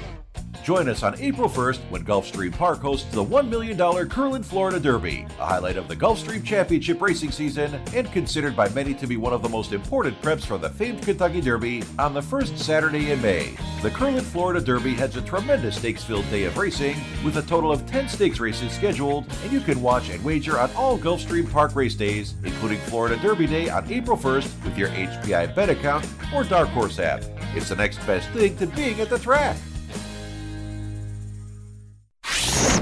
Join 0.63 0.87
us 0.89 1.01
on 1.01 1.19
April 1.19 1.49
1st 1.49 1.79
when 1.89 2.05
Gulfstream 2.05 2.55
Park 2.55 2.81
hosts 2.81 3.11
the 3.11 3.23
$1 3.23 3.49
million 3.49 3.75
Curlin 4.07 4.43
Florida 4.43 4.79
Derby, 4.79 5.25
a 5.39 5.45
highlight 5.45 5.75
of 5.75 5.87
the 5.87 5.95
Gulfstream 5.95 6.45
Championship 6.45 7.01
racing 7.01 7.31
season 7.31 7.81
and 7.95 8.11
considered 8.11 8.55
by 8.55 8.69
many 8.69 8.93
to 8.93 9.07
be 9.07 9.17
one 9.17 9.33
of 9.33 9.41
the 9.41 9.49
most 9.49 9.71
important 9.71 10.21
preps 10.21 10.45
for 10.45 10.59
the 10.59 10.69
famed 10.69 11.01
Kentucky 11.01 11.41
Derby 11.41 11.83
on 11.97 12.13
the 12.13 12.21
first 12.21 12.59
Saturday 12.59 13.11
in 13.11 13.19
May. 13.23 13.55
The 13.81 13.89
Curlin 13.89 14.23
Florida 14.23 14.61
Derby 14.61 14.93
has 14.93 15.15
a 15.15 15.21
tremendous 15.23 15.77
stakes 15.77 16.03
filled 16.03 16.29
day 16.29 16.43
of 16.43 16.55
racing 16.57 16.95
with 17.25 17.37
a 17.37 17.41
total 17.41 17.71
of 17.71 17.87
10 17.87 18.07
stakes 18.07 18.39
races 18.39 18.71
scheduled, 18.71 19.25
and 19.43 19.51
you 19.51 19.61
can 19.61 19.81
watch 19.81 20.09
and 20.09 20.23
wager 20.23 20.59
on 20.59 20.69
all 20.75 20.95
Gulfstream 20.95 21.51
Park 21.51 21.75
race 21.75 21.95
days, 21.95 22.35
including 22.43 22.77
Florida 22.81 23.17
Derby 23.17 23.47
Day 23.47 23.69
on 23.69 23.91
April 23.91 24.15
1st 24.15 24.63
with 24.63 24.77
your 24.77 24.89
HPI 24.89 25.55
Bet 25.55 25.71
account 25.71 26.07
or 26.35 26.43
Dark 26.43 26.69
Horse 26.69 26.99
app. 26.99 27.23
It's 27.55 27.69
the 27.69 27.75
next 27.75 27.97
best 28.05 28.29
thing 28.29 28.55
to 28.57 28.67
being 28.67 29.01
at 29.01 29.09
the 29.09 29.17
track. 29.17 29.57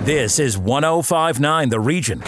This 0.03 0.39
is 0.39 0.57
1059 0.57 1.67
The 1.67 1.79
Region. 1.79 2.21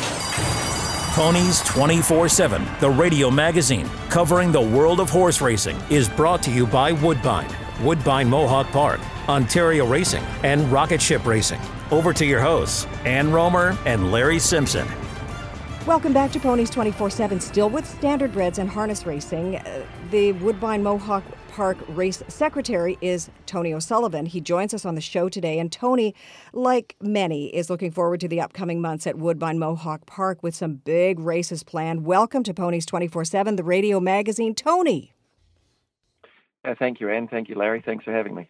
Ponies 1.14 1.62
24 1.62 2.28
7, 2.28 2.68
the 2.82 2.90
radio 2.90 3.32
magazine 3.32 3.90
covering 4.10 4.52
the 4.52 4.60
world 4.60 5.00
of 5.00 5.10
horse 5.10 5.40
racing, 5.40 5.78
is 5.90 6.10
brought 6.10 6.44
to 6.44 6.52
you 6.52 6.68
by 6.68 6.92
Woodbine, 6.92 7.50
Woodbine 7.82 8.30
Mohawk 8.30 8.68
Park, 8.68 9.00
Ontario 9.30 9.86
Racing, 9.88 10.22
and 10.44 10.70
Rocket 10.70 11.02
Ship 11.02 11.26
Racing. 11.26 11.62
Over 11.92 12.12
to 12.12 12.26
your 12.26 12.42
hosts, 12.42 12.88
Ann 13.06 13.32
Romer 13.32 13.78
and 13.86 14.12
Larry 14.12 14.38
Simpson. 14.38 14.86
Welcome 15.86 16.12
back 16.12 16.34
to 16.34 16.42
Ponies 16.42 16.70
24 16.70 17.10
7, 17.10 17.40
still 17.40 17.70
with 17.70 17.86
standardbreds 17.86 18.58
and 18.58 18.70
harness 18.70 19.06
racing. 19.06 19.56
Uh, 19.56 19.86
the 20.12 20.34
Woodbine 20.34 20.84
Mohawk 20.84 21.24
Park 21.52 21.78
race 21.90 22.24
secretary 22.30 22.98
is 23.02 23.30
Tony 23.46 23.74
O'Sullivan. 23.74 24.26
He 24.26 24.40
joins 24.40 24.74
us 24.74 24.86
on 24.86 24.96
the 24.96 25.02
show 25.02 25.28
today. 25.28 25.60
And 25.60 25.70
Tony, 25.70 26.16
like 26.54 26.96
many, 27.02 27.54
is 27.54 27.70
looking 27.70 27.92
forward 27.92 28.22
to 28.22 28.30
the 28.30 28.40
upcoming 28.40 28.80
months 28.80 29.06
at 29.06 29.18
Woodbine 29.18 29.60
Mohawk 29.60 30.06
Park 30.06 30.42
with 30.42 30.56
some 30.56 30.76
big 30.76 31.20
races 31.20 31.62
planned. 31.62 32.06
Welcome 32.06 32.44
to 32.44 32.54
Ponies 32.54 32.86
24 32.86 33.26
7, 33.26 33.58
the 33.58 33.66
radio 33.66 34.00
magazine. 34.00 34.56
Tony. 34.56 35.12
Uh, 36.64 36.74
thank 36.80 37.02
you, 37.02 37.10
Ann. 37.10 37.28
Thank 37.28 37.50
you, 37.50 37.56
Larry. 37.56 37.82
Thanks 37.86 38.06
for 38.06 38.14
having 38.14 38.34
me. 38.34 38.48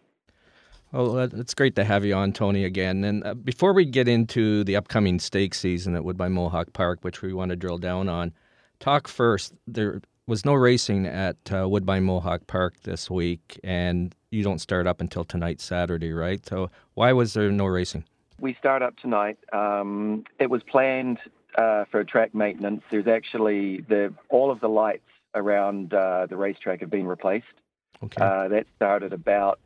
Well, 0.92 1.18
uh, 1.18 1.28
it's 1.32 1.54
great 1.54 1.74
to 1.76 1.84
have 1.84 2.04
you 2.04 2.14
on, 2.14 2.32
Tony, 2.32 2.64
again. 2.64 3.02
And 3.02 3.26
uh, 3.26 3.34
before 3.34 3.72
we 3.72 3.84
get 3.84 4.06
into 4.06 4.62
the 4.62 4.76
upcoming 4.76 5.18
stake 5.18 5.54
season 5.54 5.96
at 5.96 6.04
Woodbine 6.04 6.32
Mohawk 6.32 6.72
Park, 6.72 7.00
which 7.02 7.20
we 7.20 7.32
want 7.32 7.48
to 7.48 7.56
drill 7.56 7.78
down 7.78 8.08
on, 8.08 8.32
talk 8.78 9.08
first. 9.08 9.54
There 9.66 10.00
was 10.26 10.44
no 10.44 10.54
racing 10.54 11.06
at 11.06 11.36
uh, 11.52 11.68
Woodbine 11.68 12.04
Mohawk 12.04 12.46
Park 12.46 12.74
this 12.82 13.10
week, 13.10 13.58
and 13.64 14.14
you 14.30 14.42
don't 14.42 14.60
start 14.60 14.86
up 14.86 15.00
until 15.00 15.24
tonight, 15.24 15.60
Saturday, 15.60 16.12
right? 16.12 16.44
So 16.46 16.70
why 16.94 17.12
was 17.12 17.34
there 17.34 17.50
no 17.50 17.66
racing? 17.66 18.04
We 18.40 18.54
start 18.54 18.82
up 18.82 18.96
tonight. 18.96 19.38
Um, 19.52 20.24
it 20.38 20.50
was 20.50 20.62
planned 20.62 21.18
uh, 21.56 21.84
for 21.90 22.02
track 22.04 22.34
maintenance. 22.34 22.82
There's 22.90 23.06
actually 23.06 23.82
the 23.82 24.14
all 24.28 24.50
of 24.50 24.60
the 24.60 24.68
lights 24.68 25.08
around 25.34 25.94
uh, 25.94 26.26
the 26.26 26.36
racetrack 26.36 26.80
have 26.80 26.90
been 26.90 27.06
replaced. 27.06 27.46
Okay. 28.02 28.22
Uh, 28.22 28.48
that 28.48 28.66
started 28.76 29.12
about 29.12 29.60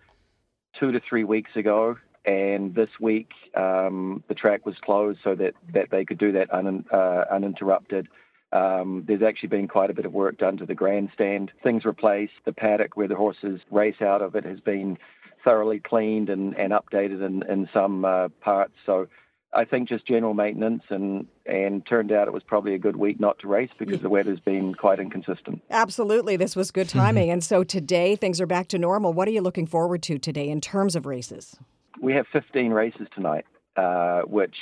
two 0.78 0.92
to 0.92 1.00
three 1.00 1.24
weeks 1.24 1.50
ago, 1.56 1.96
and 2.24 2.74
this 2.74 2.90
week 3.00 3.30
um, 3.54 4.22
the 4.28 4.34
track 4.34 4.66
was 4.66 4.76
closed 4.82 5.20
so 5.24 5.34
that, 5.34 5.54
that 5.72 5.90
they 5.90 6.04
could 6.04 6.18
do 6.18 6.32
that 6.32 6.52
un, 6.52 6.84
uh, 6.92 7.24
uninterrupted. 7.30 8.08
Um, 8.56 9.04
there's 9.06 9.22
actually 9.22 9.50
been 9.50 9.68
quite 9.68 9.90
a 9.90 9.94
bit 9.94 10.06
of 10.06 10.12
work 10.12 10.38
done 10.38 10.56
to 10.58 10.66
the 10.66 10.74
grandstand. 10.74 11.52
Things 11.62 11.84
replaced. 11.84 12.32
The 12.44 12.52
paddock 12.52 12.96
where 12.96 13.08
the 13.08 13.16
horses 13.16 13.60
race 13.70 14.00
out 14.00 14.22
of 14.22 14.34
it 14.34 14.44
has 14.44 14.60
been 14.60 14.98
thoroughly 15.44 15.78
cleaned 15.78 16.30
and, 16.30 16.56
and 16.56 16.72
updated 16.72 17.24
in, 17.24 17.42
in 17.50 17.68
some 17.72 18.04
uh, 18.04 18.28
parts. 18.40 18.72
So 18.86 19.08
I 19.52 19.64
think 19.64 19.88
just 19.88 20.06
general 20.06 20.34
maintenance 20.34 20.82
and 20.88 21.26
and 21.44 21.84
turned 21.86 22.12
out 22.12 22.28
it 22.28 22.34
was 22.34 22.42
probably 22.42 22.74
a 22.74 22.78
good 22.78 22.96
week 22.96 23.20
not 23.20 23.38
to 23.40 23.48
race 23.48 23.70
because 23.78 24.00
the 24.00 24.08
weather's 24.08 24.40
been 24.40 24.74
quite 24.74 24.98
inconsistent. 24.98 25.62
Absolutely. 25.70 26.36
This 26.36 26.56
was 26.56 26.70
good 26.70 26.88
timing. 27.00 27.30
and 27.30 27.44
so 27.44 27.62
today 27.62 28.16
things 28.16 28.40
are 28.40 28.46
back 28.46 28.68
to 28.68 28.78
normal. 28.78 29.12
What 29.12 29.28
are 29.28 29.32
you 29.32 29.42
looking 29.42 29.66
forward 29.66 30.02
to 30.04 30.18
today 30.18 30.48
in 30.48 30.60
terms 30.60 30.96
of 30.96 31.06
races? 31.06 31.56
We 32.00 32.12
have 32.14 32.26
15 32.32 32.72
races 32.72 33.06
tonight, 33.14 33.46
uh, 33.76 34.22
which 34.22 34.56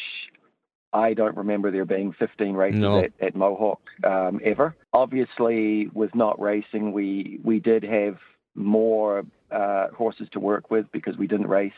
I 0.94 1.12
don't 1.12 1.36
remember 1.36 1.72
there 1.72 1.84
being 1.84 2.12
15 2.12 2.54
races 2.54 2.80
No. 2.80 3.00
at, 3.00 3.12
at 3.20 3.34
Mohawk 3.34 3.80
um, 4.04 4.40
ever. 4.44 4.76
Obviously, 4.92 5.88
with 5.92 6.14
not 6.14 6.40
racing, 6.40 6.92
we 6.92 7.40
we 7.42 7.58
did 7.58 7.82
have 7.82 8.16
more 8.54 9.24
uh, 9.50 9.88
horses 9.88 10.28
to 10.32 10.40
work 10.40 10.70
with 10.70 10.86
because 10.92 11.16
we 11.16 11.26
didn't 11.26 11.48
race 11.48 11.72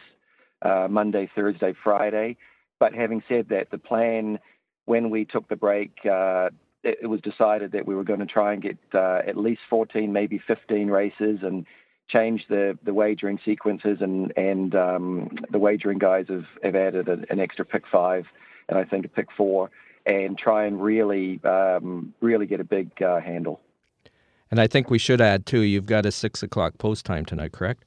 uh, 0.60 0.86
Monday, 0.90 1.30
Thursday, 1.34 1.74
Friday. 1.82 2.36
But 2.78 2.94
having 2.94 3.22
said 3.26 3.48
that, 3.48 3.70
the 3.70 3.78
plan 3.78 4.38
when 4.84 5.08
we 5.08 5.24
took 5.24 5.48
the 5.48 5.56
break, 5.56 5.92
uh, 6.04 6.50
it, 6.84 6.98
it 7.02 7.06
was 7.06 7.20
decided 7.22 7.72
that 7.72 7.86
we 7.86 7.94
were 7.94 8.04
going 8.04 8.20
to 8.20 8.26
try 8.26 8.52
and 8.52 8.62
get 8.62 8.76
uh, 8.94 9.20
at 9.26 9.36
least 9.36 9.62
14, 9.70 10.12
maybe 10.12 10.38
15 10.46 10.88
races, 10.88 11.40
and 11.42 11.64
change 12.08 12.46
the, 12.48 12.78
the 12.84 12.92
wagering 12.92 13.40
sequences. 13.44 13.98
And 14.02 14.32
and 14.36 14.74
um, 14.74 15.30
the 15.50 15.58
wagering 15.58 15.98
guys 15.98 16.26
have, 16.28 16.44
have 16.62 16.76
added 16.76 17.08
an, 17.08 17.24
an 17.30 17.40
extra 17.40 17.64
pick 17.64 17.84
five, 17.90 18.26
and 18.68 18.78
I 18.78 18.84
think 18.84 19.04
a 19.04 19.08
pick 19.08 19.28
four. 19.36 19.70
and 20.06 20.38
try 20.38 20.66
and 20.66 20.80
really, 20.80 21.40
um, 21.42 22.14
really 22.20 22.46
get 22.46 22.60
a 22.60 22.64
big 22.64 22.90
uh, 23.02 23.20
handle. 23.20 23.60
And 24.52 24.60
I 24.60 24.68
think 24.68 24.88
we 24.88 24.98
should 24.98 25.20
add 25.20 25.46
too. 25.46 25.62
You've 25.62 25.86
got 25.86 26.06
a 26.06 26.12
six 26.12 26.42
o'clock 26.42 26.78
post 26.78 27.04
time 27.04 27.24
tonight, 27.24 27.50
correct? 27.52 27.84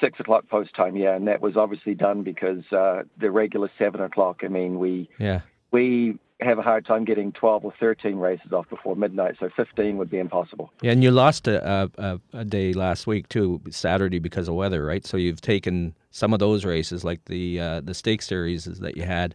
Six 0.00 0.20
o'clock 0.20 0.48
post 0.48 0.74
time, 0.76 0.96
yeah, 0.96 1.16
and 1.16 1.26
that 1.26 1.40
was 1.40 1.56
obviously 1.56 1.94
done 1.94 2.22
because 2.22 2.62
uh, 2.72 3.02
the 3.18 3.30
regular 3.30 3.68
seven 3.76 4.00
o'clock. 4.00 4.42
I 4.44 4.48
mean, 4.48 4.78
we 4.78 5.08
yeah 5.18 5.40
we 5.72 6.18
have 6.40 6.58
a 6.58 6.62
hard 6.62 6.86
time 6.86 7.04
getting 7.04 7.32
12 7.32 7.64
or 7.64 7.74
13 7.78 8.16
races 8.16 8.52
off 8.52 8.68
before 8.70 8.96
midnight, 8.96 9.36
so 9.38 9.50
15 9.54 9.98
would 9.98 10.10
be 10.10 10.18
impossible. 10.18 10.72
Yeah, 10.80 10.92
and 10.92 11.02
you 11.02 11.10
lost 11.10 11.46
a, 11.46 11.90
a, 11.98 12.20
a 12.32 12.44
day 12.44 12.72
last 12.72 13.06
week 13.06 13.28
too, 13.28 13.60
Saturday 13.70 14.18
because 14.18 14.48
of 14.48 14.54
weather, 14.54 14.84
right? 14.84 15.04
So 15.04 15.16
you've 15.16 15.42
taken 15.42 15.94
some 16.10 16.32
of 16.32 16.38
those 16.38 16.64
races, 16.64 17.04
like 17.04 17.24
the 17.26 17.60
uh, 17.60 17.80
the 17.80 17.94
stake 17.94 18.22
series 18.22 18.64
that 18.64 18.96
you 18.96 19.02
had. 19.02 19.34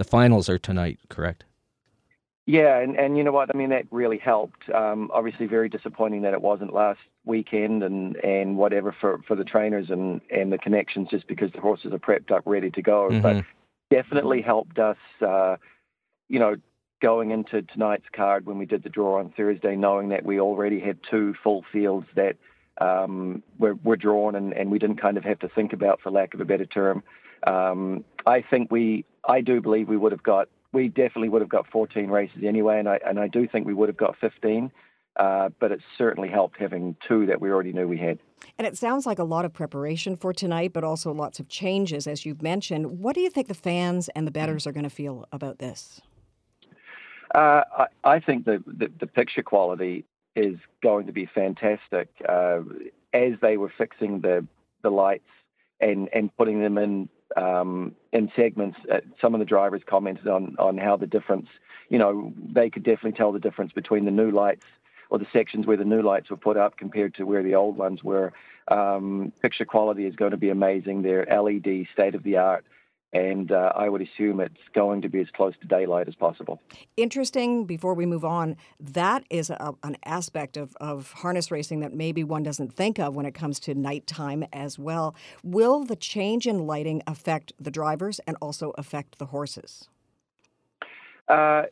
The 0.00 0.04
finals 0.04 0.48
are 0.48 0.58
tonight, 0.58 0.98
correct? 1.10 1.44
Yeah, 2.46 2.78
and, 2.78 2.98
and 2.98 3.18
you 3.18 3.22
know 3.22 3.32
what? 3.32 3.54
I 3.54 3.58
mean, 3.58 3.68
that 3.68 3.84
really 3.90 4.16
helped. 4.16 4.70
Um, 4.70 5.10
obviously, 5.12 5.44
very 5.44 5.68
disappointing 5.68 6.22
that 6.22 6.32
it 6.32 6.40
wasn't 6.40 6.72
last 6.72 7.00
weekend 7.26 7.82
and, 7.82 8.16
and 8.16 8.56
whatever 8.56 8.96
for, 8.98 9.20
for 9.28 9.36
the 9.36 9.44
trainers 9.44 9.90
and, 9.90 10.22
and 10.30 10.50
the 10.50 10.56
connections 10.56 11.08
just 11.10 11.28
because 11.28 11.52
the 11.52 11.60
horses 11.60 11.92
are 11.92 11.98
prepped 11.98 12.30
up, 12.30 12.44
ready 12.46 12.70
to 12.70 12.80
go. 12.80 13.10
Mm-hmm. 13.10 13.20
But 13.20 13.44
definitely 13.90 14.40
helped 14.40 14.78
us, 14.78 14.96
uh, 15.20 15.56
you 16.30 16.38
know, 16.38 16.56
going 17.02 17.30
into 17.30 17.60
tonight's 17.60 18.06
card 18.10 18.46
when 18.46 18.56
we 18.56 18.64
did 18.64 18.82
the 18.82 18.88
draw 18.88 19.18
on 19.18 19.34
Thursday, 19.36 19.76
knowing 19.76 20.08
that 20.08 20.24
we 20.24 20.40
already 20.40 20.80
had 20.80 20.96
two 21.10 21.34
full 21.44 21.62
fields 21.70 22.06
that 22.16 22.36
um, 22.80 23.42
were, 23.58 23.74
were 23.84 23.96
drawn 23.96 24.34
and, 24.34 24.54
and 24.54 24.70
we 24.70 24.78
didn't 24.78 24.98
kind 24.98 25.18
of 25.18 25.24
have 25.24 25.40
to 25.40 25.48
think 25.50 25.74
about, 25.74 26.00
for 26.00 26.10
lack 26.10 26.32
of 26.32 26.40
a 26.40 26.46
better 26.46 26.64
term. 26.64 27.02
Um, 27.46 28.02
I 28.26 28.40
think 28.40 28.72
we, 28.72 29.04
I 29.24 29.40
do 29.40 29.60
believe 29.60 29.88
we 29.88 29.96
would 29.96 30.12
have 30.12 30.22
got 30.22 30.48
we 30.72 30.88
definitely 30.88 31.28
would 31.28 31.42
have 31.42 31.48
got 31.48 31.66
14 31.70 32.08
races 32.08 32.42
anyway, 32.44 32.78
and 32.78 32.88
I 32.88 33.00
and 33.04 33.18
I 33.18 33.28
do 33.28 33.46
think 33.48 33.66
we 33.66 33.74
would 33.74 33.88
have 33.88 33.96
got 33.96 34.16
15. 34.20 34.70
Uh, 35.16 35.50
but 35.58 35.72
it 35.72 35.80
certainly 35.98 36.28
helped 36.28 36.56
having 36.58 36.96
two 37.06 37.26
that 37.26 37.40
we 37.40 37.50
already 37.50 37.72
knew 37.72 37.86
we 37.86 37.98
had. 37.98 38.18
And 38.58 38.66
it 38.66 38.78
sounds 38.78 39.06
like 39.06 39.18
a 39.18 39.24
lot 39.24 39.44
of 39.44 39.52
preparation 39.52 40.16
for 40.16 40.32
tonight, 40.32 40.72
but 40.72 40.84
also 40.84 41.12
lots 41.12 41.40
of 41.40 41.48
changes, 41.48 42.06
as 42.06 42.24
you've 42.24 42.42
mentioned. 42.42 43.00
What 43.00 43.16
do 43.16 43.20
you 43.20 43.28
think 43.28 43.48
the 43.48 43.54
fans 43.54 44.08
and 44.14 44.26
the 44.26 44.30
bettors 44.30 44.66
are 44.66 44.72
going 44.72 44.84
to 44.84 44.90
feel 44.90 45.26
about 45.32 45.58
this? 45.58 46.00
Uh, 47.34 47.62
I, 47.76 47.86
I, 48.04 48.20
think 48.20 48.44
the, 48.44 48.62
the, 48.66 48.90
the, 48.98 49.06
picture 49.06 49.42
quality 49.42 50.04
is 50.34 50.56
going 50.82 51.06
to 51.06 51.12
be 51.12 51.26
fantastic. 51.26 52.08
Uh, 52.26 52.60
as 53.12 53.32
they 53.42 53.56
were 53.56 53.72
fixing 53.76 54.20
the, 54.20 54.46
the 54.82 54.90
lights 54.90 55.28
and, 55.80 56.08
and 56.12 56.34
putting 56.36 56.60
them 56.62 56.78
in 56.78 57.08
um, 57.36 57.94
in 58.12 58.30
segments, 58.34 58.78
uh, 58.92 59.00
some 59.20 59.34
of 59.34 59.40
the 59.40 59.46
drivers 59.46 59.82
commented 59.86 60.28
on 60.28 60.56
on 60.58 60.78
how 60.78 60.96
the 60.96 61.06
difference. 61.06 61.48
You 61.88 61.98
know, 61.98 62.32
they 62.36 62.70
could 62.70 62.84
definitely 62.84 63.12
tell 63.12 63.32
the 63.32 63.40
difference 63.40 63.72
between 63.72 64.04
the 64.04 64.12
new 64.12 64.30
lights 64.30 64.64
or 65.10 65.18
the 65.18 65.26
sections 65.32 65.66
where 65.66 65.76
the 65.76 65.84
new 65.84 66.02
lights 66.02 66.30
were 66.30 66.36
put 66.36 66.56
up 66.56 66.76
compared 66.76 67.14
to 67.14 67.24
where 67.24 67.42
the 67.42 67.56
old 67.56 67.76
ones 67.76 68.04
were. 68.04 68.32
Um, 68.68 69.32
picture 69.42 69.64
quality 69.64 70.06
is 70.06 70.14
going 70.14 70.30
to 70.30 70.36
be 70.36 70.50
amazing. 70.50 71.02
They're 71.02 71.26
LED, 71.26 71.88
state 71.92 72.14
of 72.14 72.22
the 72.22 72.36
art 72.36 72.64
and 73.12 73.50
uh, 73.50 73.72
I 73.74 73.88
would 73.88 74.02
assume 74.02 74.40
it's 74.40 74.56
going 74.72 75.02
to 75.02 75.08
be 75.08 75.20
as 75.20 75.28
close 75.30 75.54
to 75.60 75.66
daylight 75.66 76.06
as 76.06 76.14
possible. 76.14 76.60
Interesting, 76.96 77.64
before 77.64 77.94
we 77.94 78.06
move 78.06 78.24
on, 78.24 78.56
that 78.78 79.24
is 79.30 79.50
a, 79.50 79.74
an 79.82 79.96
aspect 80.04 80.56
of, 80.56 80.76
of 80.80 81.12
harness 81.12 81.50
racing 81.50 81.80
that 81.80 81.92
maybe 81.92 82.22
one 82.22 82.42
doesn't 82.42 82.72
think 82.72 82.98
of 82.98 83.16
when 83.16 83.26
it 83.26 83.34
comes 83.34 83.58
to 83.60 83.74
nighttime 83.74 84.44
as 84.52 84.78
well. 84.78 85.14
Will 85.42 85.84
the 85.84 85.96
change 85.96 86.46
in 86.46 86.66
lighting 86.66 87.02
affect 87.06 87.52
the 87.58 87.70
drivers 87.70 88.20
and 88.26 88.36
also 88.40 88.72
affect 88.78 89.18
the 89.18 89.26
horses? 89.26 89.88
Uh, 91.26 91.62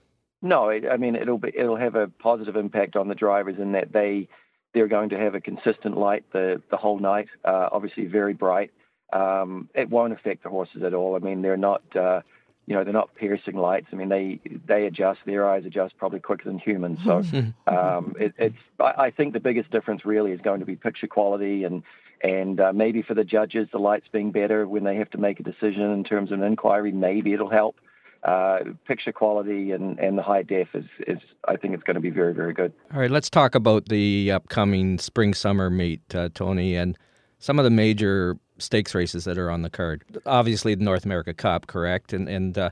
no, 0.42 0.70
I 0.70 0.96
mean 0.96 1.16
it'll 1.16 1.38
be 1.38 1.52
it'll 1.56 1.76
have 1.76 1.96
a 1.96 2.06
positive 2.06 2.54
impact 2.54 2.94
on 2.94 3.08
the 3.08 3.14
drivers 3.14 3.56
in 3.58 3.72
that 3.72 3.92
they 3.92 4.28
they're 4.72 4.86
going 4.86 5.08
to 5.08 5.18
have 5.18 5.34
a 5.34 5.40
consistent 5.40 5.96
light 5.96 6.24
the 6.32 6.62
the 6.70 6.76
whole 6.76 7.00
night. 7.00 7.26
Uh, 7.44 7.68
obviously, 7.72 8.06
very 8.06 8.34
bright 8.34 8.70
um, 9.12 9.68
it 9.74 9.88
won't 9.90 10.12
affect 10.12 10.42
the 10.42 10.48
horses 10.48 10.82
at 10.82 10.94
all. 10.94 11.16
I 11.16 11.18
mean, 11.18 11.42
they're 11.42 11.56
not, 11.56 11.82
uh, 11.96 12.20
you 12.66 12.74
know, 12.74 12.84
they're 12.84 12.92
not 12.92 13.14
piercing 13.14 13.56
lights. 13.56 13.86
I 13.92 13.96
mean, 13.96 14.08
they 14.08 14.40
they 14.66 14.86
adjust, 14.86 15.20
their 15.24 15.48
eyes 15.48 15.64
adjust 15.64 15.96
probably 15.96 16.20
quicker 16.20 16.44
than 16.44 16.58
humans. 16.58 16.98
So 17.04 17.18
um, 17.66 18.14
it, 18.18 18.34
it's, 18.38 18.56
I, 18.78 19.06
I 19.06 19.10
think 19.10 19.32
the 19.32 19.40
biggest 19.40 19.70
difference 19.70 20.04
really 20.04 20.32
is 20.32 20.40
going 20.40 20.60
to 20.60 20.66
be 20.66 20.76
picture 20.76 21.06
quality 21.06 21.64
and 21.64 21.82
and 22.22 22.60
uh, 22.60 22.72
maybe 22.72 23.02
for 23.02 23.14
the 23.14 23.24
judges, 23.24 23.68
the 23.70 23.78
lights 23.78 24.06
being 24.10 24.32
better 24.32 24.66
when 24.66 24.84
they 24.84 24.96
have 24.96 25.10
to 25.10 25.18
make 25.18 25.38
a 25.38 25.42
decision 25.42 25.92
in 25.92 26.02
terms 26.02 26.32
of 26.32 26.40
an 26.40 26.46
inquiry, 26.46 26.92
maybe 26.92 27.32
it'll 27.32 27.50
help. 27.50 27.76
Uh, 28.24 28.58
picture 28.84 29.12
quality 29.12 29.70
and, 29.70 29.96
and 30.00 30.18
the 30.18 30.22
high 30.22 30.42
def 30.42 30.66
is, 30.74 30.84
is 31.06 31.18
I 31.46 31.54
think 31.54 31.74
it's 31.74 31.84
going 31.84 31.94
to 31.94 32.00
be 32.00 32.10
very 32.10 32.34
very 32.34 32.52
good. 32.52 32.72
All 32.92 32.98
right, 32.98 33.12
let's 33.12 33.30
talk 33.30 33.54
about 33.54 33.88
the 33.88 34.32
upcoming 34.32 34.98
spring 34.98 35.34
summer 35.34 35.70
meet, 35.70 36.02
uh, 36.12 36.28
Tony, 36.34 36.74
and 36.74 36.98
some 37.38 37.60
of 37.60 37.64
the 37.64 37.70
major 37.70 38.36
stakes 38.58 38.94
races 38.94 39.24
that 39.24 39.38
are 39.38 39.50
on 39.50 39.62
the 39.62 39.70
card. 39.70 40.04
Obviously, 40.26 40.74
the 40.74 40.84
North 40.84 41.04
America 41.04 41.34
Cup, 41.34 41.66
correct? 41.66 42.12
And 42.12 42.28
and 42.28 42.56
uh, 42.56 42.70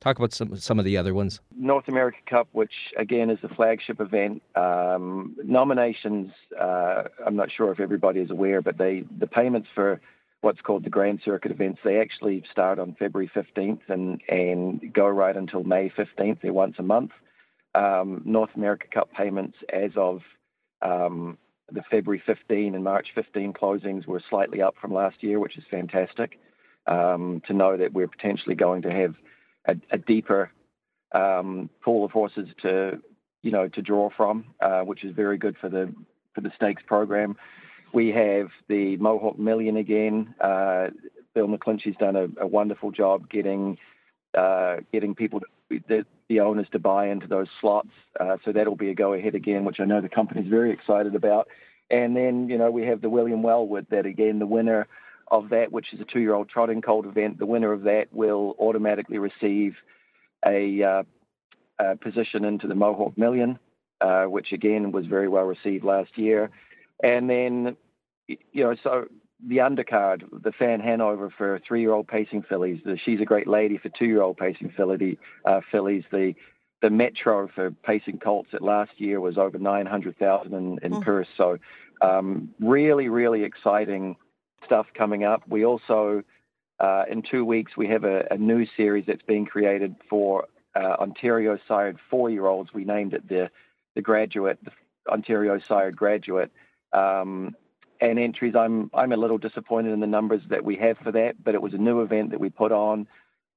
talk 0.00 0.18
about 0.18 0.32
some 0.32 0.56
some 0.56 0.78
of 0.78 0.84
the 0.84 0.96
other 0.96 1.14
ones. 1.14 1.40
North 1.56 1.88
America 1.88 2.18
Cup, 2.26 2.48
which 2.52 2.72
again 2.96 3.30
is 3.30 3.38
the 3.42 3.48
flagship 3.48 4.00
event. 4.00 4.42
Um, 4.54 5.36
nominations. 5.44 6.32
Uh, 6.58 7.04
I'm 7.24 7.36
not 7.36 7.50
sure 7.50 7.72
if 7.72 7.80
everybody 7.80 8.20
is 8.20 8.30
aware, 8.30 8.60
but 8.60 8.78
they 8.78 9.04
the 9.18 9.26
payments 9.26 9.68
for 9.74 10.00
what's 10.40 10.60
called 10.60 10.84
the 10.84 10.90
Grand 10.90 11.20
Circuit 11.24 11.50
events. 11.50 11.80
They 11.84 12.00
actually 12.00 12.44
start 12.50 12.78
on 12.78 12.96
February 12.98 13.30
15th 13.34 13.80
and 13.88 14.20
and 14.28 14.92
go 14.92 15.06
right 15.06 15.36
until 15.36 15.64
May 15.64 15.90
15th. 15.90 16.40
They're 16.42 16.52
once 16.52 16.76
a 16.78 16.82
month. 16.82 17.12
Um, 17.74 18.22
North 18.24 18.50
America 18.56 18.86
Cup 18.92 19.12
payments 19.12 19.56
as 19.72 19.92
of 19.96 20.22
um, 20.82 21.38
the 21.72 21.82
February 21.90 22.22
15 22.24 22.74
and 22.74 22.84
March 22.84 23.08
15 23.14 23.52
closings 23.52 24.06
were 24.06 24.22
slightly 24.28 24.62
up 24.62 24.74
from 24.80 24.92
last 24.92 25.22
year, 25.22 25.38
which 25.38 25.56
is 25.56 25.64
fantastic 25.70 26.38
um, 26.86 27.42
to 27.46 27.52
know 27.52 27.76
that 27.76 27.92
we're 27.92 28.08
potentially 28.08 28.54
going 28.54 28.82
to 28.82 28.90
have 28.90 29.14
a, 29.66 29.76
a 29.90 29.98
deeper 29.98 30.50
um, 31.12 31.70
pool 31.82 32.04
of 32.04 32.10
horses 32.10 32.48
to, 32.62 33.00
you 33.42 33.50
know, 33.50 33.68
to 33.68 33.82
draw 33.82 34.10
from, 34.16 34.46
uh, 34.60 34.80
which 34.80 35.04
is 35.04 35.14
very 35.14 35.38
good 35.38 35.56
for 35.60 35.68
the 35.68 35.92
for 36.34 36.40
the 36.40 36.52
stakes 36.54 36.82
program. 36.86 37.36
We 37.92 38.08
have 38.10 38.48
the 38.68 38.96
Mohawk 38.98 39.38
Million 39.38 39.76
again. 39.76 40.34
Uh, 40.40 40.88
Bill 41.34 41.48
McClinchy's 41.48 41.96
done 41.98 42.16
a, 42.16 42.28
a 42.40 42.46
wonderful 42.46 42.92
job 42.92 43.28
getting 43.28 43.78
uh, 44.36 44.76
getting 44.92 45.14
people, 45.14 45.40
the, 45.70 46.04
the, 46.28 46.40
owners, 46.40 46.66
to 46.72 46.78
buy 46.78 47.08
into 47.08 47.26
those 47.26 47.48
slots. 47.60 47.90
Uh, 48.18 48.36
so 48.44 48.52
that'll 48.52 48.76
be 48.76 48.90
a 48.90 48.94
go 48.94 49.14
ahead 49.14 49.34
again, 49.34 49.64
which 49.64 49.80
I 49.80 49.84
know 49.84 50.00
the 50.00 50.08
company's 50.08 50.48
very 50.48 50.72
excited 50.72 51.14
about. 51.14 51.48
And 51.90 52.16
then, 52.16 52.48
you 52.48 52.58
know, 52.58 52.70
we 52.70 52.86
have 52.86 53.00
the 53.00 53.08
William 53.08 53.42
Wellwood, 53.42 53.86
that 53.90 54.06
again, 54.06 54.38
the 54.38 54.46
winner 54.46 54.86
of 55.30 55.50
that, 55.50 55.72
which 55.72 55.92
is 55.92 56.00
a 56.00 56.04
two 56.04 56.20
year 56.20 56.34
old 56.34 56.48
trotting 56.48 56.82
colt 56.82 57.06
event, 57.06 57.38
the 57.38 57.46
winner 57.46 57.72
of 57.72 57.82
that 57.82 58.12
will 58.12 58.56
automatically 58.58 59.18
receive 59.18 59.76
a, 60.44 60.82
uh, 60.82 61.02
a 61.78 61.96
position 61.96 62.44
into 62.44 62.66
the 62.66 62.74
Mohawk 62.74 63.16
Million, 63.16 63.58
uh, 64.00 64.24
which 64.24 64.52
again 64.52 64.92
was 64.92 65.06
very 65.06 65.28
well 65.28 65.44
received 65.44 65.84
last 65.84 66.16
year. 66.16 66.50
And 67.02 67.30
then, 67.30 67.76
you 68.26 68.64
know, 68.64 68.76
so 68.82 69.06
the 69.46 69.58
undercard, 69.58 70.22
the 70.42 70.52
Fan 70.52 70.80
Hanover 70.80 71.30
for 71.36 71.60
three-year-old 71.66 72.08
pacing 72.08 72.42
fillies. 72.42 72.80
The 72.84 72.98
She's 73.04 73.20
a 73.20 73.24
Great 73.24 73.46
Lady 73.46 73.78
for 73.78 73.88
two-year-old 73.88 74.36
pacing 74.36 74.72
filly, 74.76 75.18
uh, 75.44 75.60
fillies. 75.70 76.04
The 76.10 76.34
the 76.82 76.90
Metro 76.90 77.48
for 77.54 77.70
pacing 77.70 78.18
colts 78.18 78.50
at 78.54 78.62
last 78.62 78.92
year 78.96 79.20
was 79.20 79.36
over 79.36 79.58
900,000 79.58 80.54
in, 80.54 80.78
in 80.82 80.92
mm. 80.92 81.04
purse. 81.04 81.28
So 81.36 81.58
um, 82.00 82.54
really, 82.58 83.08
really 83.08 83.44
exciting 83.44 84.16
stuff 84.64 84.86
coming 84.94 85.24
up. 85.24 85.42
We 85.46 85.64
also, 85.64 86.22
uh, 86.78 87.04
in 87.10 87.22
two 87.22 87.44
weeks, 87.44 87.76
we 87.76 87.88
have 87.88 88.04
a, 88.04 88.26
a, 88.30 88.38
new 88.38 88.66
series 88.76 89.04
that's 89.06 89.22
being 89.22 89.44
created 89.44 89.94
for 90.08 90.46
uh, 90.74 90.96
Ontario 90.98 91.58
sired 91.68 91.98
four-year-olds. 92.08 92.72
We 92.72 92.84
named 92.84 93.14
it 93.14 93.28
the 93.28 93.50
the 93.94 94.02
graduate, 94.02 94.58
the 94.64 94.70
Ontario 95.10 95.58
sired 95.66 95.96
graduate. 95.96 96.50
Um, 96.92 97.56
and 98.00 98.18
entries. 98.18 98.54
I'm 98.56 98.90
I'm 98.94 99.12
a 99.12 99.16
little 99.16 99.38
disappointed 99.38 99.92
in 99.92 100.00
the 100.00 100.06
numbers 100.06 100.42
that 100.48 100.64
we 100.64 100.76
have 100.76 100.98
for 100.98 101.12
that, 101.12 101.42
but 101.42 101.54
it 101.54 101.62
was 101.62 101.74
a 101.74 101.78
new 101.78 102.00
event 102.00 102.30
that 102.30 102.40
we 102.40 102.50
put 102.50 102.72
on. 102.72 103.06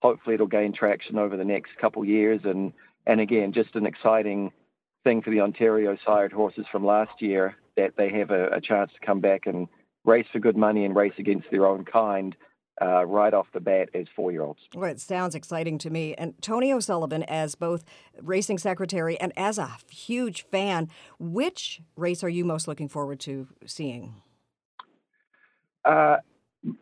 Hopefully, 0.01 0.35
it'll 0.35 0.47
gain 0.47 0.73
traction 0.73 1.17
over 1.17 1.37
the 1.37 1.45
next 1.45 1.71
couple 1.79 2.03
years, 2.05 2.41
and 2.43 2.73
and 3.05 3.19
again, 3.19 3.53
just 3.53 3.75
an 3.75 3.85
exciting 3.85 4.51
thing 5.03 5.21
for 5.21 5.31
the 5.31 5.41
Ontario 5.41 5.97
sired 6.05 6.31
horses 6.31 6.65
from 6.71 6.85
last 6.85 7.21
year 7.21 7.55
that 7.75 7.93
they 7.97 8.09
have 8.09 8.31
a, 8.31 8.47
a 8.49 8.61
chance 8.61 8.91
to 8.93 9.05
come 9.05 9.19
back 9.19 9.45
and 9.45 9.67
race 10.05 10.27
for 10.31 10.39
good 10.39 10.57
money 10.57 10.85
and 10.85 10.95
race 10.95 11.13
against 11.17 11.49
their 11.51 11.65
own 11.65 11.85
kind. 11.85 12.35
Uh, 12.81 13.05
right 13.05 13.35
off 13.35 13.45
the 13.53 13.59
bat 13.59 13.87
as 13.93 14.07
four 14.15 14.31
year 14.31 14.41
olds. 14.41 14.61
Well, 14.73 14.89
it 14.89 14.99
sounds 14.99 15.35
exciting 15.35 15.77
to 15.77 15.91
me. 15.91 16.15
And 16.15 16.33
Tony 16.41 16.73
O'Sullivan, 16.73 17.21
as 17.21 17.53
both 17.53 17.85
racing 18.19 18.57
secretary 18.57 19.15
and 19.21 19.31
as 19.37 19.59
a 19.59 19.77
huge 19.91 20.47
fan, 20.47 20.89
which 21.19 21.81
race 21.95 22.23
are 22.23 22.29
you 22.29 22.43
most 22.43 22.67
looking 22.67 22.89
forward 22.89 23.19
to 23.21 23.47
seeing? 23.67 24.23
Uh, 25.85 26.17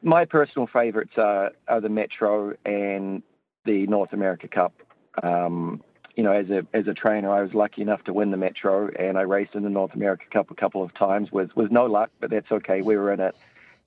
my 0.01 0.25
personal 0.25 0.67
favourites 0.67 1.13
are, 1.17 1.51
are 1.67 1.81
the 1.81 1.89
Metro 1.89 2.53
and 2.65 3.23
the 3.65 3.87
North 3.87 4.13
America 4.13 4.47
Cup. 4.47 4.73
Um, 5.21 5.83
you 6.15 6.23
know, 6.23 6.31
as 6.33 6.49
a 6.49 6.65
as 6.73 6.87
a 6.87 6.93
trainer, 6.93 7.31
I 7.31 7.41
was 7.41 7.53
lucky 7.53 7.81
enough 7.81 8.03
to 8.03 8.13
win 8.13 8.31
the 8.31 8.37
Metro, 8.37 8.89
and 8.89 9.17
I 9.17 9.21
raced 9.21 9.55
in 9.55 9.63
the 9.63 9.69
North 9.69 9.93
America 9.93 10.25
Cup 10.31 10.51
a 10.51 10.55
couple 10.55 10.83
of 10.83 10.93
times 10.93 11.31
with 11.31 11.55
with 11.55 11.71
no 11.71 11.85
luck, 11.85 12.11
but 12.19 12.29
that's 12.29 12.51
okay. 12.51 12.81
We 12.81 12.97
were 12.97 13.13
in 13.13 13.19
it, 13.21 13.35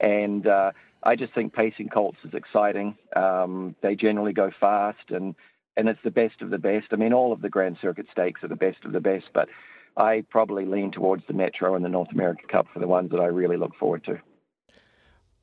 and 0.01 0.47
uh, 0.47 0.73
I 1.03 1.17
just 1.17 1.35
think 1.35 1.53
pacing 1.53 1.91
colts 1.91 2.19
is 2.25 2.35
exciting. 2.35 2.97
Um, 3.15 3.77
they 3.83 3.95
generally 3.95 4.33
go 4.33 4.51
fast, 4.59 5.11
and 5.11 5.35
and 5.77 5.89
it's 5.89 6.01
the 6.03 6.11
best 6.11 6.41
of 6.41 6.51
the 6.51 6.59
best. 6.59 6.89
I 6.93 6.97
mean, 6.97 7.13
all 7.13 7.33
of 7.33 7.43
the 7.43 7.51
Grand 7.51 7.77
Circuit 7.81 8.07
stakes 8.11 8.43
are 8.43 8.49
the 8.49 8.57
best 8.57 8.85
of 8.85 8.93
the 8.93 9.01
best, 9.01 9.27
but 9.35 9.49
I 9.97 10.25
probably 10.31 10.65
lean 10.65 10.91
towards 10.93 11.25
the 11.27 11.35
Metro 11.35 11.75
and 11.75 11.85
the 11.85 11.89
North 11.89 12.11
America 12.11 12.47
Cup 12.49 12.67
for 12.73 12.79
the 12.79 12.89
ones 12.89 13.11
that 13.11 13.21
I 13.21 13.27
really 13.27 13.57
look 13.57 13.75
forward 13.77 14.05
to. 14.05 14.19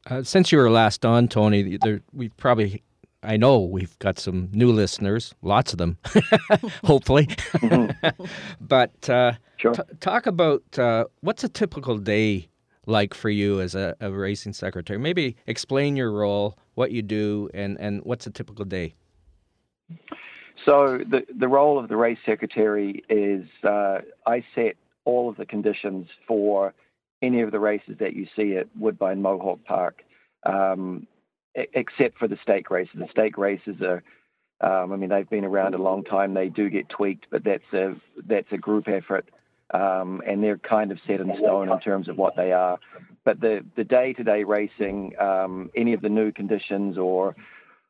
Uh, 0.10 0.24
since 0.24 0.52
you 0.52 0.58
were 0.58 0.70
last 0.70 1.06
on, 1.06 1.28
Tony, 1.28 1.78
there, 1.78 2.02
we 2.12 2.30
probably 2.30 2.82
I 3.24 3.38
know 3.38 3.60
we've 3.60 3.98
got 4.00 4.18
some 4.18 4.50
new 4.52 4.72
listeners, 4.72 5.36
lots 5.44 5.74
of 5.74 5.78
them, 5.78 5.98
hopefully. 6.84 7.28
But 8.60 9.10
uh, 9.10 9.34
sure. 9.58 9.74
t- 9.74 9.82
talk 10.00 10.26
about 10.26 10.64
uh, 10.80 11.06
what's 11.20 11.44
a 11.44 11.50
typical 11.50 11.98
day 11.98 12.48
like 12.88 13.14
for 13.14 13.30
you 13.30 13.62
as 13.62 13.76
a, 13.76 13.96
a, 14.00 14.12
racing 14.12 14.54
secretary? 14.54 14.98
Maybe 14.98 15.36
explain 15.46 15.96
your 15.96 16.12
role, 16.12 16.58
what 16.74 16.92
you 16.92 17.04
do, 17.04 17.50
and, 17.54 17.80
and 17.80 18.02
what's 18.04 18.26
a 18.26 18.32
typical 18.32 18.66
day. 18.66 18.96
So 20.66 21.00
the 21.00 21.26
the 21.38 21.48
role 21.48 21.78
of 21.78 21.90
the 21.90 21.98
race 21.98 22.20
secretary 22.26 23.04
is 23.10 23.46
uh, 23.64 24.00
I 24.26 24.44
set 24.56 24.78
all 25.06 25.30
of 25.30 25.38
the 25.38 25.46
conditions 25.46 26.08
for 26.28 26.74
any 27.22 27.42
of 27.42 27.52
the 27.52 27.60
races 27.60 27.98
that 28.00 28.16
you 28.16 28.28
see 28.36 28.56
at 28.56 28.68
Woodbine 28.78 29.22
Mohawk 29.22 29.64
Park. 29.66 30.04
Um, 30.44 31.08
except 31.56 32.18
for 32.18 32.28
the 32.28 32.38
stake 32.42 32.70
races. 32.70 32.96
The 32.96 33.08
stake 33.12 33.38
races 33.38 33.76
are, 33.82 34.04
um, 34.62 34.92
I 34.92 34.96
mean, 34.96 35.10
they've 35.10 35.30
been 35.30 35.46
around 35.46 35.76
a 35.76 35.82
long 35.82 36.04
time. 36.04 36.34
They 36.34 36.50
do 36.50 36.70
get 36.70 36.90
tweaked, 36.90 37.28
but 37.30 37.44
that's 37.44 37.74
a 37.74 37.96
that's 38.26 38.52
a 38.52 38.58
group 38.58 38.88
effort, 38.88 39.30
um, 39.74 40.22
and 40.28 40.44
they're 40.44 40.58
kind 40.58 40.92
of 40.92 41.00
set 41.08 41.20
in 41.20 41.34
stone 41.38 41.70
in 41.70 41.80
terms 41.80 42.08
of 42.08 42.18
what 42.18 42.36
they 42.36 42.52
are. 42.52 42.80
But 43.24 43.42
the 43.42 43.66
the 43.76 43.84
day 43.84 44.14
to 44.14 44.24
day 44.24 44.44
racing, 44.44 45.14
um, 45.20 45.72
any 45.76 45.94
of 45.94 46.02
the 46.02 46.10
new 46.10 46.32
conditions 46.32 46.98
or 46.98 47.36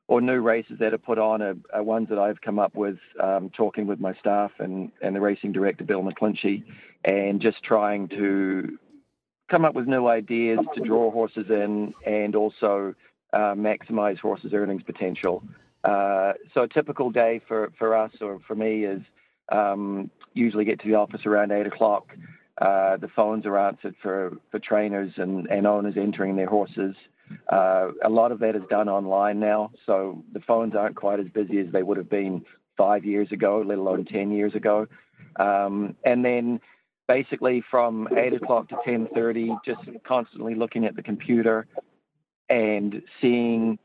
or 0.08 0.22
new 0.22 0.42
races 0.42 0.78
that 0.80 0.94
are 0.94 0.98
put 0.98 1.18
on 1.18 1.42
are, 1.42 1.56
are 1.74 1.84
ones 1.84 2.10
that 2.10 2.20
I've 2.20 2.42
come 2.42 2.60
up 2.60 2.76
with, 2.76 2.98
um, 3.22 3.50
talking 3.50 3.88
with 3.88 4.02
my 4.02 4.14
staff 4.16 4.52
and, 4.60 4.92
and 5.02 5.16
the 5.16 5.22
racing 5.22 5.54
director 5.54 5.86
Bill 5.86 6.04
McClinchy, 6.04 6.66
and 7.06 7.40
just 7.40 7.64
trying 7.64 8.10
to 8.10 8.78
come 9.52 9.66
up 9.66 9.76
with 9.76 9.86
new 9.86 10.08
ideas 10.08 10.60
to 10.76 10.82
draw 10.82 11.12
horses 11.12 11.45
in, 11.49 11.93
and 12.06 12.36
also 12.36 12.95
uh, 13.34 13.54
maximize 13.54 14.18
horses' 14.18 14.54
earnings 14.54 14.82
potential. 14.84 15.43
Uh, 15.84 16.34
so 16.54 16.64
a 16.64 16.68
typical 16.68 17.12
day 17.12 17.41
for, 17.47 17.72
for 17.78 17.95
us 17.95 18.12
or 18.22 18.39
for 18.47 18.56
me 18.56 18.86
is 18.86 19.02
um, 19.52 20.10
usually 20.34 20.64
get 20.64 20.80
to 20.80 20.88
the 20.88 20.95
office 20.95 21.26
around 21.26 21.52
eight 21.52 21.68
o'clock. 21.68 22.08
Uh, 22.60 22.95
the 22.97 23.10
phones 23.16 23.45
are 23.45 23.58
answered 23.58 23.95
for, 24.02 24.38
for 24.52 24.60
trainers 24.60 25.12
and, 25.18 25.47
and 25.47 25.68
owners 25.68 25.95
entering 25.97 26.36
their 26.36 26.47
horses. 26.47 26.95
Uh, 27.52 27.89
a 28.04 28.10
lot 28.10 28.32
of 28.32 28.39
that 28.39 28.56
is 28.56 28.62
done 28.70 28.88
online 28.88 29.39
now, 29.39 29.72
so 29.86 30.24
the 30.34 30.39
phones 30.41 30.76
aren't 30.76 30.95
quite 30.95 31.20
as 31.20 31.28
busy 31.28 31.60
as 31.60 31.68
they 31.72 31.84
would 31.84 31.97
have 31.97 32.10
been 32.10 32.45
five 32.78 33.04
years 33.04 33.32
ago, 33.32 33.64
let 33.66 33.78
alone 33.78 34.06
10 34.06 34.32
years 34.32 34.54
ago. 34.54 34.88
Um, 35.38 35.95
and 36.06 36.24
then 36.24 36.60
basically 37.12 37.62
from 37.70 38.07
8 38.16 38.34
o'clock 38.34 38.70
to 38.70 38.76
10.30, 38.88 39.57
just 39.66 39.82
constantly 40.05 40.55
looking 40.55 40.86
at 40.86 40.95
the 40.95 41.03
computer, 41.03 41.68
and 42.49 43.01
seeing 43.20 43.78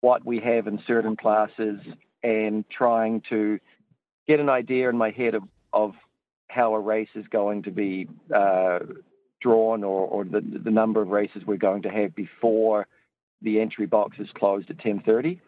what 0.00 0.24
we 0.24 0.40
have 0.40 0.66
in 0.66 0.82
certain 0.84 1.14
classes 1.14 1.78
and 2.24 2.64
trying 2.70 3.22
to 3.28 3.60
get 4.26 4.40
an 4.40 4.48
idea 4.48 4.88
in 4.88 4.96
my 4.96 5.10
head 5.10 5.34
of, 5.34 5.44
of 5.72 5.94
how 6.48 6.74
a 6.74 6.80
race 6.80 7.08
is 7.14 7.24
going 7.30 7.62
to 7.62 7.70
be 7.70 8.08
uh, 8.34 8.80
drawn 9.40 9.84
or, 9.84 10.06
or 10.06 10.24
the, 10.24 10.40
the 10.40 10.70
number 10.70 11.00
of 11.00 11.08
races 11.08 11.42
we're 11.46 11.56
going 11.56 11.82
to 11.82 11.88
have 11.88 12.14
before 12.16 12.88
the 13.42 13.60
entry 13.60 13.86
box 13.86 14.16
is 14.18 14.28
closed 14.34 14.70
at 14.70 14.78
10.30 14.78 15.38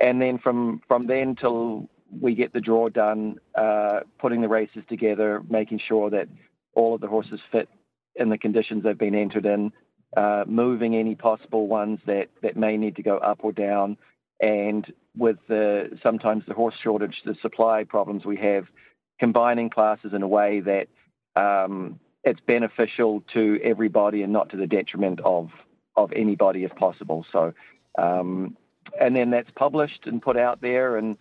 and 0.00 0.20
then 0.20 0.38
from 0.38 0.82
from 0.86 1.06
then 1.06 1.34
till 1.34 1.88
we 2.20 2.34
get 2.34 2.52
the 2.52 2.60
draw 2.60 2.88
done 2.88 3.38
uh, 3.54 4.00
putting 4.18 4.40
the 4.40 4.48
races 4.48 4.82
together 4.88 5.42
making 5.48 5.80
sure 5.86 6.10
that 6.10 6.28
all 6.74 6.94
of 6.94 7.00
the 7.00 7.08
horses 7.08 7.40
fit 7.50 7.68
in 8.14 8.28
the 8.28 8.38
conditions 8.38 8.82
they've 8.82 8.98
been 8.98 9.14
entered 9.14 9.46
in 9.46 9.72
uh, 10.16 10.44
moving 10.46 10.94
any 10.96 11.14
possible 11.14 11.66
ones 11.66 11.98
that, 12.06 12.28
that 12.42 12.56
may 12.56 12.76
need 12.76 12.96
to 12.96 13.02
go 13.02 13.18
up 13.18 13.40
or 13.42 13.52
down. 13.52 13.96
And 14.40 14.90
with 15.16 15.36
the, 15.48 15.98
sometimes 16.02 16.44
the 16.46 16.54
horse 16.54 16.74
shortage, 16.82 17.22
the 17.24 17.36
supply 17.42 17.84
problems 17.84 18.24
we 18.24 18.36
have, 18.36 18.66
combining 19.18 19.70
classes 19.70 20.12
in 20.14 20.22
a 20.22 20.28
way 20.28 20.60
that 20.60 20.88
um, 21.40 21.98
it's 22.24 22.40
beneficial 22.40 23.22
to 23.34 23.58
everybody 23.62 24.22
and 24.22 24.32
not 24.32 24.50
to 24.50 24.56
the 24.56 24.66
detriment 24.66 25.20
of 25.20 25.50
of 25.96 26.12
anybody 26.12 26.64
if 26.64 26.74
possible. 26.76 27.24
So, 27.32 27.54
um, 27.96 28.54
and 29.00 29.16
then 29.16 29.30
that's 29.30 29.50
published 29.56 30.00
and 30.04 30.20
put 30.20 30.36
out 30.36 30.60
there, 30.60 30.98
and 30.98 31.16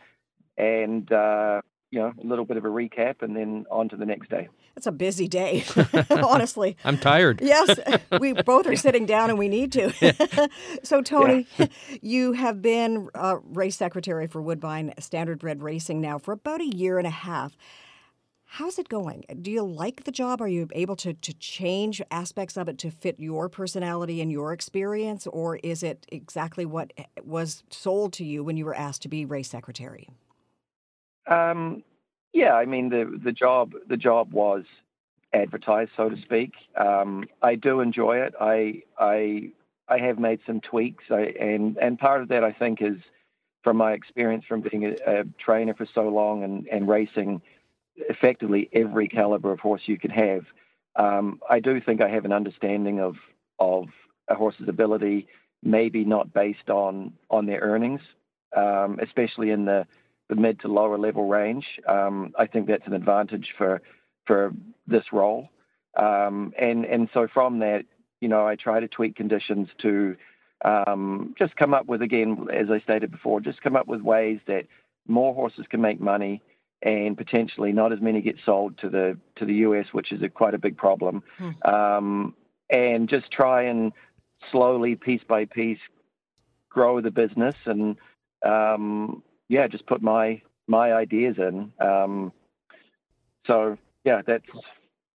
and 0.58 1.12
uh, 1.12 1.62
you 1.92 2.00
know, 2.00 2.14
a 2.22 2.28
little 2.28 2.46
bit 2.46 2.58
of 2.58 2.66
a 2.66 2.68
recap 2.68 3.22
and 3.22 3.36
then 3.36 3.66
on 3.72 3.88
to 3.90 3.96
the 3.96 4.06
next 4.06 4.30
day. 4.30 4.50
It's 4.76 4.88
a 4.88 4.92
busy 4.92 5.30
day, 5.30 5.64
honestly. 6.10 6.76
I'm 6.84 6.98
tired. 6.98 7.40
yes, 7.42 7.80
we 8.20 8.34
both 8.34 8.68
are 8.68 8.76
sitting 8.76 9.06
down 9.06 9.30
and 9.30 9.40
we 9.40 9.48
need 9.48 9.72
to. 9.72 10.50
so, 10.84 11.02
Tony, 11.02 11.48
yeah. 11.58 11.68
you 12.02 12.34
have 12.34 12.62
been 12.62 13.10
uh, 13.16 13.38
race 13.46 13.78
secretary 13.78 14.28
for 14.28 14.42
Woodbine 14.42 14.94
Standardbred 15.00 15.62
Racing 15.62 16.02
now 16.02 16.18
for 16.18 16.34
about 16.34 16.60
a 16.60 16.68
year 16.68 16.98
and 16.98 17.08
a 17.08 17.12
half. 17.12 17.56
How's 18.44 18.78
it 18.78 18.90
going? 18.90 19.24
Do 19.42 19.50
you 19.50 19.64
like 19.64 20.04
the 20.04 20.12
job? 20.12 20.42
Are 20.42 20.48
you 20.48 20.68
able 20.74 20.98
to, 20.98 21.14
to 21.14 21.34
change 21.34 22.02
aspects 22.12 22.58
of 22.58 22.68
it 22.68 22.78
to 22.80 22.92
fit 22.92 23.20
your 23.20 23.48
personality 23.48 24.22
and 24.22 24.32
your 24.32 24.52
experience? 24.52 25.28
Or 25.28 25.58
is 25.58 25.84
it 25.84 26.06
exactly 26.10 26.66
what 26.66 26.92
was 27.24 27.64
sold 27.70 28.12
to 28.14 28.26
you 28.26 28.44
when 28.44 28.58
you 28.58 28.66
were 28.66 28.76
asked 28.76 29.02
to 29.04 29.10
be 29.10 29.24
race 29.24 29.50
secretary? 29.50 30.10
Um, 31.28 31.84
yeah, 32.34 32.54
I 32.54 32.66
mean 32.66 32.90
the 32.90 33.20
the 33.24 33.32
job 33.32 33.74
the 33.88 33.98
job 33.98 34.34
was 34.34 34.64
advertised, 35.34 35.92
so 35.96 36.10
to 36.10 36.22
speak. 36.22 36.54
Um, 36.76 37.26
I 37.42 37.56
do 37.56 37.80
enjoy 37.80 38.18
it. 38.18 38.34
I 38.40 38.84
I 39.00 39.52
I 39.88 40.00
have 40.00 40.20
made 40.20 40.40
some 40.46 40.62
tweaks, 40.62 41.06
I, 41.10 41.34
and 41.40 41.78
and 41.78 41.98
part 42.00 42.22
of 42.22 42.30
that 42.30 42.44
I 42.44 42.52
think 42.52 42.82
is 42.82 42.98
from 43.64 43.78
my 43.78 43.94
experience 43.94 44.46
from 44.48 44.62
being 44.62 44.86
a, 44.86 45.22
a 45.22 45.24
trainer 45.40 45.74
for 45.74 45.88
so 45.94 46.08
long 46.08 46.44
and, 46.44 46.68
and 46.68 46.88
racing 46.88 47.42
effectively 47.96 48.70
every 48.74 49.08
caliber 49.08 49.52
of 49.52 49.60
horse 49.60 49.82
you 49.86 49.98
can 49.98 50.12
have. 50.12 50.46
Um, 50.96 51.40
I 51.50 51.60
do 51.60 51.82
think 51.82 52.00
I 52.02 52.10
have 52.10 52.26
an 52.26 52.32
understanding 52.32 53.00
of 53.00 53.16
of 53.60 53.86
a 54.30 54.36
horse's 54.36 54.68
ability, 54.68 55.28
maybe 55.64 56.04
not 56.06 56.34
based 56.34 56.70
on 56.70 57.14
on 57.30 57.46
their 57.46 57.62
earnings, 57.62 58.02
um, 58.56 59.00
especially 59.02 59.52
in 59.52 59.66
the 59.66 59.88
the 60.30 60.36
mid 60.36 60.60
to 60.62 60.68
lower 60.68 60.98
level 60.98 61.28
range. 61.28 61.66
Um, 61.88 62.34
I 62.38 62.48
think 62.48 62.68
that's 62.68 62.88
an 62.88 62.94
advantage 62.94 63.54
for 63.58 63.82
for 64.26 64.54
this 64.88 65.06
role. 65.12 65.50
Um, 65.98 66.54
and 66.60 66.86
and 66.86 67.10
so 67.14 67.28
from 67.34 67.60
that, 67.60 67.86
you 68.22 68.28
know, 68.28 68.46
I 68.48 68.56
try 68.56 68.80
to 68.80 68.88
tweak 68.88 69.16
conditions 69.16 69.70
to 69.82 70.16
um, 70.64 71.36
just 71.38 71.56
come 71.56 71.74
up 71.74 71.86
with 71.86 72.02
again, 72.02 72.48
as 72.54 72.70
I 72.70 72.80
stated 72.80 73.12
before, 73.12 73.40
just 73.40 73.62
come 73.62 73.76
up 73.76 73.88
with 73.88 74.02
ways 74.02 74.40
that 74.48 74.66
more 75.08 75.34
horses 75.34 75.66
can 75.70 75.82
make 75.82 76.00
money 76.00 76.42
and 76.82 77.18
potentially 77.18 77.72
not 77.72 77.94
as 77.94 78.02
many 78.02 78.22
get 78.22 78.36
sold 78.46 78.78
to 78.80 78.90
the 78.90 79.18
to 79.38 79.46
the 79.46 79.54
US, 79.56 79.88
which 79.92 80.12
is 80.12 80.22
a, 80.22 80.30
quite 80.30 80.54
a 80.54 80.60
big 80.60 80.78
problem. 80.78 81.24
Hmm. 81.38 81.72
Um, 81.72 82.36
and 82.70 83.08
just 83.08 83.32
try 83.32 83.64
and 83.64 83.92
slowly, 84.52 84.96
piece 84.96 85.22
by 85.28 85.46
piece, 85.46 85.80
grow 86.70 87.00
the 87.02 87.12
business 87.12 87.56
and 87.66 87.96
um, 88.46 89.24
yeah, 89.50 89.68
just 89.68 89.86
put 89.86 90.02
my 90.02 90.42
my 90.68 90.94
ideas 90.94 91.36
in. 91.38 91.72
Um, 91.80 92.32
so 93.46 93.78
yeah, 94.04 94.22
that's 94.26 94.46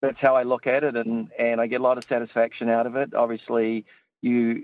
that's 0.01 0.17
how 0.19 0.35
I 0.35 0.43
look 0.43 0.67
at 0.67 0.83
it, 0.83 0.95
and 0.95 1.29
and 1.37 1.59
I 1.59 1.67
get 1.67 1.81
a 1.81 1.83
lot 1.83 1.97
of 1.97 2.05
satisfaction 2.05 2.69
out 2.69 2.85
of 2.85 2.95
it. 2.95 3.13
Obviously, 3.13 3.85
you 4.21 4.63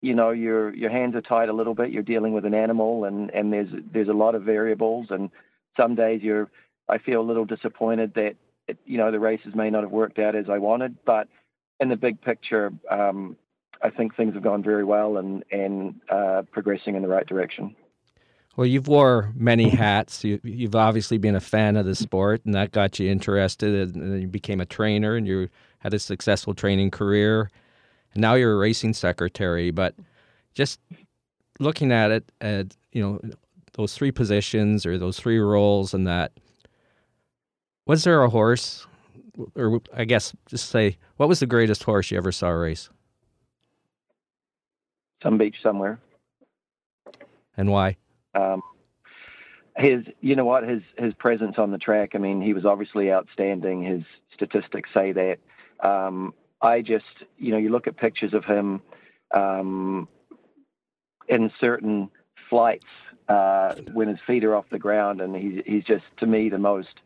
you 0.00 0.14
know 0.14 0.30
your 0.30 0.74
your 0.74 0.90
hands 0.90 1.14
are 1.14 1.22
tied 1.22 1.48
a 1.48 1.52
little 1.52 1.74
bit. 1.74 1.90
You're 1.90 2.02
dealing 2.02 2.32
with 2.32 2.44
an 2.44 2.54
animal, 2.54 3.04
and 3.04 3.30
and 3.30 3.52
there's 3.52 3.68
there's 3.92 4.08
a 4.08 4.12
lot 4.12 4.34
of 4.34 4.42
variables, 4.42 5.06
and 5.10 5.30
some 5.76 5.94
days 5.94 6.22
you're 6.22 6.50
I 6.88 6.98
feel 6.98 7.20
a 7.20 7.22
little 7.22 7.44
disappointed 7.44 8.14
that 8.14 8.36
it, 8.66 8.78
you 8.84 8.98
know 8.98 9.10
the 9.10 9.20
races 9.20 9.54
may 9.54 9.70
not 9.70 9.82
have 9.82 9.92
worked 9.92 10.18
out 10.18 10.36
as 10.36 10.46
I 10.48 10.58
wanted, 10.58 10.96
but 11.04 11.28
in 11.80 11.88
the 11.88 11.96
big 11.96 12.20
picture, 12.20 12.72
um, 12.90 13.36
I 13.82 13.90
think 13.90 14.16
things 14.16 14.34
have 14.34 14.42
gone 14.42 14.62
very 14.62 14.84
well 14.84 15.16
and 15.16 15.44
and 15.50 16.00
uh, 16.10 16.42
progressing 16.52 16.94
in 16.94 17.02
the 17.02 17.08
right 17.08 17.26
direction. 17.26 17.74
Well, 18.58 18.66
you've 18.66 18.88
wore 18.88 19.32
many 19.36 19.68
hats. 19.68 20.24
You, 20.24 20.40
have 20.62 20.74
obviously 20.74 21.16
been 21.16 21.36
a 21.36 21.40
fan 21.40 21.76
of 21.76 21.86
the 21.86 21.94
sport, 21.94 22.44
and 22.44 22.52
that 22.56 22.72
got 22.72 22.98
you 22.98 23.08
interested. 23.08 23.94
And 23.94 24.14
then 24.14 24.20
you 24.20 24.26
became 24.26 24.60
a 24.60 24.66
trainer, 24.66 25.14
and 25.14 25.28
you 25.28 25.48
had 25.78 25.94
a 25.94 25.98
successful 26.00 26.54
training 26.54 26.90
career. 26.90 27.52
And 28.14 28.20
now 28.20 28.34
you're 28.34 28.54
a 28.54 28.56
racing 28.56 28.94
secretary. 28.94 29.70
But 29.70 29.94
just 30.54 30.80
looking 31.60 31.92
at 31.92 32.10
it, 32.10 32.32
at 32.40 32.76
you 32.90 33.00
know, 33.00 33.20
those 33.74 33.94
three 33.94 34.10
positions 34.10 34.84
or 34.84 34.98
those 34.98 35.20
three 35.20 35.38
roles 35.38 35.94
and 35.94 36.04
that. 36.08 36.32
Was 37.86 38.02
there 38.02 38.24
a 38.24 38.28
horse, 38.28 38.88
or 39.54 39.80
I 39.94 40.04
guess 40.04 40.32
just 40.46 40.68
say, 40.68 40.98
what 41.16 41.28
was 41.28 41.38
the 41.38 41.46
greatest 41.46 41.84
horse 41.84 42.10
you 42.10 42.16
ever 42.16 42.32
saw 42.32 42.48
race? 42.48 42.90
Some 45.22 45.38
beach 45.38 45.58
somewhere. 45.62 46.00
And 47.56 47.70
why? 47.70 47.98
Um, 48.38 48.62
his, 49.76 50.04
you 50.20 50.34
know 50.34 50.44
what, 50.44 50.68
his 50.68 50.82
his 50.96 51.14
presence 51.14 51.56
on 51.58 51.70
the 51.70 51.78
track. 51.78 52.10
I 52.14 52.18
mean, 52.18 52.42
he 52.42 52.52
was 52.52 52.64
obviously 52.64 53.12
outstanding. 53.12 53.82
His 53.82 54.02
statistics 54.34 54.90
say 54.92 55.12
that. 55.12 55.38
Um, 55.86 56.34
I 56.60 56.82
just, 56.82 57.04
you 57.38 57.52
know, 57.52 57.58
you 57.58 57.70
look 57.70 57.86
at 57.86 57.96
pictures 57.96 58.34
of 58.34 58.44
him 58.44 58.82
um, 59.32 60.08
in 61.28 61.52
certain 61.60 62.10
flights 62.50 62.86
uh, 63.28 63.74
when 63.92 64.08
his 64.08 64.18
feet 64.26 64.44
are 64.44 64.56
off 64.56 64.64
the 64.70 64.78
ground, 64.78 65.20
and 65.20 65.36
he's 65.36 65.62
he's 65.64 65.84
just 65.84 66.04
to 66.18 66.26
me 66.26 66.48
the 66.48 66.58
most 66.58 67.00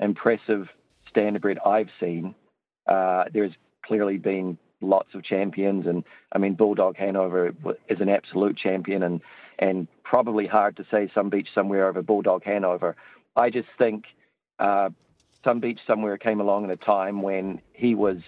impressive 0.00 0.68
standardbred 1.14 1.64
I've 1.64 1.90
seen. 2.00 2.34
Uh, 2.86 3.24
there's 3.32 3.52
clearly 3.84 4.16
been 4.16 4.58
lots 4.80 5.14
of 5.14 5.22
champions, 5.22 5.86
and 5.86 6.02
I 6.32 6.38
mean 6.38 6.54
Bulldog 6.54 6.96
Hanover 6.96 7.54
is 7.88 8.00
an 8.00 8.08
absolute 8.08 8.56
champion, 8.56 9.02
and 9.02 9.20
and 9.58 9.88
probably 10.02 10.46
hard 10.46 10.76
to 10.76 10.86
say 10.90 11.10
some 11.14 11.30
beach 11.30 11.48
somewhere 11.54 11.88
over 11.88 12.02
Bulldog 12.02 12.44
Hanover. 12.44 12.96
I 13.34 13.50
just 13.50 13.68
think 13.78 14.04
uh, 14.58 14.90
some 15.44 15.60
beach 15.60 15.80
somewhere 15.86 16.18
came 16.18 16.40
along 16.40 16.64
at 16.64 16.70
a 16.70 16.76
time 16.76 17.22
when 17.22 17.60
he 17.72 17.94
was 17.94 18.18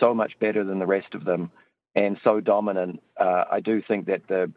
so 0.00 0.14
much 0.14 0.38
better 0.38 0.64
than 0.64 0.78
the 0.78 0.86
rest 0.86 1.14
of 1.14 1.24
them 1.24 1.50
and 1.94 2.18
so 2.22 2.40
dominant. 2.40 3.02
Uh, 3.18 3.44
I 3.50 3.60
do 3.60 3.82
think 3.82 4.06
that 4.06 4.28
the 4.28 4.52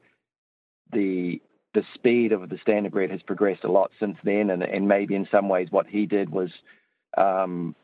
the 0.91 1.41
the 1.73 1.83
speed 1.93 2.31
of 2.31 2.49
the 2.49 2.57
standard 2.57 2.91
standardbred 2.91 3.11
has 3.11 3.21
progressed 3.21 3.63
a 3.63 3.71
lot 3.71 3.91
since 3.99 4.17
then, 4.23 4.49
and, 4.49 4.63
and 4.63 4.87
maybe 4.87 5.15
in 5.15 5.27
some 5.31 5.49
ways 5.49 5.67
what 5.69 5.87
he 5.87 6.05
did 6.07 6.29
was 6.29 6.49
um, 7.15 7.75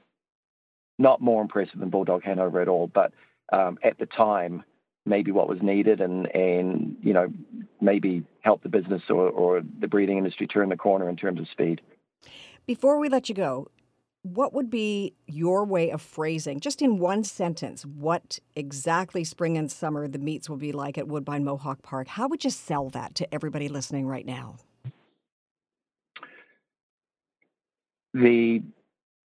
not 0.98 1.22
more 1.22 1.42
impressive 1.42 1.80
than 1.80 1.90
Bulldog 1.90 2.24
Hanover 2.24 2.62
at 2.62 2.68
all, 2.68 2.88
but 2.88 3.14
um, 3.54 3.78
at 3.84 4.00
the 4.00 4.08
time 4.08 4.64
maybe 5.06 5.32
what 5.32 5.48
was 5.48 5.62
needed, 5.62 6.02
and 6.02 6.34
and 6.36 6.98
you 7.02 7.14
know 7.14 7.28
maybe 7.82 8.24
help 8.42 8.64
the 8.64 8.70
business 8.70 9.04
or, 9.10 9.30
or 9.30 9.62
the 9.80 9.88
breeding 9.88 10.18
industry 10.18 10.48
turn 10.48 10.70
the 10.70 10.78
corner 10.78 11.10
in 11.10 11.16
terms 11.16 11.40
of 11.40 11.48
speed. 11.50 11.82
Before 12.66 13.00
we 13.00 13.10
let 13.10 13.30
you 13.30 13.36
go, 13.36 13.68
what 14.24 14.54
would 14.54 14.72
be 14.72 15.14
your 15.28 15.66
way 15.66 15.92
of 15.92 16.02
phrasing, 16.02 16.60
just 16.60 16.82
in 16.82 16.98
one 16.98 17.24
sentence, 17.24 17.86
what 17.86 18.40
exactly 18.56 19.24
spring 19.24 19.56
and 19.56 19.72
summer 19.72 20.08
the 20.08 20.18
meets 20.18 20.50
will 20.50 20.58
be 20.58 20.72
like 20.72 20.98
at 20.98 21.08
Woodbine 21.08 21.44
Mohawk 21.44 21.84
Park? 21.84 22.08
How 22.08 22.28
would 22.28 22.44
you 22.44 22.50
sell 22.50 22.90
that 22.90 23.14
to 23.16 23.34
everybody 23.34 23.68
listening 23.68 24.08
right 24.08 24.26
now? 24.26 24.56
The 28.16 28.64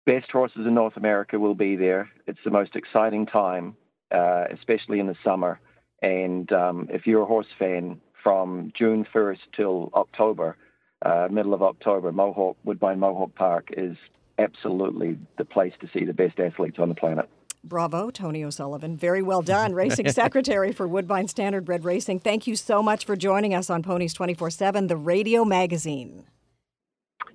best 0.04 0.30
horses 0.30 0.66
in 0.66 0.74
North 0.74 0.96
America 0.96 1.38
will 1.38 1.54
be 1.54 1.76
there. 1.76 2.10
It's 2.26 2.40
the 2.44 2.50
most 2.50 2.76
exciting 2.76 3.24
time, 3.24 3.76
uh, 4.10 4.44
especially 4.50 5.00
in 5.00 5.06
the 5.06 5.16
summer. 5.24 5.60
And 6.02 6.50
um, 6.52 6.88
if 6.90 7.06
you're 7.06 7.22
a 7.22 7.26
horse 7.26 7.46
fan, 7.58 8.00
from 8.22 8.72
June 8.76 9.06
1st 9.12 9.38
till 9.54 9.90
October, 9.94 10.56
uh, 11.02 11.28
middle 11.30 11.54
of 11.54 11.62
October, 11.62 12.12
Mohawk 12.12 12.56
Woodbine 12.64 12.98
Mohawk 12.98 13.34
Park 13.34 13.68
is 13.76 13.96
absolutely 14.38 15.18
the 15.38 15.44
place 15.44 15.72
to 15.80 15.88
see 15.92 16.04
the 16.04 16.12
best 16.12 16.38
athletes 16.38 16.78
on 16.78 16.88
the 16.88 16.94
planet. 16.94 17.28
Bravo, 17.62 18.10
Tony 18.10 18.42
O'Sullivan. 18.42 18.96
Very 18.96 19.20
well 19.20 19.42
done. 19.42 19.74
Racing 19.74 20.08
Secretary 20.12 20.72
for 20.72 20.88
Woodbine 20.88 21.26
Standardbred 21.26 21.84
Racing. 21.84 22.20
Thank 22.20 22.46
you 22.46 22.56
so 22.56 22.82
much 22.82 23.04
for 23.04 23.16
joining 23.16 23.54
us 23.54 23.68
on 23.68 23.82
Ponies 23.82 24.14
24 24.14 24.50
7, 24.50 24.86
the 24.86 24.96
radio 24.96 25.44
magazine. 25.44 26.24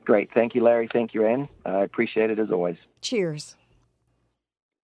Great. 0.03 0.29
Thank 0.33 0.55
you, 0.55 0.63
Larry. 0.63 0.87
Thank 0.91 1.13
you, 1.13 1.25
Ann. 1.25 1.47
I 1.65 1.81
appreciate 1.81 2.29
it 2.29 2.39
as 2.39 2.51
always. 2.51 2.77
Cheers. 3.01 3.55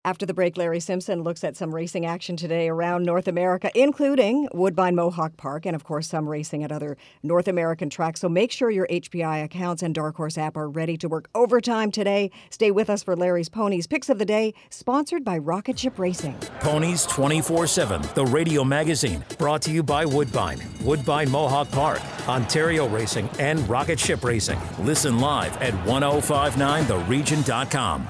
After 0.04 0.26
the 0.26 0.34
break, 0.34 0.58
Larry 0.58 0.80
Simpson 0.80 1.22
looks 1.22 1.43
at 1.43 1.56
some 1.56 1.76
racing 1.76 2.08
action 2.08 2.36
today 2.36 2.70
around 2.70 3.04
North 3.04 3.28
America, 3.28 3.70
including 3.76 4.47
Woodbine 4.52 4.95
Mohawk 4.95 5.38
Park 5.38 5.68
and, 5.68 5.76
of 5.76 5.84
course, 5.84 6.08
some 6.08 6.28
racing 6.28 6.64
at 6.64 6.72
other 6.72 6.97
North 7.22 7.47
American 7.47 7.88
tracks. 7.88 8.22
So 8.22 8.28
make 8.28 8.52
sure 8.52 8.72
your 8.72 8.88
HPI 8.88 9.43
accounts 9.43 9.84
and 9.84 9.93
Dark 9.93 10.16
Horse 10.16 10.39
app 10.39 10.58
are 10.58 10.68
ready 10.68 10.97
to 10.97 11.08
work 11.08 11.30
overtime 11.36 11.91
today. 11.91 12.32
Stay 12.49 12.72
with 12.72 12.89
us 12.89 13.04
for 13.04 13.16
Larry's 13.16 13.47
Ponies 13.47 13.86
Picks 13.86 14.10
of 14.10 14.18
the 14.18 14.26
Day, 14.26 14.56
sponsored 14.72 15.24
by 15.24 15.38
Rocket 15.38 15.78
Ship 15.78 15.99
Racing. 15.99 16.34
Ponies 16.62 17.06
24 17.06 17.68
7, 17.68 18.02
the 18.16 18.26
radio 18.26 18.64
magazine, 18.64 19.24
brought 19.38 19.62
to 19.62 19.72
you 19.72 19.84
by 19.84 20.04
Woodbine, 20.04 20.60
Woodbine 20.82 21.30
Mohawk 21.30 21.70
Park, 21.70 22.02
Ontario 22.28 22.88
Racing, 22.88 23.30
and 23.38 23.70
Rocket 23.70 23.99
Ship 23.99 24.24
Racing. 24.24 24.60
Listen 24.80 25.20
live 25.20 25.56
at 25.58 25.76
1059theregion.com. 25.86 28.10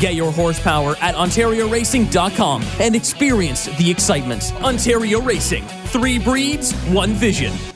Get 0.00 0.14
your 0.14 0.32
horsepower 0.32 0.96
at 1.00 1.14
OntarioRacing.com 1.14 2.62
and 2.80 2.94
experience 2.94 3.66
the 3.78 3.90
excitement. 3.90 4.52
Ontario 4.62 5.20
Racing. 5.20 5.64
Three 5.86 6.18
breeds, 6.18 6.72
one 6.86 7.12
vision. 7.12 7.75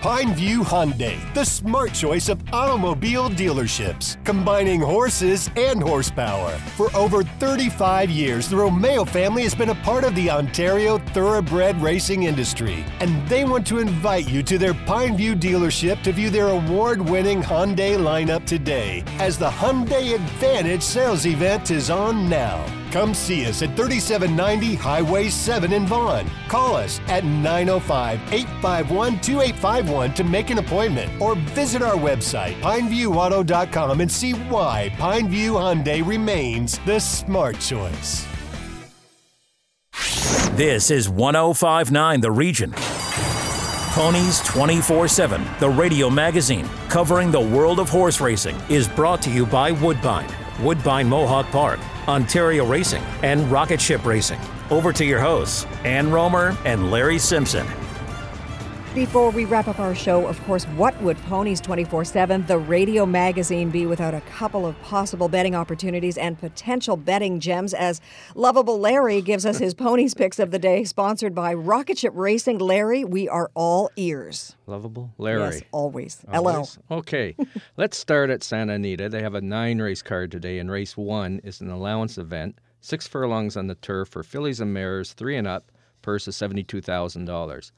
Pineview 0.00 0.60
Hyundai, 0.64 1.18
the 1.34 1.44
smart 1.44 1.92
choice 1.92 2.30
of 2.30 2.42
automobile 2.54 3.28
dealerships, 3.28 4.16
combining 4.24 4.80
horses 4.80 5.50
and 5.56 5.82
horsepower. 5.82 6.52
For 6.74 6.88
over 6.96 7.22
35 7.22 8.08
years, 8.08 8.48
the 8.48 8.56
Romeo 8.56 9.04
family 9.04 9.42
has 9.42 9.54
been 9.54 9.68
a 9.68 9.74
part 9.74 10.04
of 10.04 10.14
the 10.14 10.30
Ontario 10.30 10.96
thoroughbred 11.12 11.76
racing 11.82 12.22
industry, 12.22 12.82
and 13.00 13.28
they 13.28 13.44
want 13.44 13.66
to 13.66 13.78
invite 13.78 14.26
you 14.26 14.42
to 14.44 14.56
their 14.56 14.72
Pineview 14.72 15.38
dealership 15.38 16.02
to 16.04 16.12
view 16.12 16.30
their 16.30 16.48
award 16.48 17.06
winning 17.06 17.42
Hyundai 17.42 17.98
lineup 17.98 18.46
today, 18.46 19.04
as 19.18 19.36
the 19.36 19.50
Hyundai 19.50 20.14
Advantage 20.14 20.82
sales 20.82 21.26
event 21.26 21.70
is 21.70 21.90
on 21.90 22.26
now. 22.26 22.64
Come 22.90 23.14
see 23.14 23.46
us 23.46 23.62
at 23.62 23.76
3790 23.76 24.74
Highway 24.74 25.28
7 25.28 25.72
in 25.72 25.86
Vaughan. 25.86 26.28
Call 26.48 26.74
us 26.74 27.00
at 27.06 27.24
905 27.24 28.20
851 28.32 29.20
2851 29.20 30.14
to 30.14 30.24
make 30.24 30.50
an 30.50 30.58
appointment 30.58 31.20
or 31.20 31.36
visit 31.36 31.82
our 31.82 31.94
website, 31.94 32.60
pineviewauto.com, 32.60 34.00
and 34.00 34.10
see 34.10 34.32
why 34.32 34.90
Pineview 34.94 35.52
Hyundai 35.52 36.04
remains 36.04 36.78
the 36.80 36.98
smart 36.98 37.60
choice. 37.60 38.26
This 40.52 40.90
is 40.90 41.08
1059 41.08 42.20
The 42.20 42.30
Region. 42.30 42.74
Ponies 43.92 44.40
24 44.44 45.08
7, 45.08 45.44
the 45.58 45.68
radio 45.68 46.08
magazine 46.08 46.68
covering 46.88 47.30
the 47.30 47.40
world 47.40 47.80
of 47.80 47.88
horse 47.88 48.20
racing, 48.20 48.56
is 48.68 48.86
brought 48.86 49.20
to 49.22 49.30
you 49.30 49.44
by 49.44 49.72
Woodbine, 49.72 50.28
Woodbine 50.62 51.08
Mohawk 51.08 51.46
Park, 51.46 51.80
Ontario 52.08 52.66
Racing, 52.66 53.02
and 53.22 53.50
Rocket 53.50 53.80
Ship 53.80 54.04
Racing. 54.04 54.40
Over 54.70 54.92
to 54.92 55.04
your 55.04 55.20
hosts, 55.20 55.64
Ann 55.84 56.10
Romer 56.10 56.56
and 56.64 56.90
Larry 56.90 57.18
Simpson. 57.18 57.66
Before 58.94 59.30
we 59.30 59.44
wrap 59.44 59.68
up 59.68 59.78
our 59.78 59.94
show, 59.94 60.26
of 60.26 60.42
course, 60.46 60.64
what 60.64 61.00
would 61.00 61.16
Ponies 61.18 61.60
24 61.60 62.04
7, 62.04 62.46
the 62.46 62.58
radio 62.58 63.06
magazine, 63.06 63.70
be 63.70 63.86
without 63.86 64.14
a 64.14 64.20
couple 64.22 64.66
of 64.66 64.80
possible 64.82 65.28
betting 65.28 65.54
opportunities 65.54 66.18
and 66.18 66.36
potential 66.36 66.96
betting 66.96 67.38
gems? 67.38 67.72
As 67.72 68.00
lovable 68.34 68.80
Larry 68.80 69.22
gives 69.22 69.46
us 69.46 69.58
his 69.58 69.74
Ponies 69.74 70.12
picks 70.12 70.40
of 70.40 70.50
the 70.50 70.58
day, 70.58 70.82
sponsored 70.82 71.36
by 71.36 71.54
Rocket 71.54 71.98
Ship 71.98 72.12
Racing. 72.16 72.58
Larry, 72.58 73.04
we 73.04 73.28
are 73.28 73.52
all 73.54 73.92
ears. 73.94 74.56
Lovable 74.66 75.12
Larry. 75.18 75.54
Yes, 75.54 75.62
always. 75.70 76.24
Always? 76.32 76.76
LL. 76.90 76.94
Okay, 76.96 77.36
let's 77.76 77.96
start 77.96 78.28
at 78.28 78.42
Santa 78.42 78.72
Anita. 78.72 79.08
They 79.08 79.22
have 79.22 79.36
a 79.36 79.40
nine 79.40 79.80
race 79.80 80.02
card 80.02 80.32
today, 80.32 80.58
and 80.58 80.68
race 80.68 80.96
one 80.96 81.40
is 81.44 81.60
an 81.60 81.70
allowance 81.70 82.18
event. 82.18 82.58
Six 82.80 83.06
furlongs 83.06 83.56
on 83.56 83.68
the 83.68 83.76
turf 83.76 84.08
for 84.08 84.24
fillies 84.24 84.58
and 84.58 84.74
mares, 84.74 85.12
three 85.12 85.36
and 85.36 85.46
up, 85.46 85.70
purse 86.02 86.26
of 86.26 86.34
$72,000. 86.34 87.70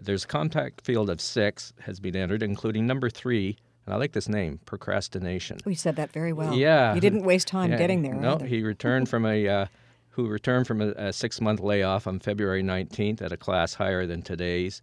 There's 0.00 0.24
a 0.24 0.26
compact 0.26 0.84
field 0.84 1.10
of 1.10 1.20
six 1.20 1.72
has 1.80 2.00
been 2.00 2.16
entered, 2.16 2.42
including 2.42 2.86
number 2.86 3.10
three, 3.10 3.56
and 3.84 3.94
I 3.94 3.98
like 3.98 4.12
this 4.12 4.28
name, 4.28 4.60
Procrastination. 4.64 5.58
We 5.64 5.74
said 5.74 5.96
that 5.96 6.12
very 6.12 6.32
well. 6.32 6.54
Yeah, 6.54 6.94
You 6.94 7.00
didn't 7.00 7.24
waste 7.24 7.48
time 7.48 7.72
Yeah, 7.72 7.78
getting 7.78 8.02
there. 8.02 8.14
No, 8.14 8.34
either. 8.34 8.46
he 8.46 8.62
returned 8.62 9.08
from 9.08 9.26
a 9.26 9.48
uh, 9.48 9.66
who 10.10 10.28
returned 10.28 10.66
from 10.66 10.80
a, 10.80 10.88
a 10.96 11.12
six-month 11.12 11.60
layoff 11.60 12.06
on 12.06 12.18
February 12.18 12.62
19th 12.62 13.22
at 13.22 13.32
a 13.32 13.36
class 13.36 13.74
higher 13.74 14.06
than 14.06 14.22
today's, 14.22 14.82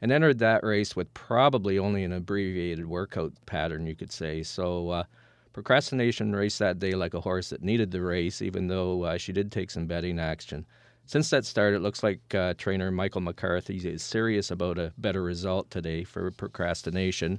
and 0.00 0.10
entered 0.12 0.38
that 0.40 0.64
race 0.64 0.96
with 0.96 1.12
probably 1.14 1.78
only 1.78 2.04
an 2.04 2.12
abbreviated 2.12 2.86
workout 2.86 3.32
pattern, 3.46 3.86
you 3.86 3.94
could 3.94 4.12
say. 4.12 4.42
So. 4.42 4.90
Uh, 4.90 5.04
Procrastination 5.52 6.34
raced 6.34 6.60
that 6.60 6.78
day 6.78 6.92
like 6.92 7.12
a 7.12 7.20
horse 7.20 7.50
that 7.50 7.62
needed 7.62 7.90
the 7.90 8.00
race, 8.00 8.40
even 8.40 8.68
though 8.68 9.02
uh, 9.02 9.18
she 9.18 9.32
did 9.32 9.52
take 9.52 9.70
some 9.70 9.86
betting 9.86 10.18
action. 10.18 10.64
Since 11.12 11.28
that 11.28 11.44
start, 11.44 11.74
it 11.74 11.80
looks 11.80 12.02
like 12.02 12.34
uh, 12.34 12.54
trainer 12.56 12.90
Michael 12.90 13.20
McCarthy 13.20 13.76
is 13.76 14.02
serious 14.02 14.50
about 14.50 14.78
a 14.78 14.94
better 14.96 15.22
result 15.22 15.68
today 15.70 16.04
for 16.04 16.30
procrastination, 16.30 17.38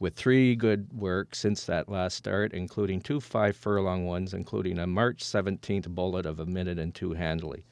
with 0.00 0.16
three 0.16 0.56
good 0.56 0.92
work 0.92 1.36
since 1.36 1.64
that 1.66 1.88
last 1.88 2.16
start, 2.16 2.52
including 2.52 3.00
two 3.00 3.20
five 3.20 3.56
furlong 3.56 4.04
ones, 4.04 4.34
including 4.34 4.80
a 4.80 4.88
March 4.88 5.22
17th 5.22 5.86
bullet 5.90 6.26
of 6.26 6.40
a 6.40 6.46
minute 6.46 6.76
and 6.76 6.92
two 6.92 7.12
handily. 7.12 7.64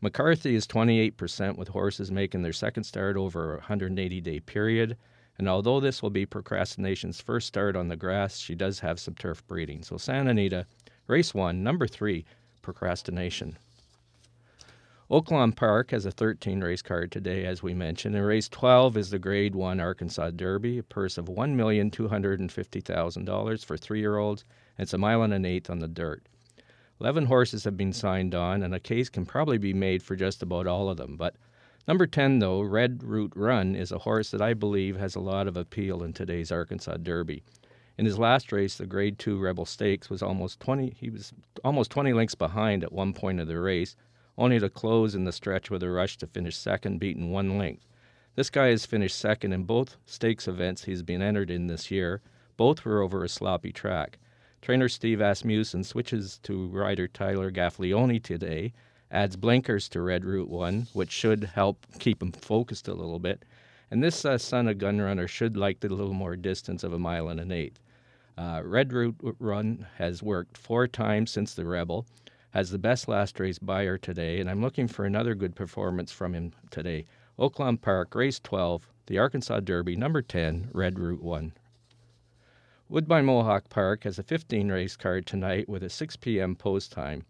McCarthy 0.00 0.54
is 0.54 0.66
28% 0.66 1.58
with 1.58 1.68
horses 1.68 2.10
making 2.10 2.40
their 2.40 2.54
second 2.54 2.84
start 2.84 3.18
over 3.18 3.52
a 3.52 3.56
180 3.56 4.22
day 4.22 4.40
period. 4.40 4.96
And 5.36 5.50
although 5.50 5.80
this 5.80 6.02
will 6.02 6.08
be 6.08 6.24
procrastination's 6.24 7.20
first 7.20 7.48
start 7.48 7.76
on 7.76 7.88
the 7.88 7.96
grass, 7.96 8.38
she 8.38 8.54
does 8.54 8.80
have 8.80 8.98
some 8.98 9.16
turf 9.16 9.46
breeding. 9.46 9.82
So 9.82 9.98
Santa 9.98 10.30
Anita, 10.30 10.64
race 11.08 11.34
one, 11.34 11.62
number 11.62 11.86
three, 11.86 12.24
procrastination. 12.62 13.58
Oaklawn 15.10 15.56
Park 15.56 15.92
has 15.92 16.04
a 16.04 16.10
13 16.10 16.60
race 16.60 16.82
card 16.82 17.10
today, 17.10 17.46
as 17.46 17.62
we 17.62 17.72
mentioned, 17.72 18.14
and 18.14 18.26
race 18.26 18.46
12 18.46 18.98
is 18.98 19.08
the 19.08 19.18
Grade 19.18 19.54
1 19.54 19.80
Arkansas 19.80 20.32
Derby, 20.32 20.76
a 20.76 20.82
purse 20.82 21.16
of 21.16 21.28
$1,250,000 21.28 23.64
for 23.64 23.78
three 23.78 24.00
year 24.00 24.18
olds, 24.18 24.44
and 24.76 24.82
it's 24.82 24.92
a 24.92 24.98
mile 24.98 25.22
and 25.22 25.32
an 25.32 25.46
eighth 25.46 25.70
on 25.70 25.78
the 25.78 25.88
dirt. 25.88 26.26
11 27.00 27.24
horses 27.24 27.64
have 27.64 27.78
been 27.78 27.94
signed 27.94 28.34
on, 28.34 28.62
and 28.62 28.74
a 28.74 28.80
case 28.80 29.08
can 29.08 29.24
probably 29.24 29.56
be 29.56 29.72
made 29.72 30.02
for 30.02 30.14
just 30.14 30.42
about 30.42 30.66
all 30.66 30.90
of 30.90 30.98
them. 30.98 31.16
But 31.16 31.36
number 31.86 32.06
10, 32.06 32.40
though, 32.40 32.60
Red 32.60 33.02
Route 33.02 33.34
One, 33.34 33.74
is 33.74 33.90
a 33.90 34.00
horse 34.00 34.30
that 34.32 34.42
I 34.42 34.52
believe 34.52 34.98
has 34.98 35.14
a 35.14 35.20
lot 35.20 35.48
of 35.48 35.56
appeal 35.56 36.02
in 36.02 36.12
today's 36.12 36.52
Arkansas 36.52 36.98
Derby. 36.98 37.42
In 37.96 38.04
his 38.04 38.18
last 38.18 38.52
race, 38.52 38.76
the 38.76 38.84
Grade 38.84 39.18
2 39.18 39.38
Rebel 39.38 39.64
Stakes 39.64 40.10
was 40.10 40.22
almost 40.22 40.60
20 40.60 40.96
he 41.00 41.08
was 41.08 41.32
almost 41.64 41.90
20 41.92 42.12
lengths 42.12 42.34
behind 42.34 42.84
at 42.84 42.92
one 42.92 43.14
point 43.14 43.40
of 43.40 43.48
the 43.48 43.58
race, 43.58 43.96
only 44.38 44.60
to 44.60 44.70
close 44.70 45.16
in 45.16 45.24
the 45.24 45.32
stretch 45.32 45.68
with 45.68 45.82
a 45.82 45.90
rush 45.90 46.16
to 46.16 46.26
finish 46.26 46.56
second, 46.56 47.00
beaten 47.00 47.30
one 47.30 47.58
length. 47.58 47.84
This 48.36 48.50
guy 48.50 48.68
has 48.68 48.86
finished 48.86 49.18
second 49.18 49.52
in 49.52 49.64
both 49.64 49.96
stakes 50.06 50.46
events 50.46 50.84
he's 50.84 51.02
been 51.02 51.20
entered 51.20 51.50
in 51.50 51.66
this 51.66 51.90
year. 51.90 52.22
Both 52.56 52.84
were 52.84 53.02
over 53.02 53.24
a 53.24 53.28
sloppy 53.28 53.72
track. 53.72 54.18
Trainer 54.62 54.88
Steve 54.88 55.20
Asmussen 55.20 55.82
switches 55.82 56.38
to 56.44 56.68
rider 56.68 57.08
Tyler 57.08 57.50
Gaffalione 57.50 58.22
today, 58.22 58.72
adds 59.10 59.34
blinkers 59.36 59.88
to 59.88 60.00
Red 60.00 60.24
Route 60.24 60.48
1, 60.48 60.86
which 60.92 61.10
should 61.10 61.44
help 61.54 61.84
keep 61.98 62.22
him 62.22 62.30
focused 62.30 62.86
a 62.86 62.94
little 62.94 63.18
bit. 63.18 63.44
And 63.90 64.04
this 64.04 64.24
uh, 64.24 64.38
son 64.38 64.68
of 64.68 64.78
Gunrunner 64.78 65.28
should 65.28 65.56
like 65.56 65.80
the 65.80 65.88
little 65.88 66.14
more 66.14 66.36
distance 66.36 66.84
of 66.84 66.92
a 66.92 66.98
mile 66.98 67.28
and 67.28 67.40
an 67.40 67.50
eighth. 67.50 67.80
Uh, 68.36 68.62
Red 68.64 68.92
Route 68.92 69.40
One 69.40 69.86
has 69.96 70.22
worked 70.22 70.56
four 70.56 70.86
times 70.86 71.32
since 71.32 71.54
the 71.54 71.64
Rebel, 71.64 72.06
has 72.50 72.70
the 72.70 72.78
best 72.78 73.08
last 73.08 73.38
race 73.38 73.58
buyer 73.58 73.98
today, 73.98 74.40
and 74.40 74.48
I'm 74.48 74.62
looking 74.62 74.88
for 74.88 75.04
another 75.04 75.34
good 75.34 75.54
performance 75.54 76.12
from 76.12 76.34
him 76.34 76.52
today. 76.70 77.06
Oaklawn 77.38 77.80
Park, 77.80 78.14
race 78.14 78.40
12, 78.40 78.88
the 79.06 79.18
Arkansas 79.18 79.60
Derby, 79.60 79.96
number 79.96 80.22
10, 80.22 80.70
Red 80.72 80.98
Route 80.98 81.22
1. 81.22 81.52
Woodbine 82.88 83.26
Mohawk 83.26 83.68
Park 83.68 84.04
has 84.04 84.18
a 84.18 84.22
15 84.22 84.70
race 84.70 84.96
card 84.96 85.26
tonight 85.26 85.68
with 85.68 85.82
a 85.82 85.90
6 85.90 86.16
p.m. 86.16 86.56
post 86.56 86.90
time 86.90 87.24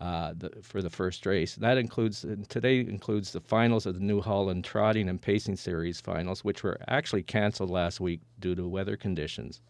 uh, 0.00 0.32
the, 0.36 0.50
for 0.62 0.80
the 0.80 0.90
first 0.90 1.26
race. 1.26 1.56
That 1.56 1.76
includes 1.76 2.24
today 2.48 2.80
includes 2.80 3.32
the 3.32 3.40
finals 3.40 3.84
of 3.84 3.94
the 3.94 4.00
New 4.00 4.20
Holland 4.20 4.64
Trotting 4.64 5.08
and 5.08 5.20
Pacing 5.20 5.56
Series 5.56 6.00
finals, 6.00 6.42
which 6.42 6.62
were 6.62 6.80
actually 6.88 7.22
canceled 7.22 7.70
last 7.70 8.00
week 8.00 8.20
due 8.38 8.54
to 8.54 8.66
weather 8.66 8.96
conditions. 8.96 9.60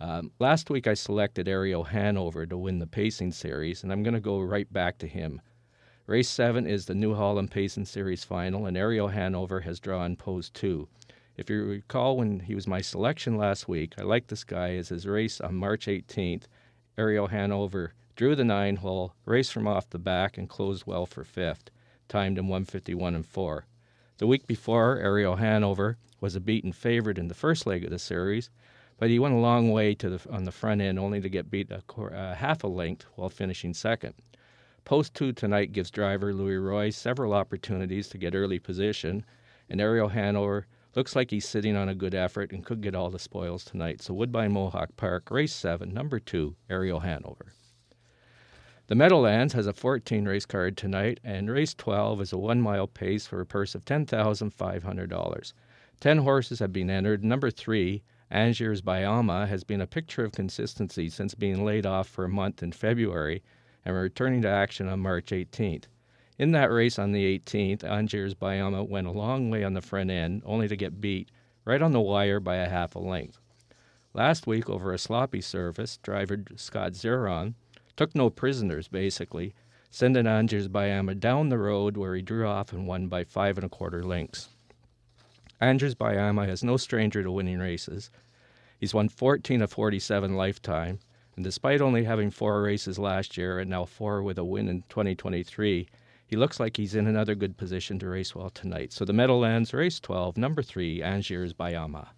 Um, 0.00 0.30
last 0.38 0.70
week 0.70 0.86
I 0.86 0.94
selected 0.94 1.46
Ariel 1.46 1.84
Hanover 1.84 2.46
to 2.46 2.56
win 2.56 2.78
the 2.78 2.86
Pacing 2.86 3.32
Series, 3.32 3.82
and 3.82 3.92
I'm 3.92 4.02
going 4.02 4.14
to 4.14 4.20
go 4.20 4.40
right 4.40 4.70
back 4.72 4.96
to 4.98 5.06
him. 5.06 5.42
Race 6.06 6.30
7 6.30 6.66
is 6.66 6.86
the 6.86 6.94
New 6.94 7.14
Holland 7.14 7.50
Pacing 7.50 7.84
Series 7.84 8.24
final, 8.24 8.64
and 8.64 8.78
Ariel 8.78 9.08
Hanover 9.08 9.60
has 9.60 9.78
drawn 9.78 10.16
pose 10.16 10.48
2. 10.50 10.88
If 11.36 11.50
you 11.50 11.64
recall 11.64 12.16
when 12.16 12.40
he 12.40 12.54
was 12.54 12.66
my 12.66 12.80
selection 12.80 13.36
last 13.36 13.68
week, 13.68 13.92
I 13.98 14.02
liked 14.02 14.28
this 14.28 14.42
guy 14.42 14.74
as 14.76 14.88
his 14.88 15.06
race 15.06 15.38
on 15.38 15.54
March 15.54 15.86
18th. 15.86 16.44
Ariel 16.96 17.26
Hanover 17.26 17.92
drew 18.16 18.34
the 18.34 18.42
nine 18.42 18.76
hole, 18.76 19.12
raced 19.26 19.52
from 19.52 19.68
off 19.68 19.90
the 19.90 19.98
back, 19.98 20.38
and 20.38 20.48
closed 20.48 20.86
well 20.86 21.04
for 21.04 21.24
fifth, 21.24 21.70
timed 22.08 22.38
in 22.38 22.48
151 22.48 23.14
and 23.14 23.26
4. 23.26 23.66
The 24.16 24.26
week 24.26 24.46
before, 24.46 24.98
Ariel 24.98 25.36
Hanover 25.36 25.98
was 26.20 26.34
a 26.34 26.40
beaten 26.40 26.72
favorite 26.72 27.18
in 27.18 27.28
the 27.28 27.34
first 27.34 27.66
leg 27.66 27.84
of 27.84 27.90
the 27.90 27.98
series, 27.98 28.48
but 29.00 29.08
he 29.08 29.18
went 29.18 29.32
a 29.32 29.38
long 29.38 29.70
way 29.70 29.94
to 29.94 30.10
the, 30.10 30.30
on 30.30 30.44
the 30.44 30.52
front 30.52 30.82
end 30.82 30.98
only 30.98 31.22
to 31.22 31.28
get 31.30 31.50
beat 31.50 31.70
a, 31.70 31.82
a 31.96 32.02
uh, 32.02 32.34
half 32.34 32.62
a 32.62 32.66
length 32.66 33.06
while 33.14 33.30
finishing 33.30 33.72
second. 33.72 34.12
Post 34.84 35.14
2 35.14 35.32
tonight 35.32 35.72
gives 35.72 35.90
driver 35.90 36.34
Louis 36.34 36.58
Roy 36.58 36.90
several 36.90 37.32
opportunities 37.32 38.08
to 38.08 38.18
get 38.18 38.34
early 38.34 38.58
position, 38.58 39.24
and 39.70 39.80
Ariel 39.80 40.10
Hanover 40.10 40.66
looks 40.94 41.16
like 41.16 41.30
he's 41.30 41.48
sitting 41.48 41.76
on 41.76 41.88
a 41.88 41.94
good 41.94 42.14
effort 42.14 42.52
and 42.52 42.62
could 42.62 42.82
get 42.82 42.94
all 42.94 43.08
the 43.08 43.18
spoils 43.18 43.64
tonight. 43.64 44.02
So 44.02 44.12
Woodbine 44.12 44.52
Mohawk 44.52 44.94
Park, 44.98 45.30
race 45.30 45.54
7, 45.54 45.94
number 45.94 46.20
2, 46.20 46.54
Ariel 46.68 47.00
Hanover. 47.00 47.54
The 48.88 48.96
Meadowlands 48.96 49.54
has 49.54 49.66
a 49.66 49.72
14 49.72 50.26
race 50.26 50.44
card 50.44 50.76
tonight, 50.76 51.20
and 51.24 51.50
race 51.50 51.72
12 51.72 52.20
is 52.20 52.32
a 52.34 52.38
one 52.38 52.60
mile 52.60 52.86
pace 52.86 53.26
for 53.26 53.40
a 53.40 53.46
purse 53.46 53.74
of 53.74 53.86
$10,500. 53.86 55.52
10 56.00 56.18
horses 56.18 56.58
have 56.58 56.72
been 56.72 56.90
entered. 56.90 57.24
Number 57.24 57.50
3, 57.50 58.02
Angier's 58.32 58.80
Bayama 58.80 59.48
has 59.48 59.64
been 59.64 59.80
a 59.80 59.88
picture 59.88 60.24
of 60.24 60.30
consistency 60.30 61.08
since 61.08 61.34
being 61.34 61.64
laid 61.64 61.84
off 61.84 62.06
for 62.06 62.24
a 62.24 62.28
month 62.28 62.62
in 62.62 62.70
February 62.70 63.42
and 63.84 63.96
returning 63.96 64.40
to 64.42 64.48
action 64.48 64.88
on 64.88 65.00
March 65.00 65.30
18th. 65.30 65.84
In 66.38 66.52
that 66.52 66.70
race 66.70 66.96
on 66.96 67.10
the 67.10 67.38
18th, 67.38 67.82
Angier's 67.82 68.36
Bayama 68.36 68.88
went 68.88 69.08
a 69.08 69.10
long 69.12 69.50
way 69.50 69.64
on 69.64 69.74
the 69.74 69.80
front 69.80 70.10
end, 70.10 70.42
only 70.46 70.68
to 70.68 70.76
get 70.76 71.00
beat 71.00 71.28
right 71.64 71.82
on 71.82 71.90
the 71.90 72.00
wire 72.00 72.38
by 72.38 72.56
a 72.56 72.68
half 72.68 72.94
a 72.94 73.00
length. 73.00 73.40
Last 74.14 74.46
week, 74.46 74.70
over 74.70 74.92
a 74.92 74.98
sloppy 74.98 75.40
service, 75.40 75.96
driver 75.96 76.44
Scott 76.54 76.92
Zeron 76.92 77.54
took 77.96 78.14
no 78.14 78.30
prisoners, 78.30 78.86
basically, 78.86 79.54
sending 79.90 80.28
Angier's 80.28 80.68
Bayama 80.68 81.18
down 81.18 81.48
the 81.48 81.58
road 81.58 81.96
where 81.96 82.14
he 82.14 82.22
drew 82.22 82.46
off 82.46 82.72
and 82.72 82.86
won 82.86 83.08
by 83.08 83.24
five 83.24 83.58
and 83.58 83.66
a 83.66 83.68
quarter 83.68 84.04
lengths. 84.04 84.50
Angers 85.62 85.94
Bayama 85.94 86.48
is 86.48 86.64
no 86.64 86.78
stranger 86.78 87.22
to 87.22 87.30
winning 87.30 87.58
races. 87.58 88.10
He's 88.78 88.94
won 88.94 89.10
14 89.10 89.60
of 89.60 89.70
47 89.70 90.34
lifetime, 90.34 91.00
and 91.36 91.44
despite 91.44 91.82
only 91.82 92.04
having 92.04 92.30
four 92.30 92.62
races 92.62 92.98
last 92.98 93.36
year 93.36 93.58
and 93.58 93.68
now 93.68 93.84
four 93.84 94.22
with 94.22 94.38
a 94.38 94.44
win 94.44 94.68
in 94.68 94.84
2023, 94.88 95.86
he 96.26 96.36
looks 96.36 96.60
like 96.60 96.78
he's 96.78 96.94
in 96.94 97.06
another 97.06 97.34
good 97.34 97.58
position 97.58 97.98
to 97.98 98.08
race 98.08 98.34
well 98.34 98.48
tonight. 98.48 98.94
So 98.94 99.04
the 99.04 99.12
Meadowlands 99.12 99.74
race 99.74 100.00
12, 100.00 100.38
number 100.38 100.62
three, 100.62 101.00
Angiers 101.00 101.52
Bayama. 101.52 102.08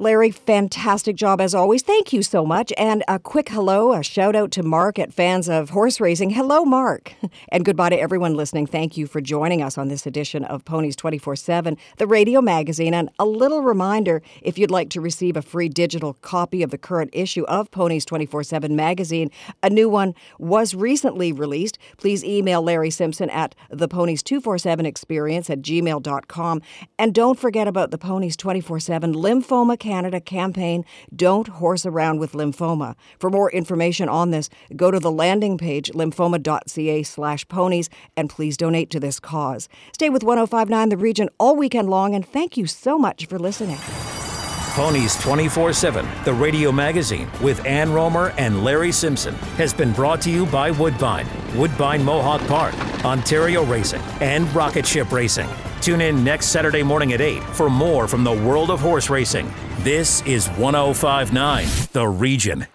Larry, 0.00 0.30
fantastic 0.30 1.16
job 1.16 1.40
as 1.40 1.56
always. 1.56 1.82
Thank 1.82 2.12
you 2.12 2.22
so 2.22 2.46
much. 2.46 2.72
And 2.78 3.02
a 3.08 3.18
quick 3.18 3.48
hello, 3.48 3.92
a 3.92 4.04
shout 4.04 4.36
out 4.36 4.52
to 4.52 4.62
Mark 4.62 4.96
at 4.96 5.12
Fans 5.12 5.48
of 5.48 5.70
Horse 5.70 6.00
Racing. 6.00 6.30
Hello, 6.30 6.64
Mark. 6.64 7.14
And 7.50 7.64
goodbye 7.64 7.88
to 7.90 7.98
everyone 7.98 8.34
listening. 8.34 8.66
Thank 8.66 8.96
you 8.96 9.06
for 9.06 9.20
joining 9.20 9.62
us 9.62 9.78
on 9.78 9.88
this 9.88 10.06
edition 10.06 10.44
of 10.44 10.64
Ponies 10.64 10.96
24 10.96 11.36
7, 11.36 11.76
the 11.96 12.06
radio 12.06 12.42
magazine. 12.42 12.92
And 12.92 13.08
a 13.18 13.24
little 13.24 13.62
reminder 13.62 14.22
if 14.42 14.58
you'd 14.58 14.70
like 14.70 14.90
to 14.90 15.00
receive 15.00 15.36
a 15.36 15.42
free 15.42 15.68
digital 15.68 16.14
copy 16.14 16.62
of 16.62 16.70
the 16.70 16.76
current 16.76 17.10
issue 17.14 17.44
of 17.44 17.70
Ponies 17.70 18.04
24 18.04 18.44
7 18.44 18.76
magazine, 18.76 19.30
a 19.62 19.70
new 19.70 19.88
one 19.88 20.14
was 20.38 20.74
recently 20.74 21.32
released. 21.32 21.78
Please 21.96 22.22
email 22.22 22.60
Larry 22.60 22.90
Simpson 22.90 23.30
at 23.30 23.54
the 23.70 23.88
Ponies 23.88 24.22
247 24.22 24.84
experience 24.84 25.48
at 25.48 25.62
gmail.com. 25.62 26.62
And 26.98 27.14
don't 27.14 27.38
forget 27.38 27.66
about 27.66 27.90
the 27.90 27.98
Ponies 27.98 28.36
24 28.36 28.80
7 28.80 29.14
lymphoma 29.14 29.78
Canada 29.88 30.20
campaign, 30.20 30.84
Don't 31.16 31.48
Horse 31.48 31.86
Around 31.86 32.18
with 32.18 32.32
Lymphoma. 32.32 32.94
For 33.18 33.30
more 33.30 33.50
information 33.52 34.06
on 34.06 34.32
this, 34.32 34.50
go 34.76 34.90
to 34.90 35.00
the 35.00 35.10
landing 35.10 35.56
page, 35.56 35.90
lymphoma.ca 35.92 37.02
slash 37.04 37.48
ponies, 37.48 37.88
and 38.14 38.28
please 38.28 38.58
donate 38.58 38.90
to 38.90 39.00
this 39.00 39.18
cause. 39.18 39.66
Stay 39.94 40.10
with 40.10 40.22
1059 40.22 40.90
The 40.90 40.98
Region 40.98 41.30
all 41.40 41.56
weekend 41.56 41.88
long, 41.88 42.14
and 42.14 42.28
thank 42.28 42.58
you 42.58 42.66
so 42.66 42.98
much 42.98 43.24
for 43.24 43.38
listening. 43.38 43.78
Ponies 44.78 45.20
24 45.22 45.72
7, 45.72 46.06
the 46.24 46.32
radio 46.32 46.70
magazine 46.70 47.28
with 47.42 47.66
Ann 47.66 47.92
Romer 47.92 48.32
and 48.38 48.62
Larry 48.62 48.92
Simpson, 48.92 49.34
has 49.56 49.74
been 49.74 49.92
brought 49.92 50.20
to 50.20 50.30
you 50.30 50.46
by 50.46 50.70
Woodbine, 50.70 51.26
Woodbine 51.56 52.04
Mohawk 52.04 52.40
Park, 52.46 52.76
Ontario 53.04 53.64
Racing, 53.64 54.00
and 54.20 54.48
Rocket 54.54 54.86
Ship 54.86 55.10
Racing. 55.10 55.48
Tune 55.80 56.00
in 56.00 56.22
next 56.22 56.50
Saturday 56.50 56.84
morning 56.84 57.12
at 57.12 57.20
8 57.20 57.42
for 57.42 57.68
more 57.68 58.06
from 58.06 58.22
the 58.22 58.32
world 58.32 58.70
of 58.70 58.78
horse 58.78 59.10
racing. 59.10 59.52
This 59.80 60.22
is 60.24 60.46
1059 60.50 61.66
The 61.92 62.06
Region. 62.06 62.68